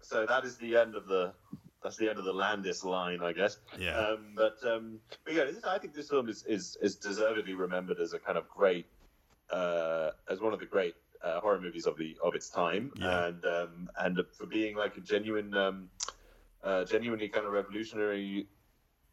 so 0.01 0.25
that 0.27 0.45
is 0.45 0.57
the 0.57 0.77
end 0.77 0.95
of 0.95 1.07
the 1.07 1.33
that's 1.83 1.97
the 1.97 2.09
end 2.09 2.19
of 2.19 2.25
the 2.25 2.33
Landis 2.33 2.85
line, 2.85 3.21
I 3.23 3.33
guess. 3.33 3.59
Yeah. 3.79 3.97
Um, 3.97 4.33
but, 4.35 4.57
um, 4.67 4.99
but 5.25 5.35
yeah, 5.35 5.45
this, 5.45 5.63
I 5.65 5.79
think 5.79 5.95
this 5.95 6.09
film 6.09 6.29
is, 6.29 6.45
is 6.47 6.77
is 6.83 6.97
deservedly 6.97 7.55
remembered 7.55 8.01
as 8.01 8.15
a 8.15 8.19
kind 8.19 8.37
of 8.37 8.49
great, 8.49 8.87
uh, 9.51 10.11
as 10.31 10.41
one 10.41 10.53
of 10.53 10.61
the 10.61 10.67
great 10.67 10.95
uh, 11.23 11.41
horror 11.41 11.61
movies 11.61 11.87
of 11.87 11.97
the 11.97 12.17
of 12.23 12.35
its 12.35 12.49
time, 12.49 12.93
Yeah. 12.97 13.27
and 13.27 13.45
um, 13.45 13.91
and 13.99 14.21
for 14.37 14.47
being 14.47 14.77
like 14.77 14.97
a 14.97 15.01
genuine, 15.01 15.55
um, 15.55 15.91
uh, 16.63 16.85
genuinely 16.85 17.29
kind 17.29 17.47
of 17.47 17.53
revolutionary 17.53 18.49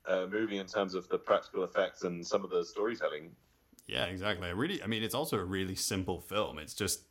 uh, 0.07 0.27
movie 0.29 0.57
in 0.57 0.67
terms 0.67 0.93
of 0.93 1.07
the 1.09 1.17
practical 1.17 1.63
effects 1.63 2.03
and 2.03 2.25
some 2.25 2.43
of 2.43 2.49
the 2.49 2.63
storytelling. 2.63 3.31
Yeah, 3.87 4.05
exactly. 4.05 4.47
I 4.47 4.51
really, 4.51 4.81
I 4.81 4.87
mean, 4.87 5.03
it's 5.03 5.15
also 5.15 5.37
a 5.37 5.43
really 5.43 5.75
simple 5.75 6.19
film. 6.19 6.57
It's 6.57 6.73
just 6.73 7.01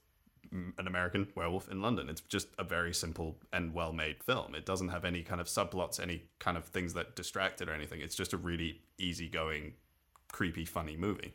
an 0.53 0.87
American 0.87 1.27
werewolf 1.35 1.69
in 1.69 1.83
London. 1.83 2.09
It's 2.09 2.21
just 2.21 2.49
a 2.59 2.65
very 2.65 2.95
simple 2.95 3.39
and 3.53 3.75
well 3.75 3.93
made 3.93 4.23
film. 4.23 4.55
It 4.55 4.67
doesn't 4.67 4.89
have 4.89 5.05
any 5.05 5.23
kind 5.23 5.41
of 5.41 5.47
subplots, 5.47 5.99
any 5.99 6.25
kind 6.39 6.57
of 6.57 6.67
things 6.67 6.95
that 6.95 7.17
distract 7.17 7.61
it 7.61 7.69
or 7.69 7.73
anything. 7.73 8.01
It's 8.01 8.15
just 8.15 8.33
a 8.33 8.37
really 8.37 8.83
easygoing, 8.99 9.75
creepy, 10.31 10.65
funny 10.65 10.97
movie. 10.97 11.35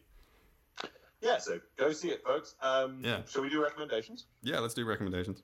Yeah, 1.21 1.37
so 1.39 1.59
go 1.77 1.91
see 1.91 2.09
it, 2.09 2.23
folks. 2.23 2.55
Um, 2.61 3.01
Yeah. 3.03 3.21
Shall 3.29 3.41
we 3.41 3.49
do 3.49 3.61
recommendations? 3.61 4.25
Yeah, 4.41 4.59
let's 4.59 4.73
do 4.73 4.85
recommendations. 4.85 5.43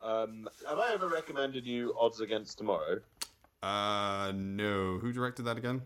Um, 0.00 0.48
have 0.68 0.78
I 0.78 0.92
ever 0.92 1.08
recommended 1.08 1.64
you 1.66 1.94
Odds 1.98 2.20
Against 2.20 2.58
Tomorrow? 2.58 3.00
Uh, 3.62 4.32
no. 4.34 4.98
Who 4.98 5.12
directed 5.12 5.44
that 5.46 5.56
again? 5.56 5.82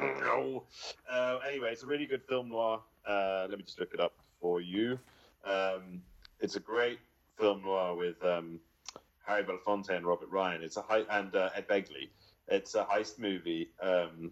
no. 0.00 0.64
Uh, 1.10 1.38
anyway, 1.48 1.70
it's 1.72 1.82
a 1.82 1.86
really 1.86 2.06
good 2.06 2.22
film 2.28 2.48
noir. 2.48 2.80
Uh, 3.06 3.46
let 3.48 3.58
me 3.58 3.64
just 3.64 3.80
look 3.80 3.92
it 3.94 4.00
up 4.00 4.12
for 4.40 4.60
you. 4.60 4.98
Um, 5.44 6.02
it's 6.40 6.56
a 6.56 6.60
great 6.60 6.98
film 7.38 7.62
noir 7.62 7.94
with 7.94 8.22
um, 8.24 8.60
Harry 9.26 9.42
Belafonte 9.44 9.90
and 9.90 10.06
Robert 10.06 10.28
Ryan. 10.30 10.62
It's 10.62 10.76
a 10.76 10.82
hei- 10.82 11.06
and 11.10 11.34
uh, 11.34 11.50
Ed 11.54 11.66
Begley. 11.68 12.10
It's 12.48 12.74
a 12.74 12.84
heist 12.84 13.18
movie, 13.18 13.70
um, 13.82 14.30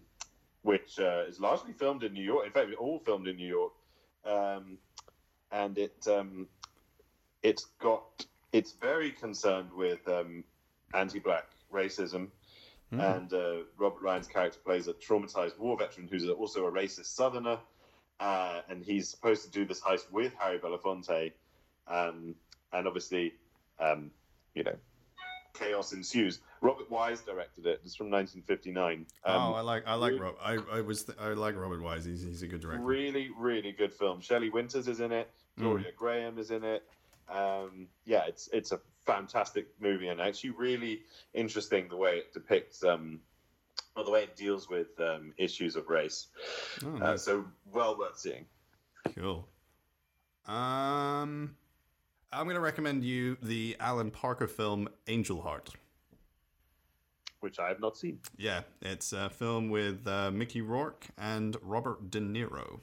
which 0.63 0.99
uh, 0.99 1.23
is 1.27 1.39
largely 1.39 1.73
filmed 1.73 2.03
in 2.03 2.13
New 2.13 2.23
York. 2.23 2.45
In 2.45 2.51
fact, 2.51 2.73
all 2.79 2.99
filmed 2.99 3.27
in 3.27 3.35
New 3.35 3.47
York, 3.47 3.73
um, 4.25 4.77
and 5.51 5.77
it 5.77 6.07
um, 6.07 6.47
it's 7.41 7.65
got 7.79 8.25
it's 8.51 8.73
very 8.73 9.11
concerned 9.11 9.71
with 9.73 10.07
um, 10.07 10.43
anti-black 10.93 11.45
racism. 11.71 12.29
And 12.91 13.33
uh, 13.33 13.63
Robert 13.77 14.03
Ryan's 14.03 14.27
character 14.27 14.59
plays 14.63 14.87
a 14.87 14.93
traumatized 14.93 15.57
war 15.57 15.75
veteran 15.75 16.07
who's 16.07 16.29
also 16.29 16.67
a 16.67 16.71
racist 16.71 17.07
Southerner, 17.07 17.57
uh, 18.19 18.61
and 18.69 18.83
he's 18.83 19.09
supposed 19.09 19.43
to 19.45 19.49
do 19.49 19.65
this 19.65 19.81
heist 19.81 20.11
with 20.11 20.31
Harry 20.37 20.59
Belafonte, 20.59 21.31
um, 21.87 22.35
and 22.71 22.87
obviously, 22.87 23.33
um, 23.79 24.11
you 24.53 24.63
know, 24.63 24.75
chaos 25.55 25.91
ensues. 25.91 26.39
Robert 26.63 26.89
Wise 26.89 27.21
directed 27.21 27.65
it. 27.65 27.81
It's 27.83 27.95
from 27.95 28.09
1959. 28.09 29.05
Um, 29.25 29.35
oh, 29.35 29.53
I 29.53 29.61
like, 29.61 29.83
I 29.85 29.95
like 29.95 30.11
really- 30.13 30.21
Rob. 30.23 30.35
I, 30.41 30.57
I 30.71 30.81
was, 30.81 31.05
I 31.19 31.27
like 31.29 31.55
Robert 31.57 31.81
Wise. 31.81 32.05
He's, 32.05 32.23
he's 32.23 32.41
a 32.41 32.47
good 32.47 32.61
director. 32.61 32.81
really, 32.83 33.29
really 33.37 33.73
good 33.73 33.93
film. 33.93 34.21
Shelley 34.21 34.49
Winters 34.49 34.87
is 34.87 34.99
in 35.01 35.11
it. 35.11 35.29
Gloria 35.59 35.91
Grahame 35.99 36.39
is 36.39 36.49
in 36.51 36.63
it. 36.63 36.83
Um, 37.29 37.87
yeah, 38.05 38.23
it's 38.27 38.49
it's 38.51 38.71
a 38.71 38.79
fantastic 39.05 39.67
movie 39.79 40.07
and 40.07 40.19
actually 40.19 40.49
really 40.51 41.01
interesting 41.33 41.87
the 41.89 41.95
way 41.95 42.17
it 42.17 42.33
depicts, 42.33 42.83
um, 42.83 43.19
or 43.95 44.03
the 44.03 44.11
way 44.11 44.23
it 44.23 44.35
deals 44.35 44.69
with 44.69 44.99
um, 44.99 45.33
issues 45.37 45.75
of 45.75 45.89
race. 45.89 46.27
Oh, 46.83 46.97
Uh, 46.97 47.17
so 47.17 47.45
well 47.71 47.97
worth 47.97 48.17
seeing. 48.19 48.45
Cool. 49.15 49.47
Um, 50.47 51.55
I'm 52.31 52.43
going 52.45 52.55
to 52.55 52.59
recommend 52.61 53.03
you 53.03 53.37
the 53.41 53.75
Alan 53.79 54.11
Parker 54.11 54.47
film 54.47 54.89
Angel 55.07 55.41
Heart. 55.41 55.69
Which 57.43 57.59
I 57.59 57.67
have 57.67 57.81
not 57.81 57.97
seen. 57.97 58.19
Yeah, 58.37 58.61
it's 58.81 59.11
a 59.11 59.29
film 59.29 59.69
with 59.69 60.07
uh, 60.07 60.31
Mickey 60.31 60.61
Rourke 60.61 61.07
and 61.17 61.57
Robert 61.61 62.09
De 62.09 62.21
Niro. 62.21 62.79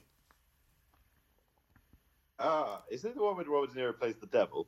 Ah, 2.38 2.82
is 2.90 3.06
it 3.06 3.14
the 3.14 3.22
one 3.22 3.36
where 3.36 3.46
Robert 3.46 3.72
De 3.72 3.80
Niro 3.80 3.98
plays 3.98 4.16
the 4.20 4.26
devil? 4.26 4.66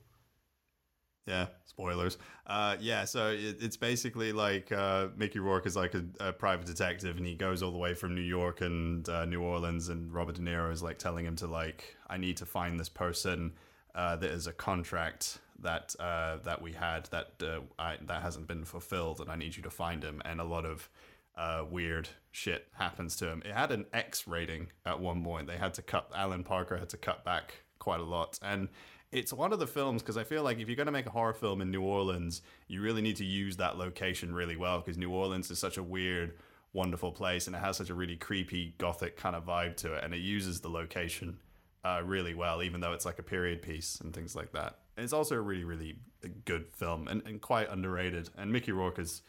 Yeah, 1.26 1.49
spoilers. 1.66 2.16
Uh, 2.47 2.76
yeah, 2.80 3.05
so 3.05 3.32
it, 3.32 3.59
it's 3.61 3.76
basically 3.76 4.32
like 4.32 4.72
uh, 4.72 5.09
Mickey 5.14 5.40
Rourke 5.40 5.66
is 5.66 5.76
like 5.76 5.93
a, 5.93 6.05
a 6.20 6.32
private 6.32 6.64
detective, 6.64 7.18
and 7.18 7.26
he 7.26 7.34
goes 7.34 7.62
all 7.62 7.70
the 7.70 7.76
way 7.76 7.93
from 7.93 8.14
New 8.14 8.22
York 8.22 8.62
and 8.62 9.07
uh, 9.11 9.26
New 9.26 9.43
Orleans, 9.43 9.90
and 9.90 10.11
Robert 10.11 10.36
De 10.36 10.40
Niro 10.40 10.72
is 10.72 10.82
like 10.82 10.99
telling 10.99 11.26
him 11.26 11.36
to 11.36 11.47
like, 11.47 11.99
I 12.09 12.16
need 12.16 12.38
to 12.38 12.47
find 12.47 12.80
this 12.80 12.88
person. 12.88 13.53
Uh, 13.95 14.16
that 14.16 14.30
is 14.30 14.47
a 14.47 14.55
contract 14.55 15.38
that 15.62 15.94
uh, 15.98 16.38
that 16.44 16.60
we 16.62 16.72
had 16.72 17.06
that 17.06 17.42
uh, 17.42 17.60
I, 17.78 17.96
that 18.06 18.22
hasn't 18.22 18.46
been 18.46 18.64
fulfilled, 18.64 19.20
and 19.20 19.30
I 19.30 19.36
need 19.36 19.56
you 19.56 19.62
to 19.62 19.70
find 19.70 20.02
him. 20.02 20.20
And 20.24 20.40
a 20.40 20.44
lot 20.44 20.64
of 20.64 20.88
uh, 21.36 21.64
weird 21.68 22.08
shit 22.30 22.66
happens 22.74 23.16
to 23.16 23.28
him. 23.28 23.42
It 23.44 23.52
had 23.52 23.72
an 23.72 23.86
X 23.92 24.26
rating 24.26 24.68
at 24.84 25.00
one 25.00 25.24
point. 25.24 25.46
They 25.46 25.56
had 25.56 25.74
to 25.74 25.82
cut. 25.82 26.10
Alan 26.14 26.44
Parker 26.44 26.76
had 26.76 26.90
to 26.90 26.96
cut 26.96 27.24
back 27.24 27.64
quite 27.78 28.00
a 28.00 28.04
lot, 28.04 28.38
and 28.42 28.68
it's 29.12 29.32
one 29.32 29.52
of 29.52 29.58
the 29.58 29.66
films 29.66 30.02
because 30.02 30.16
I 30.16 30.24
feel 30.24 30.42
like 30.42 30.58
if 30.58 30.68
you're 30.68 30.76
going 30.76 30.86
to 30.86 30.92
make 30.92 31.06
a 31.06 31.10
horror 31.10 31.34
film 31.34 31.60
in 31.60 31.70
New 31.70 31.82
Orleans, 31.82 32.42
you 32.66 32.80
really 32.80 33.02
need 33.02 33.16
to 33.16 33.24
use 33.24 33.58
that 33.58 33.76
location 33.76 34.34
really 34.34 34.56
well 34.56 34.78
because 34.78 34.96
New 34.96 35.10
Orleans 35.10 35.50
is 35.50 35.58
such 35.58 35.76
a 35.76 35.82
weird, 35.82 36.38
wonderful 36.72 37.12
place, 37.12 37.46
and 37.46 37.54
it 37.54 37.58
has 37.58 37.76
such 37.76 37.90
a 37.90 37.94
really 37.94 38.16
creepy, 38.16 38.74
gothic 38.78 39.16
kind 39.16 39.36
of 39.36 39.44
vibe 39.44 39.76
to 39.76 39.94
it, 39.94 40.02
and 40.02 40.14
it 40.14 40.20
uses 40.20 40.60
the 40.60 40.70
location 40.70 41.38
uh, 41.84 42.00
really 42.04 42.34
well, 42.34 42.62
even 42.62 42.80
though 42.80 42.92
it's 42.92 43.04
like 43.04 43.18
a 43.18 43.22
period 43.22 43.60
piece 43.60 44.00
and 44.00 44.14
things 44.14 44.34
like 44.34 44.52
that. 44.52 44.78
And 44.97 45.05
it's 45.05 45.12
also 45.12 45.36
a 45.36 45.40
really, 45.40 45.64
really 45.64 45.97
good 46.45 46.66
film 46.74 47.09
and, 47.09 47.22
and 47.26 47.40
quite 47.40 47.70
underrated. 47.70 48.30
And 48.36 48.53
Mickey 48.53 48.72
Rourke 48.72 48.99
is 48.99 49.22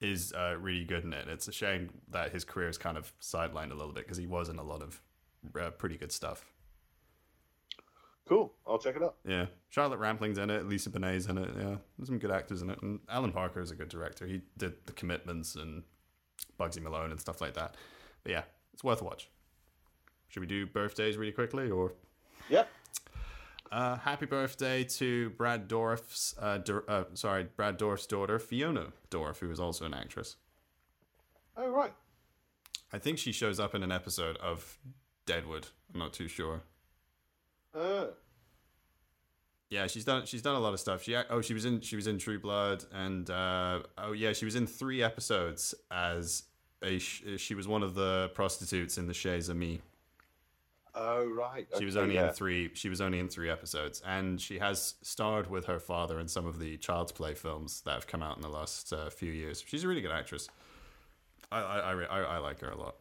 is 0.00 0.32
uh, 0.32 0.56
really 0.58 0.84
good 0.84 1.04
in 1.04 1.12
it. 1.12 1.28
It's 1.28 1.46
a 1.46 1.52
shame 1.52 1.90
that 2.10 2.32
his 2.32 2.44
career 2.44 2.68
is 2.68 2.76
kind 2.76 2.96
of 2.98 3.12
sidelined 3.20 3.70
a 3.70 3.74
little 3.74 3.92
bit 3.92 4.04
because 4.04 4.18
he 4.18 4.26
was 4.26 4.48
in 4.48 4.58
a 4.58 4.62
lot 4.62 4.82
of 4.82 5.00
uh, 5.60 5.70
pretty 5.70 5.96
good 5.96 6.10
stuff. 6.10 6.44
Cool. 8.28 8.52
I'll 8.66 8.78
check 8.78 8.96
it 8.96 9.02
out. 9.02 9.16
Yeah, 9.26 9.46
Charlotte 9.68 10.00
Rampling's 10.00 10.38
in 10.38 10.50
it. 10.50 10.66
Lisa 10.66 10.90
Bonet's 10.90 11.26
in 11.26 11.38
it. 11.38 11.50
Yeah, 11.56 11.76
there's 11.98 12.08
some 12.08 12.18
good 12.18 12.30
actors 12.30 12.62
in 12.62 12.70
it. 12.70 12.80
And 12.82 13.00
Alan 13.08 13.32
Parker 13.32 13.60
is 13.60 13.70
a 13.70 13.74
good 13.76 13.88
director. 13.88 14.26
He 14.26 14.42
did 14.56 14.74
The 14.86 14.92
Commitments 14.92 15.54
and 15.56 15.82
Bugsy 16.58 16.80
Malone 16.80 17.10
and 17.10 17.20
stuff 17.20 17.40
like 17.40 17.54
that. 17.54 17.76
But 18.22 18.32
yeah, 18.32 18.42
it's 18.72 18.84
worth 18.84 19.00
a 19.02 19.04
watch. 19.04 19.28
Should 20.28 20.40
we 20.40 20.46
do 20.46 20.66
birthdays 20.66 21.16
really 21.16 21.32
quickly, 21.32 21.70
or 21.70 21.92
Yep. 22.48 22.68
Uh, 23.72 23.96
happy 23.96 24.26
birthday 24.26 24.84
to 24.84 25.30
Brad 25.30 25.66
Dourif's 25.66 26.34
uh, 26.38 26.58
uh, 26.86 27.04
sorry 27.14 27.46
Brad 27.56 27.78
Dourif's 27.78 28.06
daughter 28.06 28.38
Fiona 28.38 28.88
Dourif, 29.10 29.38
who 29.38 29.50
is 29.50 29.58
also 29.58 29.86
an 29.86 29.94
actress. 29.94 30.36
Oh 31.56 31.70
right. 31.70 31.94
I 32.92 32.98
think 32.98 33.16
she 33.16 33.32
shows 33.32 33.58
up 33.58 33.74
in 33.74 33.82
an 33.82 33.90
episode 33.90 34.36
of 34.36 34.78
Deadwood. 35.24 35.68
I'm 35.92 36.00
not 36.00 36.12
too 36.12 36.28
sure. 36.28 36.60
Uh, 37.74 38.08
Yeah, 39.70 39.86
she's 39.86 40.04
done. 40.04 40.26
She's 40.26 40.42
done 40.42 40.56
a 40.56 40.60
lot 40.60 40.74
of 40.74 40.80
stuff. 40.80 41.02
She 41.04 41.16
oh, 41.16 41.40
she 41.40 41.54
was 41.54 41.64
in. 41.64 41.80
She 41.80 41.96
was 41.96 42.06
in 42.06 42.18
True 42.18 42.38
Blood, 42.38 42.84
and 42.92 43.30
uh, 43.30 43.80
oh 43.96 44.12
yeah, 44.12 44.34
she 44.34 44.44
was 44.44 44.54
in 44.54 44.66
three 44.66 45.02
episodes 45.02 45.74
as 45.90 46.42
a. 46.84 46.98
She 46.98 47.54
was 47.54 47.66
one 47.66 47.82
of 47.82 47.94
the 47.94 48.30
prostitutes 48.34 48.98
in 48.98 49.06
the 49.06 49.14
Chez 49.14 49.48
Amis. 49.48 49.80
Oh 50.94 51.26
right. 51.26 51.66
She 51.78 51.86
was 51.86 51.96
only 51.96 52.16
yeah. 52.16 52.28
in 52.28 52.34
three. 52.34 52.70
She 52.74 52.88
was 52.88 53.00
only 53.00 53.18
in 53.18 53.28
three 53.28 53.48
episodes, 53.48 54.02
and 54.06 54.40
she 54.40 54.58
has 54.58 54.94
starred 55.02 55.50
with 55.50 55.64
her 55.64 55.78
father 55.78 56.20
in 56.20 56.28
some 56.28 56.46
of 56.46 56.58
the 56.58 56.76
Child's 56.76 57.12
Play 57.12 57.34
films 57.34 57.80
that 57.82 57.92
have 57.92 58.06
come 58.06 58.22
out 58.22 58.36
in 58.36 58.42
the 58.42 58.50
last 58.50 58.92
uh, 58.92 59.08
few 59.08 59.32
years. 59.32 59.64
She's 59.66 59.84
a 59.84 59.88
really 59.88 60.02
good 60.02 60.12
actress. 60.12 60.48
I 61.50 61.60
I, 61.60 61.92
I, 61.92 62.20
I, 62.20 62.38
like 62.38 62.60
her 62.60 62.70
a 62.70 62.76
lot. 62.76 62.96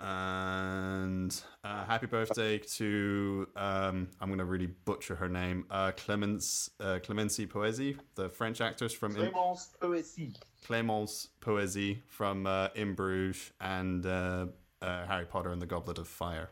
And 0.00 1.40
uh, 1.62 1.84
happy 1.84 2.06
birthday 2.06 2.58
to 2.58 3.46
um, 3.54 4.08
I'm 4.20 4.30
gonna 4.30 4.44
really 4.44 4.68
butcher 4.84 5.14
her 5.14 5.28
name. 5.28 5.66
Uh, 5.70 5.92
Clemence 5.92 6.70
uh, 6.80 6.98
Clemency 7.04 7.46
Poesie, 7.46 7.96
the 8.16 8.28
French 8.28 8.60
actress 8.60 8.92
from 8.92 9.16
In- 9.16 9.30
Clémence 9.30 9.68
Poésie. 9.80 10.34
Clémence 10.66 11.28
Poésie 11.40 11.98
from 12.08 12.46
uh, 12.46 12.68
In 12.74 12.94
Bruges 12.94 13.52
and 13.60 14.04
uh, 14.04 14.46
uh, 14.80 15.06
Harry 15.06 15.26
Potter 15.26 15.50
and 15.50 15.62
the 15.62 15.66
Goblet 15.66 15.98
of 15.98 16.08
Fire. 16.08 16.50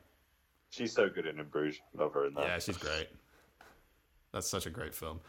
She's 0.70 0.92
so 0.92 1.08
good 1.08 1.26
in 1.26 1.38
In 1.38 1.46
Bruges. 1.46 1.80
Love 1.94 2.14
her 2.14 2.26
in 2.26 2.34
that. 2.34 2.44
Yeah, 2.46 2.58
she's 2.58 2.76
great. 2.78 3.08
That's 4.32 4.48
such 4.48 4.66
a 4.66 4.70
great 4.70 4.94
film. 4.94 5.20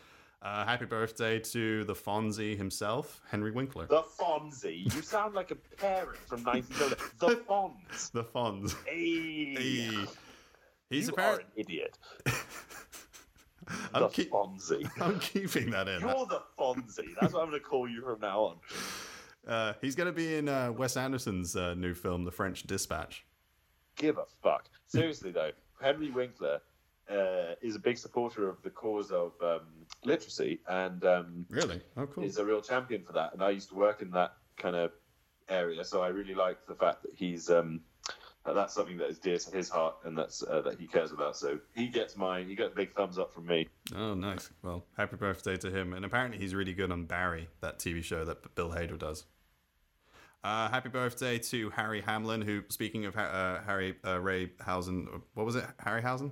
Uh, 0.44 0.66
happy 0.66 0.86
birthday 0.86 1.39
to 1.39 1.84
the 1.84 1.94
Fonzie 1.94 2.58
himself, 2.58 3.22
Henry 3.30 3.52
Winkler. 3.52 3.86
The 3.88 4.02
Fonzie. 4.02 4.92
You 4.94 5.02
sound 5.02 5.36
like 5.36 5.52
a 5.52 5.56
parent 5.56 6.18
from 6.18 6.44
1970. 6.44 7.06
The 7.20 7.36
Fonz. 7.48 8.12
The 8.12 8.24
Fonz. 8.24 8.76
Hey. 8.86 9.56
Hey. 9.56 10.06
He's 10.89 11.08
you 11.08 11.14
a 11.14 11.14
are 11.14 11.16
parent. 11.16 11.42
an 11.42 11.48
idiot. 11.56 11.98
I'm, 13.94 14.04
the 14.04 14.08
keep- 14.10 14.32
Fonzie. 14.32 14.89
I'm 15.02 15.20
keeping 15.20 15.70
that 15.72 15.88
in. 15.88 16.02
You're 16.02 16.26
the 16.26 16.42
Fonzie. 16.58 17.10
That's 17.20 17.34
what 17.34 17.44
I'm 17.44 17.50
going 17.50 17.60
to 17.62 17.66
call 17.66 17.88
you 17.88 18.02
from 18.04 18.20
now 18.20 18.42
on. 18.42 18.56
Uh, 19.48 19.74
he's 19.82 19.96
going 19.96 20.08
to 20.08 20.12
be 20.14 20.36
in 20.38 20.50
uh, 20.50 20.72
Wes 20.72 20.98
Anderson's 20.98 21.56
uh, 21.56 21.74
new 21.76 21.94
film, 21.94 22.26
The 22.26 22.32
French 22.32 22.64
Dispatch. 22.64 23.26
Give 23.96 24.18
a 24.18 24.26
fuck. 24.42 24.66
Seriously 24.88 25.32
though, 25.32 25.52
Henry 25.82 26.12
Winkler 26.12 26.60
uh, 27.10 27.56
is 27.62 27.76
a 27.76 27.80
big 27.80 27.98
supporter 27.98 28.48
of 28.48 28.62
the 28.64 28.70
cause 28.70 29.12
of 29.12 29.34
um, 29.44 29.62
literacy 30.06 30.60
and 30.68 31.04
um, 31.06 31.46
Really? 31.50 31.82
Oh, 31.98 32.08
cool. 32.08 32.24
is 32.24 32.38
a 32.38 32.46
real 32.46 32.62
champion 32.62 33.04
for 33.04 33.14
that. 33.14 33.34
And 33.34 33.44
I 33.44 33.50
used 33.50 33.70
to 33.70 33.76
work 33.76 34.02
in 34.02 34.12
that 34.12 34.34
kind 34.58 34.76
of 34.76 34.92
area, 35.50 35.84
so 35.84 36.02
I 36.02 36.08
really 36.08 36.36
like 36.36 36.66
the 36.68 36.76
fact 36.76 37.04
that 37.04 37.12
he's 37.16 37.50
um, 37.50 37.82
that 38.46 38.56
that's 38.56 38.74
something 38.74 38.98
that 38.98 39.10
is 39.10 39.20
dear 39.20 39.38
to 39.38 39.52
his 39.56 39.70
heart 39.70 39.96
and 40.06 40.18
that's 40.18 40.42
uh, 40.44 40.62
that 40.62 40.80
he 40.80 40.88
cares 40.88 41.12
about. 41.12 41.36
So 41.36 41.60
he 41.76 41.88
gets 41.88 42.16
my 42.16 42.42
he 42.44 42.56
got 42.56 42.72
a 42.72 42.76
big 42.76 42.94
thumbs 42.96 43.20
up 43.20 43.34
from 43.34 43.46
me. 43.48 43.68
Oh, 43.96 44.14
nice. 44.14 44.50
Well, 44.64 44.86
happy 44.98 45.18
birthday 45.18 45.58
to 45.58 45.70
him. 45.70 45.94
And 45.94 46.06
apparently, 46.06 46.39
he's 46.39 46.56
really 46.56 46.74
good 46.74 46.92
on 46.92 47.06
Barry, 47.06 47.50
that 47.60 47.80
TV 47.80 48.04
show 48.04 48.24
that 48.26 48.56
Bill 48.56 48.70
Hader 48.70 48.98
does. 48.98 49.26
Uh, 50.44 50.70
happy 50.70 50.89
birthday 50.89 51.38
to 51.38 51.70
Harry 51.70 52.02
Hamlin, 52.02 52.42
who, 52.42 52.64
speaking 52.70 53.06
of 53.06 53.16
uh, 53.16 53.62
Harry 53.62 53.96
uh, 54.06 54.20
Ray 54.20 54.50
Housen, 54.60 55.08
what 55.36 55.46
was 55.46 55.56
it? 55.56 55.66
Harryhausen? 55.86 56.32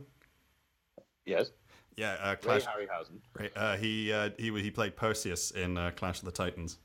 Yes, 1.25 1.51
Yeah, 1.95 2.17
uh, 2.21 2.35
Ray 2.43 2.59
Harryhausen. 2.59 3.19
Ray, 3.37 3.51
uh, 3.55 3.77
he 3.77 4.11
uh, 4.11 4.31
he 4.39 4.51
he 4.61 4.71
played 4.71 4.95
Perseus 4.95 5.51
in 5.51 5.77
uh, 5.77 5.91
Clash 5.95 6.19
of 6.19 6.25
the 6.25 6.31
Titans. 6.31 6.79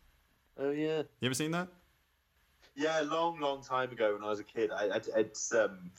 Oh 0.59 0.70
yeah. 0.70 0.99
You 1.20 1.27
ever 1.27 1.35
seen 1.35 1.51
that? 1.53 1.68
Yeah, 2.77 3.01
a 3.01 3.05
long, 3.05 3.41
long 3.41 3.62
time 3.62 3.91
ago 3.91 4.14
when 4.14 4.22
I 4.22 4.29
was 4.29 4.41
a 4.41 4.45
kid. 4.45 4.70
I, 4.70 4.89
I 4.89 5.01
it's 5.16 5.55
um, 5.55 5.91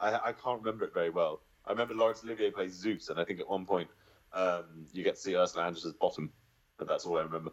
I, 0.00 0.14
I 0.14 0.32
can't 0.32 0.60
remember 0.60 0.84
it 0.84 0.94
very 0.94 1.10
well. 1.10 1.42
I 1.64 1.70
remember 1.70 1.94
Laurence 1.94 2.24
Olivier 2.24 2.50
plays 2.50 2.72
Zeus, 2.72 3.08
and 3.08 3.20
I 3.20 3.24
think 3.24 3.38
at 3.38 3.48
one 3.48 3.66
point 3.66 3.88
um, 4.32 4.64
you 4.92 5.04
get 5.04 5.14
to 5.14 5.20
see 5.20 5.36
Ursula 5.36 5.66
Andress's 5.66 5.92
bottom, 5.92 6.32
but 6.76 6.88
that's 6.88 7.04
all 7.06 7.18
I 7.18 7.22
remember. 7.22 7.52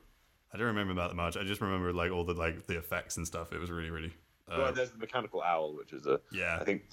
I 0.54 0.58
don't 0.58 0.68
remember 0.68 0.94
that 0.96 1.16
much. 1.16 1.38
I 1.38 1.44
just 1.44 1.62
remember 1.62 1.92
like 1.94 2.12
all 2.12 2.24
the 2.24 2.34
like 2.34 2.68
the 2.68 2.78
effects 2.78 3.18
and 3.18 3.28
stuff. 3.28 3.52
It 3.54 3.60
was 3.60 3.72
really 3.72 3.90
really. 3.90 4.14
Uh, 4.50 4.56
well, 4.60 4.74
there's 4.74 4.92
the 4.92 4.98
mechanical 4.98 5.42
owl, 5.42 5.76
which 5.76 5.94
is 5.94 6.06
a 6.06 6.20
yeah, 6.32 6.58
I 6.60 6.64
think 6.64 6.84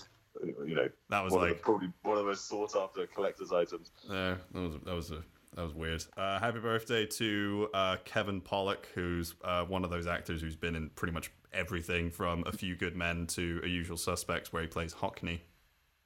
you 0.43 0.75
know 0.75 0.89
that 1.11 1.25
was 1.25 1.33
like 1.33 1.57
the, 1.57 1.63
probably 1.63 1.93
one 2.03 2.17
of 2.17 2.25
the 2.25 2.29
most 2.29 2.49
sought 2.49 2.75
after 2.77 3.07
collector's 3.07 3.53
items. 3.53 3.93
Yeah, 4.09 4.37
that 4.53 4.61
was 4.61 4.75
that 4.85 4.95
was 4.95 5.11
a 5.13 5.23
that 5.55 5.63
was 5.63 5.73
weird. 5.73 6.05
Uh, 6.17 6.41
happy 6.41 6.59
birthday 6.59 7.07
to 7.07 7.69
uh, 7.75 7.97
Kevin 8.05 8.41
Pollak, 8.41 8.87
who's 8.95 9.35
uh, 9.45 9.65
one 9.65 9.85
of 9.85 9.91
those 9.91 10.07
actors 10.09 10.41
who's 10.41 10.57
been 10.57 10.75
in 10.75 10.91
pretty 10.91 11.13
much 11.13 11.31
everything 11.53 12.11
from 12.11 12.43
A 12.47 12.53
Few 12.53 12.75
Good 12.75 12.97
Men 12.97 13.27
to 13.29 13.61
A 13.63 13.69
Usual 13.69 13.97
Suspects, 13.97 14.53
where 14.53 14.63
he 14.63 14.69
plays 14.69 14.93
Hockney. 14.93 15.41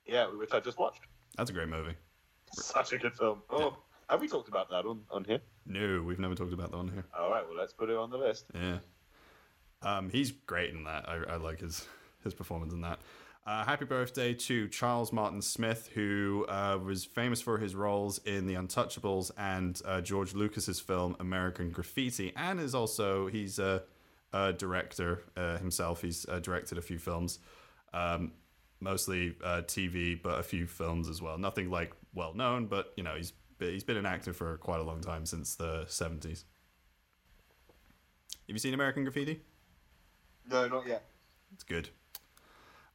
Yeah, 0.04 0.26
which 0.26 0.52
I 0.52 0.60
just 0.60 0.78
watched. 0.78 1.00
That's 1.36 1.48
a 1.48 1.54
great 1.54 1.68
movie. 1.68 1.94
Such 2.52 2.92
a 2.92 2.98
good 2.98 3.14
film. 3.14 3.42
Oh, 3.50 3.78
have 4.08 4.20
we 4.20 4.28
talked 4.28 4.48
about 4.48 4.70
that 4.70 4.86
on, 4.86 5.00
on 5.10 5.24
here? 5.24 5.40
No, 5.66 6.02
we've 6.02 6.18
never 6.18 6.34
talked 6.34 6.52
about 6.52 6.70
that 6.70 6.76
one 6.76 6.88
here. 6.88 7.04
All 7.18 7.30
right, 7.30 7.44
well 7.46 7.56
let's 7.56 7.72
put 7.72 7.90
it 7.90 7.96
on 7.96 8.10
the 8.10 8.18
list. 8.18 8.46
Yeah, 8.54 8.78
um, 9.82 10.10
he's 10.10 10.30
great 10.32 10.70
in 10.70 10.84
that. 10.84 11.08
I, 11.08 11.34
I 11.34 11.36
like 11.36 11.60
his 11.60 11.86
his 12.24 12.34
performance 12.34 12.72
in 12.72 12.80
that. 12.82 12.98
Uh, 13.48 13.64
happy 13.64 13.86
birthday 13.86 14.34
to 14.34 14.68
Charles 14.68 15.10
Martin 15.10 15.40
Smith, 15.40 15.88
who 15.94 16.44
uh, 16.50 16.78
was 16.84 17.06
famous 17.06 17.40
for 17.40 17.56
his 17.56 17.74
roles 17.74 18.18
in 18.26 18.46
The 18.46 18.52
Untouchables 18.52 19.30
and 19.38 19.80
uh, 19.86 20.02
George 20.02 20.34
Lucas's 20.34 20.80
film 20.80 21.16
American 21.18 21.70
Graffiti, 21.70 22.34
and 22.36 22.60
is 22.60 22.74
also 22.74 23.26
he's 23.28 23.58
a, 23.58 23.84
a 24.34 24.52
director 24.52 25.22
uh, 25.34 25.56
himself. 25.56 26.02
He's 26.02 26.26
uh, 26.28 26.40
directed 26.40 26.76
a 26.76 26.82
few 26.82 26.98
films, 26.98 27.38
um, 27.94 28.32
mostly 28.80 29.34
uh, 29.42 29.62
TV, 29.62 30.20
but 30.20 30.38
a 30.38 30.42
few 30.42 30.66
films 30.66 31.08
as 31.08 31.22
well. 31.22 31.38
Nothing 31.38 31.70
like 31.70 31.94
well 32.14 32.34
known, 32.34 32.66
but 32.66 32.92
you 32.98 33.02
know 33.02 33.14
he's 33.16 33.32
he's 33.58 33.84
been 33.84 33.96
an 33.96 34.06
actor 34.06 34.32
for 34.32 34.56
quite 34.58 34.80
a 34.80 34.82
long 34.82 35.00
time 35.00 35.26
since 35.26 35.54
the 35.54 35.84
seventies. 35.88 36.44
Have 38.46 38.54
you 38.54 38.58
seen 38.58 38.74
American 38.74 39.04
Graffiti? 39.04 39.40
No, 40.50 40.68
not 40.68 40.86
yet. 40.86 41.04
It's 41.52 41.64
good. 41.64 41.90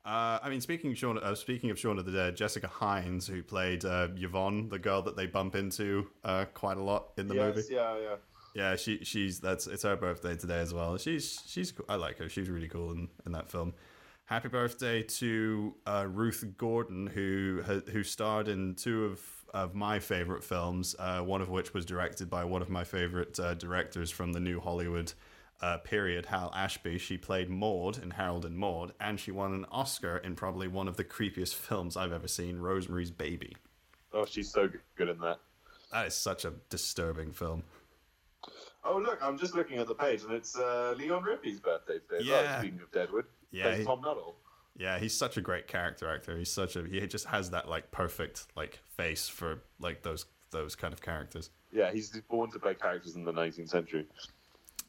Uh, 0.05 0.39
I 0.43 0.49
mean, 0.49 0.59
speaking 0.59 0.91
of 0.91 0.97
Shaun, 0.97 1.17
uh, 1.17 1.33
speaking 1.35 1.69
of 1.69 1.79
Shaun 1.79 1.97
of 1.97 2.05
the 2.05 2.11
Dead, 2.11 2.35
Jessica 2.35 2.67
Hynes, 2.67 3.25
who 3.27 3.41
played 3.41 3.85
uh, 3.85 4.09
Yvonne, 4.17 4.67
the 4.69 4.79
girl 4.79 5.01
that 5.03 5.15
they 5.15 5.27
bump 5.27 5.55
into 5.55 6.09
uh, 6.25 6.45
quite 6.53 6.77
a 6.77 6.83
lot 6.83 7.11
in 7.17 7.27
the 7.27 7.35
yes, 7.35 7.55
movie. 7.55 7.67
yeah, 7.71 7.97
yeah. 7.99 8.15
Yeah, 8.55 8.75
she 8.75 9.03
she's 9.03 9.39
that's 9.39 9.65
it's 9.65 9.83
her 9.83 9.95
birthday 9.95 10.35
today 10.35 10.59
as 10.59 10.73
well. 10.73 10.97
She's 10.97 11.41
she's 11.47 11.73
I 11.89 11.95
like 11.95 12.19
her. 12.19 12.29
She's 12.29 12.49
really 12.49 12.67
cool 12.67 12.91
in, 12.91 13.07
in 13.25 13.31
that 13.31 13.49
film. 13.49 13.73
Happy 14.25 14.47
birthday 14.47 15.01
to 15.03 15.73
uh, 15.87 16.05
Ruth 16.07 16.45
Gordon, 16.57 17.07
who 17.07 17.61
who 17.63 18.03
starred 18.03 18.47
in 18.47 18.75
two 18.75 19.05
of 19.05 19.19
of 19.53 19.75
my 19.75 19.99
favorite 19.99 20.43
films. 20.43 20.95
Uh, 20.97 21.19
one 21.21 21.41
of 21.41 21.49
which 21.49 21.73
was 21.73 21.85
directed 21.85 22.29
by 22.29 22.43
one 22.43 22.61
of 22.61 22.69
my 22.69 22.83
favorite 22.83 23.39
uh, 23.39 23.53
directors 23.53 24.09
from 24.11 24.33
the 24.33 24.39
new 24.39 24.59
Hollywood 24.59 25.13
uh, 25.61 25.77
period, 25.77 26.25
Hal 26.25 26.51
Ashby. 26.55 26.97
She 26.97 27.17
played 27.17 27.49
Maud 27.49 28.01
in 28.01 28.11
Harold 28.11 28.45
and 28.45 28.57
Maude, 28.57 28.93
and 28.99 29.19
she 29.19 29.31
won 29.31 29.53
an 29.53 29.65
Oscar 29.71 30.17
in 30.17 30.35
probably 30.35 30.67
one 30.67 30.87
of 30.87 30.97
the 30.97 31.03
creepiest 31.03 31.53
films 31.55 31.95
I've 31.95 32.11
ever 32.11 32.27
seen, 32.27 32.57
Rosemary's 32.57 33.11
Baby. 33.11 33.55
Oh, 34.11 34.25
she's 34.25 34.51
so 34.51 34.69
good 34.95 35.09
in 35.09 35.19
that. 35.19 35.39
That 35.91 36.07
is 36.07 36.15
such 36.15 36.43
a 36.45 36.53
disturbing 36.69 37.31
film. 37.31 37.63
Oh, 38.83 38.97
look, 38.97 39.19
I'm 39.21 39.37
just 39.37 39.55
looking 39.55 39.77
at 39.77 39.87
the 39.87 39.95
page, 39.95 40.23
and 40.23 40.33
it's 40.33 40.57
uh, 40.57 40.93
Leon 40.97 41.23
Rippy's 41.23 41.59
birthday 41.59 41.99
today. 42.09 42.23
Yeah. 42.25 42.41
well, 42.41 42.59
speaking 42.59 42.81
of 42.81 42.91
Deadwood, 42.91 43.25
Yeah, 43.51 43.75
he- 43.75 43.85
Tom 43.85 44.01
Nuttall. 44.01 44.35
Yeah, 44.75 44.97
he's 44.97 45.15
such 45.15 45.37
a 45.37 45.41
great 45.41 45.67
character 45.67 46.09
actor. 46.09 46.37
He's 46.37 46.51
such 46.51 46.75
a 46.75 46.83
he 46.83 47.05
just 47.07 47.25
has 47.27 47.51
that 47.51 47.69
like 47.69 47.91
perfect 47.91 48.47
like 48.55 48.79
face 48.97 49.27
for 49.27 49.61
like 49.79 50.01
those 50.01 50.25
those 50.51 50.75
kind 50.75 50.93
of 50.93 51.01
characters. 51.01 51.49
Yeah, 51.71 51.91
he's 51.91 52.09
born 52.29 52.51
to 52.51 52.59
play 52.59 52.75
characters 52.75 53.15
in 53.15 53.25
the 53.25 53.33
19th 53.33 53.69
century. 53.69 54.07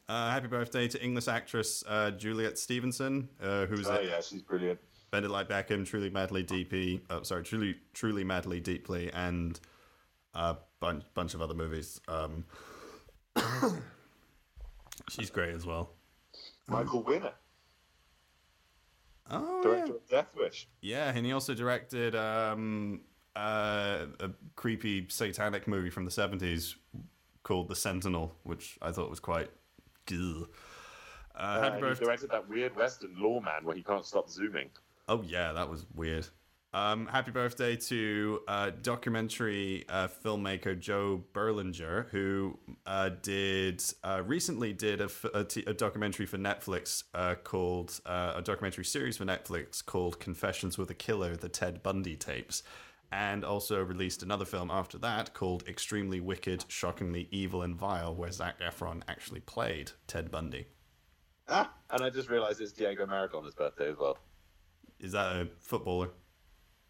Uh, 0.07 0.29
happy 0.29 0.47
birthday 0.47 0.87
to 0.87 1.03
English 1.03 1.27
actress 1.27 1.83
uh, 1.87 2.11
Juliet 2.11 2.59
Stevenson, 2.59 3.27
uh, 3.41 3.65
who's 3.65 3.87
Oh 3.87 3.99
yeah, 3.99 4.21
she's 4.21 4.43
brilliant. 4.43 4.79
Bend 5.11 5.25
It 5.25 5.29
Like 5.29 5.49
Beckham, 5.49 5.85
Truly 5.85 6.09
Madly 6.09 6.43
Deeply, 6.43 7.01
uh, 7.09 7.23
sorry, 7.23 7.43
Truly 7.43 7.75
Truly 7.93 8.23
Madly 8.23 8.59
Deeply, 8.59 9.11
and 9.13 9.59
a 10.33 10.57
bunch 10.79 11.03
bunch 11.13 11.33
of 11.33 11.41
other 11.41 11.53
movies. 11.53 11.99
Um, 12.07 12.45
she's 15.09 15.29
great 15.29 15.55
as 15.55 15.65
well. 15.65 15.91
Michael 16.67 17.03
Winner, 17.03 17.31
Oh 19.29 19.63
director 19.63 19.95
of 19.95 20.07
Death 20.07 20.27
Wish. 20.35 20.67
Yeah, 20.81 21.11
and 21.13 21.25
he 21.25 21.31
also 21.31 21.53
directed 21.53 22.15
um, 22.15 23.01
uh, 23.35 24.05
a 24.19 24.29
creepy 24.55 25.07
satanic 25.09 25.67
movie 25.67 25.89
from 25.89 26.05
the 26.05 26.11
70s 26.11 26.75
called 27.43 27.67
The 27.69 27.75
Sentinel, 27.75 28.35
which 28.43 28.77
I 28.81 28.91
thought 28.91 29.09
was 29.09 29.19
quite. 29.19 29.49
Ugh. 30.11 30.47
Uh, 31.35 31.39
Uh, 31.39 31.73
he 31.75 31.95
directed 31.95 32.29
that 32.31 32.47
weird 32.47 32.75
Western 32.75 33.15
Lawman 33.17 33.63
where 33.65 33.75
he 33.75 33.83
can't 33.83 34.05
stop 34.05 34.29
zooming. 34.29 34.69
Oh, 35.09 35.21
yeah, 35.23 35.51
that 35.53 35.69
was 35.69 35.85
weird. 35.93 36.27
Um, 36.75 37.05
happy 37.05 37.31
birthday 37.31 37.77
to 37.77 38.41
uh, 38.49 38.71
documentary 38.81 39.85
uh, 39.87 40.09
filmmaker 40.09 40.77
Joe 40.77 41.23
Berlinger, 41.33 42.09
who 42.09 42.59
uh, 42.85 43.11
did 43.21 43.81
uh, 44.03 44.23
recently 44.25 44.73
did 44.73 44.99
a, 44.99 45.05
f- 45.05 45.25
a 45.33 45.45
t- 45.45 45.63
a 45.65 45.73
documentary 45.73 46.25
for 46.25 46.37
Netflix 46.37 47.05
uh, 47.13 47.35
called 47.35 48.01
uh, 48.05 48.33
a 48.35 48.41
documentary 48.41 48.83
series 48.83 49.15
for 49.15 49.23
Netflix 49.23 49.83
called 49.85 50.19
Confessions 50.19 50.77
with 50.77 50.89
a 50.89 50.93
Killer: 50.93 51.37
The 51.37 51.47
Ted 51.47 51.81
Bundy 51.81 52.17
Tapes, 52.17 52.61
and 53.09 53.45
also 53.45 53.81
released 53.81 54.21
another 54.21 54.43
film 54.43 54.69
after 54.69 54.97
that 54.97 55.33
called 55.33 55.65
Extremely 55.69 56.19
Wicked, 56.19 56.65
Shockingly 56.67 57.29
Evil 57.31 57.61
and 57.61 57.77
Vile, 57.77 58.13
where 58.13 58.33
Zac 58.33 58.59
Efron 58.59 59.01
actually 59.07 59.39
played 59.39 59.93
Ted 60.07 60.29
Bundy. 60.29 60.67
Ah, 61.47 61.71
and 61.89 62.03
I 62.03 62.09
just 62.09 62.29
realised 62.29 62.59
it's 62.59 62.73
Diego 62.73 63.05
Maradona's 63.05 63.55
birthday 63.55 63.89
as 63.91 63.97
well. 63.97 64.17
Is 64.99 65.13
that 65.13 65.37
a 65.37 65.47
footballer? 65.61 66.09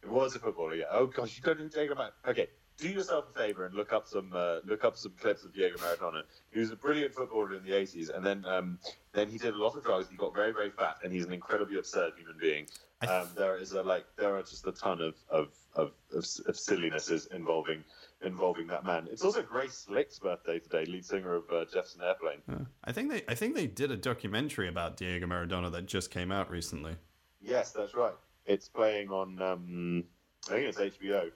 It 0.05 0.11
was 0.11 0.35
a 0.35 0.39
footballer, 0.39 0.75
yeah. 0.75 0.85
Oh 0.91 1.07
gosh, 1.07 1.35
you 1.35 1.43
don't 1.43 1.59
know 1.59 1.67
Diego 1.67 1.95
Maradona. 1.95 2.29
Okay, 2.29 2.47
do 2.77 2.89
yourself 2.89 3.25
a 3.33 3.39
favor 3.39 3.65
and 3.65 3.73
look 3.73 3.91
up 3.91 4.07
some 4.07 4.31
uh, 4.33 4.59
look 4.65 4.83
up 4.83 4.97
some 4.97 5.13
clips 5.19 5.43
of 5.43 5.53
Diego 5.53 5.77
Maradona. 5.77 6.21
He 6.51 6.59
was 6.59 6.71
a 6.71 6.75
brilliant 6.75 7.13
footballer 7.13 7.55
in 7.55 7.63
the 7.63 7.73
eighties, 7.73 8.09
and 8.09 8.25
then 8.25 8.45
um, 8.45 8.77
then 9.13 9.29
he 9.29 9.37
did 9.37 9.53
a 9.53 9.57
lot 9.57 9.75
of 9.75 9.83
drugs. 9.83 10.07
He 10.09 10.15
got 10.17 10.33
very 10.33 10.53
very 10.53 10.69
fat, 10.69 10.97
and 11.03 11.11
he's 11.11 11.25
an 11.25 11.33
incredibly 11.33 11.77
absurd 11.77 12.13
human 12.17 12.37
being. 12.39 12.67
Um, 13.07 13.27
there 13.35 13.57
is 13.57 13.73
a 13.73 13.81
like 13.83 14.05
there 14.17 14.35
are 14.35 14.41
just 14.41 14.67
a 14.67 14.71
ton 14.71 15.01
of 15.01 15.15
of 15.29 15.47
of, 15.75 15.91
of, 16.13 16.25
of 16.47 16.57
sillinesses 16.57 17.27
involving 17.27 17.83
involving 18.21 18.67
that 18.67 18.85
man. 18.85 19.07
It's 19.11 19.23
also 19.23 19.41
Grace 19.41 19.85
Slick's 19.87 20.19
birthday 20.19 20.59
today, 20.59 20.85
lead 20.85 21.05
singer 21.05 21.35
of 21.35 21.43
uh, 21.51 21.65
Jefferson 21.65 22.01
Airplane. 22.01 22.67
I 22.83 22.91
think 22.91 23.11
they 23.11 23.23
I 23.27 23.35
think 23.35 23.55
they 23.55 23.67
did 23.67 23.91
a 23.91 23.97
documentary 23.97 24.67
about 24.67 24.97
Diego 24.97 25.25
Maradona 25.27 25.71
that 25.71 25.85
just 25.85 26.11
came 26.11 26.31
out 26.31 26.49
recently. 26.49 26.95
Yes, 27.41 27.71
that's 27.71 27.93
right. 27.93 28.13
It's 28.45 28.69
playing 28.69 29.09
on 29.09 29.41
um, 29.41 30.03
I 30.47 30.51
think 30.51 30.67
it's 30.67 30.77
HBO. 30.77 31.31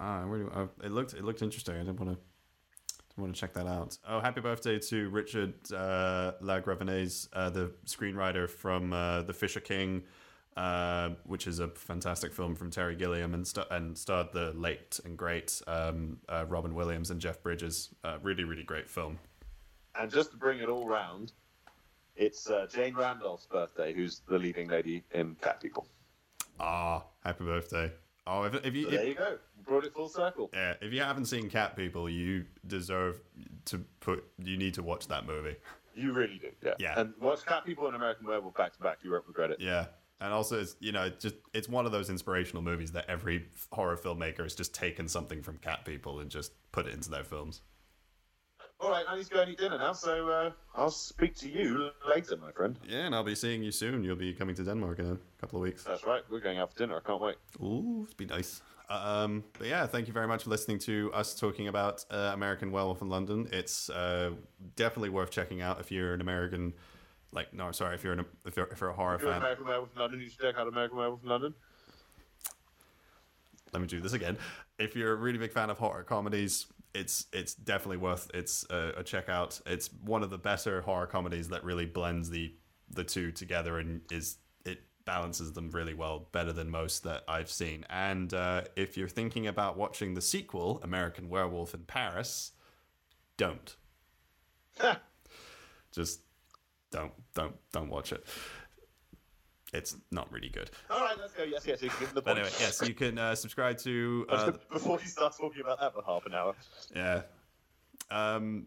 Ah, 0.00 0.24
where 0.26 0.38
do, 0.40 0.50
uh, 0.54 0.66
it 0.84 0.92
looked 0.92 1.14
it 1.14 1.24
looked 1.24 1.42
interesting. 1.42 1.74
I 1.74 1.78
didn't 1.78 2.00
want 2.00 2.12
to 2.12 2.18
want 3.20 3.34
to 3.34 3.40
check 3.40 3.52
that 3.54 3.66
out. 3.66 3.98
Oh, 4.06 4.20
happy 4.20 4.40
birthday 4.40 4.78
to 4.78 5.08
Richard 5.10 5.54
uh, 5.72 6.32
Lagravenese, 6.42 7.28
uh, 7.32 7.50
the 7.50 7.72
screenwriter 7.84 8.48
from 8.48 8.92
uh, 8.92 9.22
The 9.22 9.32
Fisher 9.32 9.60
King, 9.60 10.04
uh, 10.56 11.10
which 11.24 11.46
is 11.46 11.58
a 11.58 11.68
fantastic 11.68 12.32
film 12.32 12.54
from 12.54 12.70
Terry 12.70 12.94
Gilliam 12.94 13.34
and 13.34 13.46
st- 13.46 13.66
and 13.70 13.96
starred 13.96 14.28
the 14.32 14.52
late 14.52 15.00
and 15.04 15.16
great 15.16 15.60
um, 15.66 16.18
uh, 16.28 16.44
Robin 16.48 16.74
Williams 16.74 17.10
and 17.10 17.20
Jeff 17.20 17.42
Bridges. 17.42 17.90
Uh, 18.04 18.18
really, 18.22 18.44
really 18.44 18.64
great 18.64 18.88
film. 18.88 19.18
And 19.98 20.10
just 20.10 20.30
to 20.30 20.36
bring 20.36 20.60
it 20.60 20.68
all 20.68 20.86
round, 20.86 21.32
it's 22.14 22.48
uh, 22.48 22.66
Jane 22.70 22.94
Randolph's 22.94 23.46
birthday, 23.46 23.92
who's 23.92 24.22
the 24.28 24.38
leading 24.38 24.68
lady 24.68 25.02
in 25.12 25.34
Cat 25.40 25.60
People. 25.60 25.88
Ah, 26.60 27.04
happy 27.24 27.44
birthday. 27.44 27.92
Oh, 28.26 28.42
if, 28.44 28.54
if 28.64 28.74
you 28.74 28.84
So 28.84 28.90
there 28.90 29.00
if, 29.02 29.08
you 29.08 29.14
go. 29.14 29.38
Brought 29.64 29.84
it 29.84 29.94
full 29.94 30.08
circle. 30.08 30.50
yeah, 30.52 30.74
if 30.80 30.92
you 30.92 31.00
haven't 31.00 31.26
seen 31.26 31.48
Cat 31.50 31.76
People, 31.76 32.08
you 32.08 32.44
deserve 32.66 33.20
to 33.66 33.78
put. 34.00 34.24
You 34.42 34.56
need 34.56 34.74
to 34.74 34.82
watch 34.82 35.08
that 35.08 35.26
movie. 35.26 35.56
You 35.94 36.12
really 36.12 36.38
do. 36.38 36.50
Yeah. 36.64 36.74
Yeah. 36.78 37.00
And 37.00 37.12
watch 37.20 37.44
Cat 37.44 37.64
People 37.64 37.86
and 37.86 37.96
American 37.96 38.26
Werewolf 38.26 38.54
back 38.54 38.72
to 38.74 38.80
back. 38.80 38.98
You 39.02 39.12
won't 39.12 39.26
regret 39.26 39.50
it. 39.50 39.60
Yeah, 39.60 39.86
and 40.20 40.32
also 40.32 40.60
it's 40.60 40.76
you 40.80 40.92
know 40.92 41.04
it's 41.04 41.22
just 41.22 41.34
it's 41.52 41.68
one 41.68 41.86
of 41.86 41.92
those 41.92 42.08
inspirational 42.10 42.62
movies 42.62 42.92
that 42.92 43.06
every 43.08 43.46
horror 43.72 43.96
filmmaker 43.96 44.42
has 44.42 44.54
just 44.54 44.74
taken 44.74 45.08
something 45.08 45.42
from 45.42 45.58
Cat 45.58 45.84
People 45.84 46.20
and 46.20 46.30
just 46.30 46.52
put 46.72 46.86
it 46.86 46.94
into 46.94 47.10
their 47.10 47.24
films. 47.24 47.62
All 48.80 48.90
right, 48.90 49.04
I 49.08 49.16
need 49.16 49.26
to 49.26 49.30
go 49.34 49.40
and 49.40 49.50
eat 49.50 49.58
dinner 49.58 49.76
now, 49.76 49.92
so 49.92 50.28
uh, 50.28 50.50
I'll 50.76 50.90
speak 50.90 51.34
to 51.36 51.48
you 51.48 51.90
later, 52.08 52.36
my 52.36 52.52
friend. 52.52 52.78
Yeah, 52.86 53.06
and 53.06 53.14
I'll 53.14 53.24
be 53.24 53.34
seeing 53.34 53.60
you 53.62 53.72
soon. 53.72 54.04
You'll 54.04 54.14
be 54.14 54.32
coming 54.32 54.54
to 54.54 54.62
Denmark 54.62 55.00
in 55.00 55.06
a 55.06 55.18
couple 55.40 55.58
of 55.58 55.64
weeks. 55.64 55.82
That's 55.82 56.04
right. 56.06 56.22
We're 56.30 56.38
going 56.38 56.58
out 56.58 56.72
for 56.72 56.78
dinner. 56.78 56.96
I 56.96 57.00
can't 57.06 57.20
wait. 57.20 57.34
Ooh, 57.60 58.04
it'd 58.06 58.16
be 58.16 58.26
nice. 58.26 58.62
Um, 58.88 59.42
but 59.58 59.66
yeah, 59.66 59.84
thank 59.86 60.06
you 60.06 60.12
very 60.12 60.28
much 60.28 60.44
for 60.44 60.50
listening 60.50 60.78
to 60.80 61.10
us 61.12 61.34
talking 61.34 61.66
about 61.66 62.04
uh, 62.10 62.30
American 62.32 62.70
Werewolf 62.70 63.02
in 63.02 63.08
London. 63.08 63.48
It's 63.52 63.90
uh, 63.90 64.30
definitely 64.76 65.10
worth 65.10 65.30
checking 65.32 65.60
out 65.60 65.80
if 65.80 65.90
you're 65.90 66.14
an 66.14 66.20
American, 66.20 66.72
like 67.32 67.52
no, 67.52 67.72
sorry, 67.72 67.96
if 67.96 68.04
you're 68.04 68.12
an, 68.12 68.24
if 68.46 68.56
you're, 68.56 68.66
if 68.66 68.80
you're 68.80 68.90
a 68.90 68.94
horror 68.94 69.16
If 69.16 69.22
you're 69.22 69.32
fan. 69.32 69.42
American 69.42 69.66
Werewolf 69.66 69.90
in 69.92 70.00
London, 70.00 70.20
you 70.20 70.28
should 70.28 70.40
check 70.40 70.56
out 70.56 70.68
American 70.68 70.98
Werewolf 70.98 71.22
in 71.24 71.28
London. 71.28 71.54
Let 73.72 73.82
me 73.82 73.88
do 73.88 74.00
this 74.00 74.12
again. 74.12 74.38
If 74.78 74.94
you're 74.94 75.12
a 75.12 75.16
really 75.16 75.38
big 75.38 75.52
fan 75.52 75.68
of 75.68 75.78
horror 75.78 76.04
comedies, 76.04 76.66
it's 76.94 77.26
it's 77.32 77.54
definitely 77.54 77.98
worth 77.98 78.30
it's 78.34 78.64
a, 78.70 78.94
a 78.98 79.02
check 79.02 79.28
out. 79.28 79.60
It's 79.66 79.90
one 80.04 80.22
of 80.22 80.30
the 80.30 80.38
better 80.38 80.80
horror 80.80 81.06
comedies 81.06 81.48
that 81.48 81.64
really 81.64 81.86
blends 81.86 82.30
the 82.30 82.54
the 82.90 83.04
two 83.04 83.32
together 83.32 83.78
and 83.78 84.00
is 84.10 84.38
it 84.64 84.80
balances 85.04 85.52
them 85.52 85.70
really 85.70 85.94
well, 85.94 86.28
better 86.32 86.52
than 86.52 86.70
most 86.70 87.04
that 87.04 87.24
I've 87.28 87.50
seen. 87.50 87.84
And 87.90 88.32
uh, 88.32 88.62
if 88.76 88.96
you're 88.96 89.08
thinking 89.08 89.46
about 89.46 89.76
watching 89.76 90.14
the 90.14 90.22
sequel, 90.22 90.80
American 90.82 91.28
Werewolf 91.28 91.74
in 91.74 91.80
Paris, 91.80 92.52
don't 93.36 93.76
just 95.92 96.20
don't 96.90 97.12
don't 97.34 97.56
don't 97.72 97.90
watch 97.90 98.12
it. 98.12 98.24
It's 99.72 99.96
not 100.10 100.32
really 100.32 100.48
good. 100.48 100.70
All 100.88 101.00
right, 101.00 101.16
let's 101.18 101.34
go. 101.34 101.42
Yes, 101.42 101.66
yes, 101.66 101.82
you 101.82 101.90
the 102.14 102.22
point. 102.22 102.38
anyway, 102.38 102.50
yes, 102.58 102.80
you 102.86 102.94
can 102.94 103.18
uh, 103.18 103.34
subscribe 103.34 103.76
to 103.78 104.26
uh, 104.30 104.52
Before 104.72 104.98
you 105.00 105.06
start 105.06 105.34
talking 105.38 105.60
about 105.60 105.80
that 105.80 105.92
for 105.92 106.02
half 106.02 106.24
an 106.26 106.34
hour. 106.34 106.54
Yeah. 106.94 107.22
Um. 108.10 108.66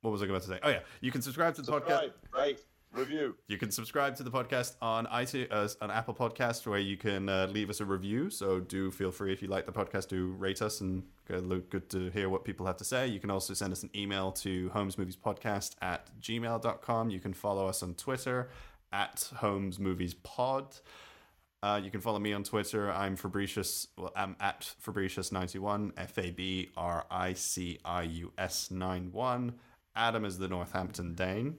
What 0.00 0.10
was 0.10 0.22
I 0.22 0.26
about 0.26 0.42
to 0.42 0.48
say? 0.48 0.58
Oh 0.62 0.68
yeah, 0.70 0.80
you 1.00 1.10
can 1.10 1.22
subscribe 1.22 1.54
to 1.56 1.62
the 1.62 1.72
podcast. 1.72 2.02
Subscribe, 2.02 2.12
rate, 2.34 2.60
review. 2.92 3.36
You 3.48 3.58
can 3.58 3.70
subscribe 3.70 4.16
to 4.16 4.22
the 4.22 4.30
podcast 4.30 4.76
on 4.80 5.06
iTunes, 5.06 5.48
uh, 5.50 5.68
on 5.84 5.90
Apple 5.90 6.14
Podcast, 6.14 6.66
where 6.66 6.78
you 6.78 6.96
can 6.96 7.28
uh, 7.28 7.46
leave 7.50 7.70
us 7.70 7.80
a 7.80 7.84
review. 7.84 8.30
So 8.30 8.60
do 8.60 8.90
feel 8.90 9.10
free 9.10 9.32
if 9.32 9.42
you 9.42 9.48
like 9.48 9.66
the 9.66 9.72
podcast 9.72 10.08
to 10.10 10.32
rate 10.32 10.62
us 10.62 10.80
and 10.80 11.02
look 11.28 11.70
good 11.70 11.88
to 11.90 12.10
hear 12.10 12.28
what 12.28 12.44
people 12.44 12.66
have 12.66 12.76
to 12.78 12.84
say. 12.84 13.06
You 13.06 13.20
can 13.20 13.30
also 13.30 13.54
send 13.54 13.72
us 13.72 13.82
an 13.82 13.90
email 13.94 14.32
to 14.32 14.70
homesmoviespodcast 14.70 15.76
at 15.82 16.08
gmail.com. 16.20 17.10
You 17.10 17.20
can 17.20 17.32
follow 17.34 17.66
us 17.66 17.82
on 17.82 17.94
Twitter 17.94 18.50
at 18.94 19.28
homesmoviespod. 19.40 20.80
Uh, 21.62 21.80
you 21.82 21.90
can 21.90 22.00
follow 22.00 22.18
me 22.18 22.32
on 22.32 22.44
Twitter. 22.44 22.92
I'm 22.92 23.16
Fabricius. 23.16 23.88
Well, 23.98 24.12
I'm 24.14 24.36
at 24.38 24.74
Fabricius91. 24.84 25.92
F 25.96 26.18
A 26.18 26.30
B 26.30 26.70
R 26.76 27.04
I 27.10 27.32
C 27.32 27.78
I 27.84 28.02
U 28.02 28.32
S 28.38 28.70
91. 28.70 29.54
Adam 29.96 30.24
is 30.24 30.38
the 30.38 30.46
Northampton 30.48 31.14
Dane. 31.14 31.56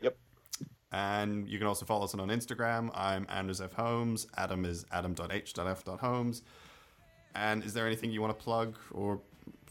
Yep. 0.00 0.16
And 0.92 1.48
you 1.48 1.58
can 1.58 1.66
also 1.66 1.86
follow 1.86 2.04
us 2.04 2.14
on 2.14 2.28
Instagram. 2.28 2.90
I'm 2.94 3.26
Anders 3.28 3.60
F. 3.60 3.72
Holmes. 3.72 4.26
Adam 4.36 4.64
is 4.64 4.84
adam.h.f.holmes. 4.92 6.42
And 7.34 7.64
is 7.64 7.72
there 7.72 7.86
anything 7.86 8.10
you 8.10 8.20
want 8.20 8.36
to 8.36 8.44
plug 8.44 8.76
or 8.90 9.20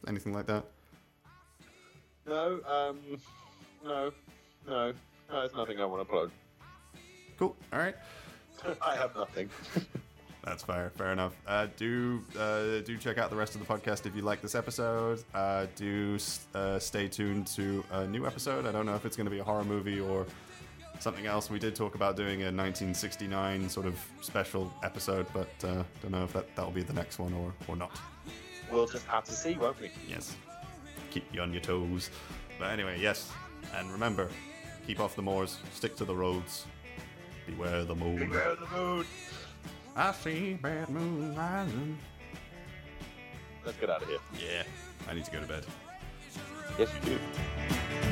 anything 0.07 0.33
like 0.33 0.47
that? 0.47 0.65
No, 2.25 2.61
um, 2.65 2.99
no, 3.83 4.11
no, 4.67 4.93
no, 4.93 4.93
there's 5.29 5.53
nothing 5.55 5.81
I 5.81 5.85
want 5.85 6.01
to 6.01 6.09
plug. 6.09 6.31
Cool. 7.39 7.55
All 7.71 7.79
right. 7.79 7.95
I 8.85 8.97
have 8.97 9.15
nothing. 9.15 9.49
That's 10.43 10.61
fair. 10.61 10.91
Fair 10.97 11.13
enough. 11.13 11.33
Uh, 11.47 11.67
do 11.77 12.21
uh, 12.37 12.79
do 12.79 12.97
check 12.97 13.17
out 13.17 13.29
the 13.29 13.35
rest 13.37 13.55
of 13.55 13.65
the 13.65 13.73
podcast 13.73 14.05
if 14.05 14.13
you 14.13 14.23
like 14.23 14.41
this 14.41 14.55
episode. 14.55 15.23
Uh, 15.33 15.65
do 15.77 16.17
uh, 16.53 16.79
stay 16.79 17.07
tuned 17.07 17.47
to 17.47 17.81
a 17.91 18.05
new 18.05 18.25
episode. 18.27 18.65
I 18.65 18.73
don't 18.73 18.85
know 18.85 18.95
if 18.95 19.05
it's 19.05 19.15
going 19.15 19.25
to 19.25 19.31
be 19.31 19.39
a 19.39 19.43
horror 19.43 19.63
movie 19.63 20.01
or 20.01 20.25
something 20.99 21.27
else. 21.27 21.49
We 21.49 21.59
did 21.59 21.75
talk 21.75 21.95
about 21.95 22.17
doing 22.17 22.41
a 22.41 22.51
1969 22.51 23.69
sort 23.69 23.85
of 23.85 23.97
special 24.19 24.73
episode, 24.83 25.25
but 25.33 25.49
uh, 25.63 25.83
don't 26.01 26.11
know 26.11 26.25
if 26.25 26.33
that 26.33 26.53
that'll 26.57 26.71
be 26.71 26.83
the 26.83 26.93
next 26.93 27.19
one 27.19 27.33
or 27.33 27.53
or 27.69 27.77
not. 27.77 27.97
We'll 28.69 28.87
just 28.87 29.05
have 29.05 29.23
to 29.25 29.31
see, 29.31 29.53
won't 29.53 29.79
we? 29.79 29.91
Yes. 30.09 30.35
Keep 31.11 31.33
you 31.33 31.41
on 31.41 31.53
your 31.53 31.61
toes. 31.61 32.09
But 32.59 32.71
anyway, 32.71 32.99
yes. 32.99 33.31
And 33.75 33.89
remember, 33.91 34.27
keep 34.85 34.99
off 34.99 35.15
the 35.15 35.21
moors, 35.21 35.57
stick 35.73 35.95
to 35.95 36.05
the 36.05 36.15
roads. 36.15 36.65
Beware 37.49 37.83
the 37.83 37.95
moon. 37.95 38.17
Beware 38.17 38.55
the 38.55 38.77
moon. 38.77 39.05
I 39.95 40.11
see 40.11 40.53
bad 40.53 40.89
moon 40.89 41.35
rising. 41.35 41.97
Let's 43.65 43.77
get 43.77 43.89
out 43.89 44.03
of 44.03 44.07
here. 44.07 44.19
Yeah, 44.39 44.63
I 45.09 45.13
need 45.15 45.25
to 45.25 45.31
go 45.31 45.39
to 45.39 45.47
bed. 45.47 45.65
Yes, 46.77 46.89
you 47.03 47.11
do. 47.11 48.08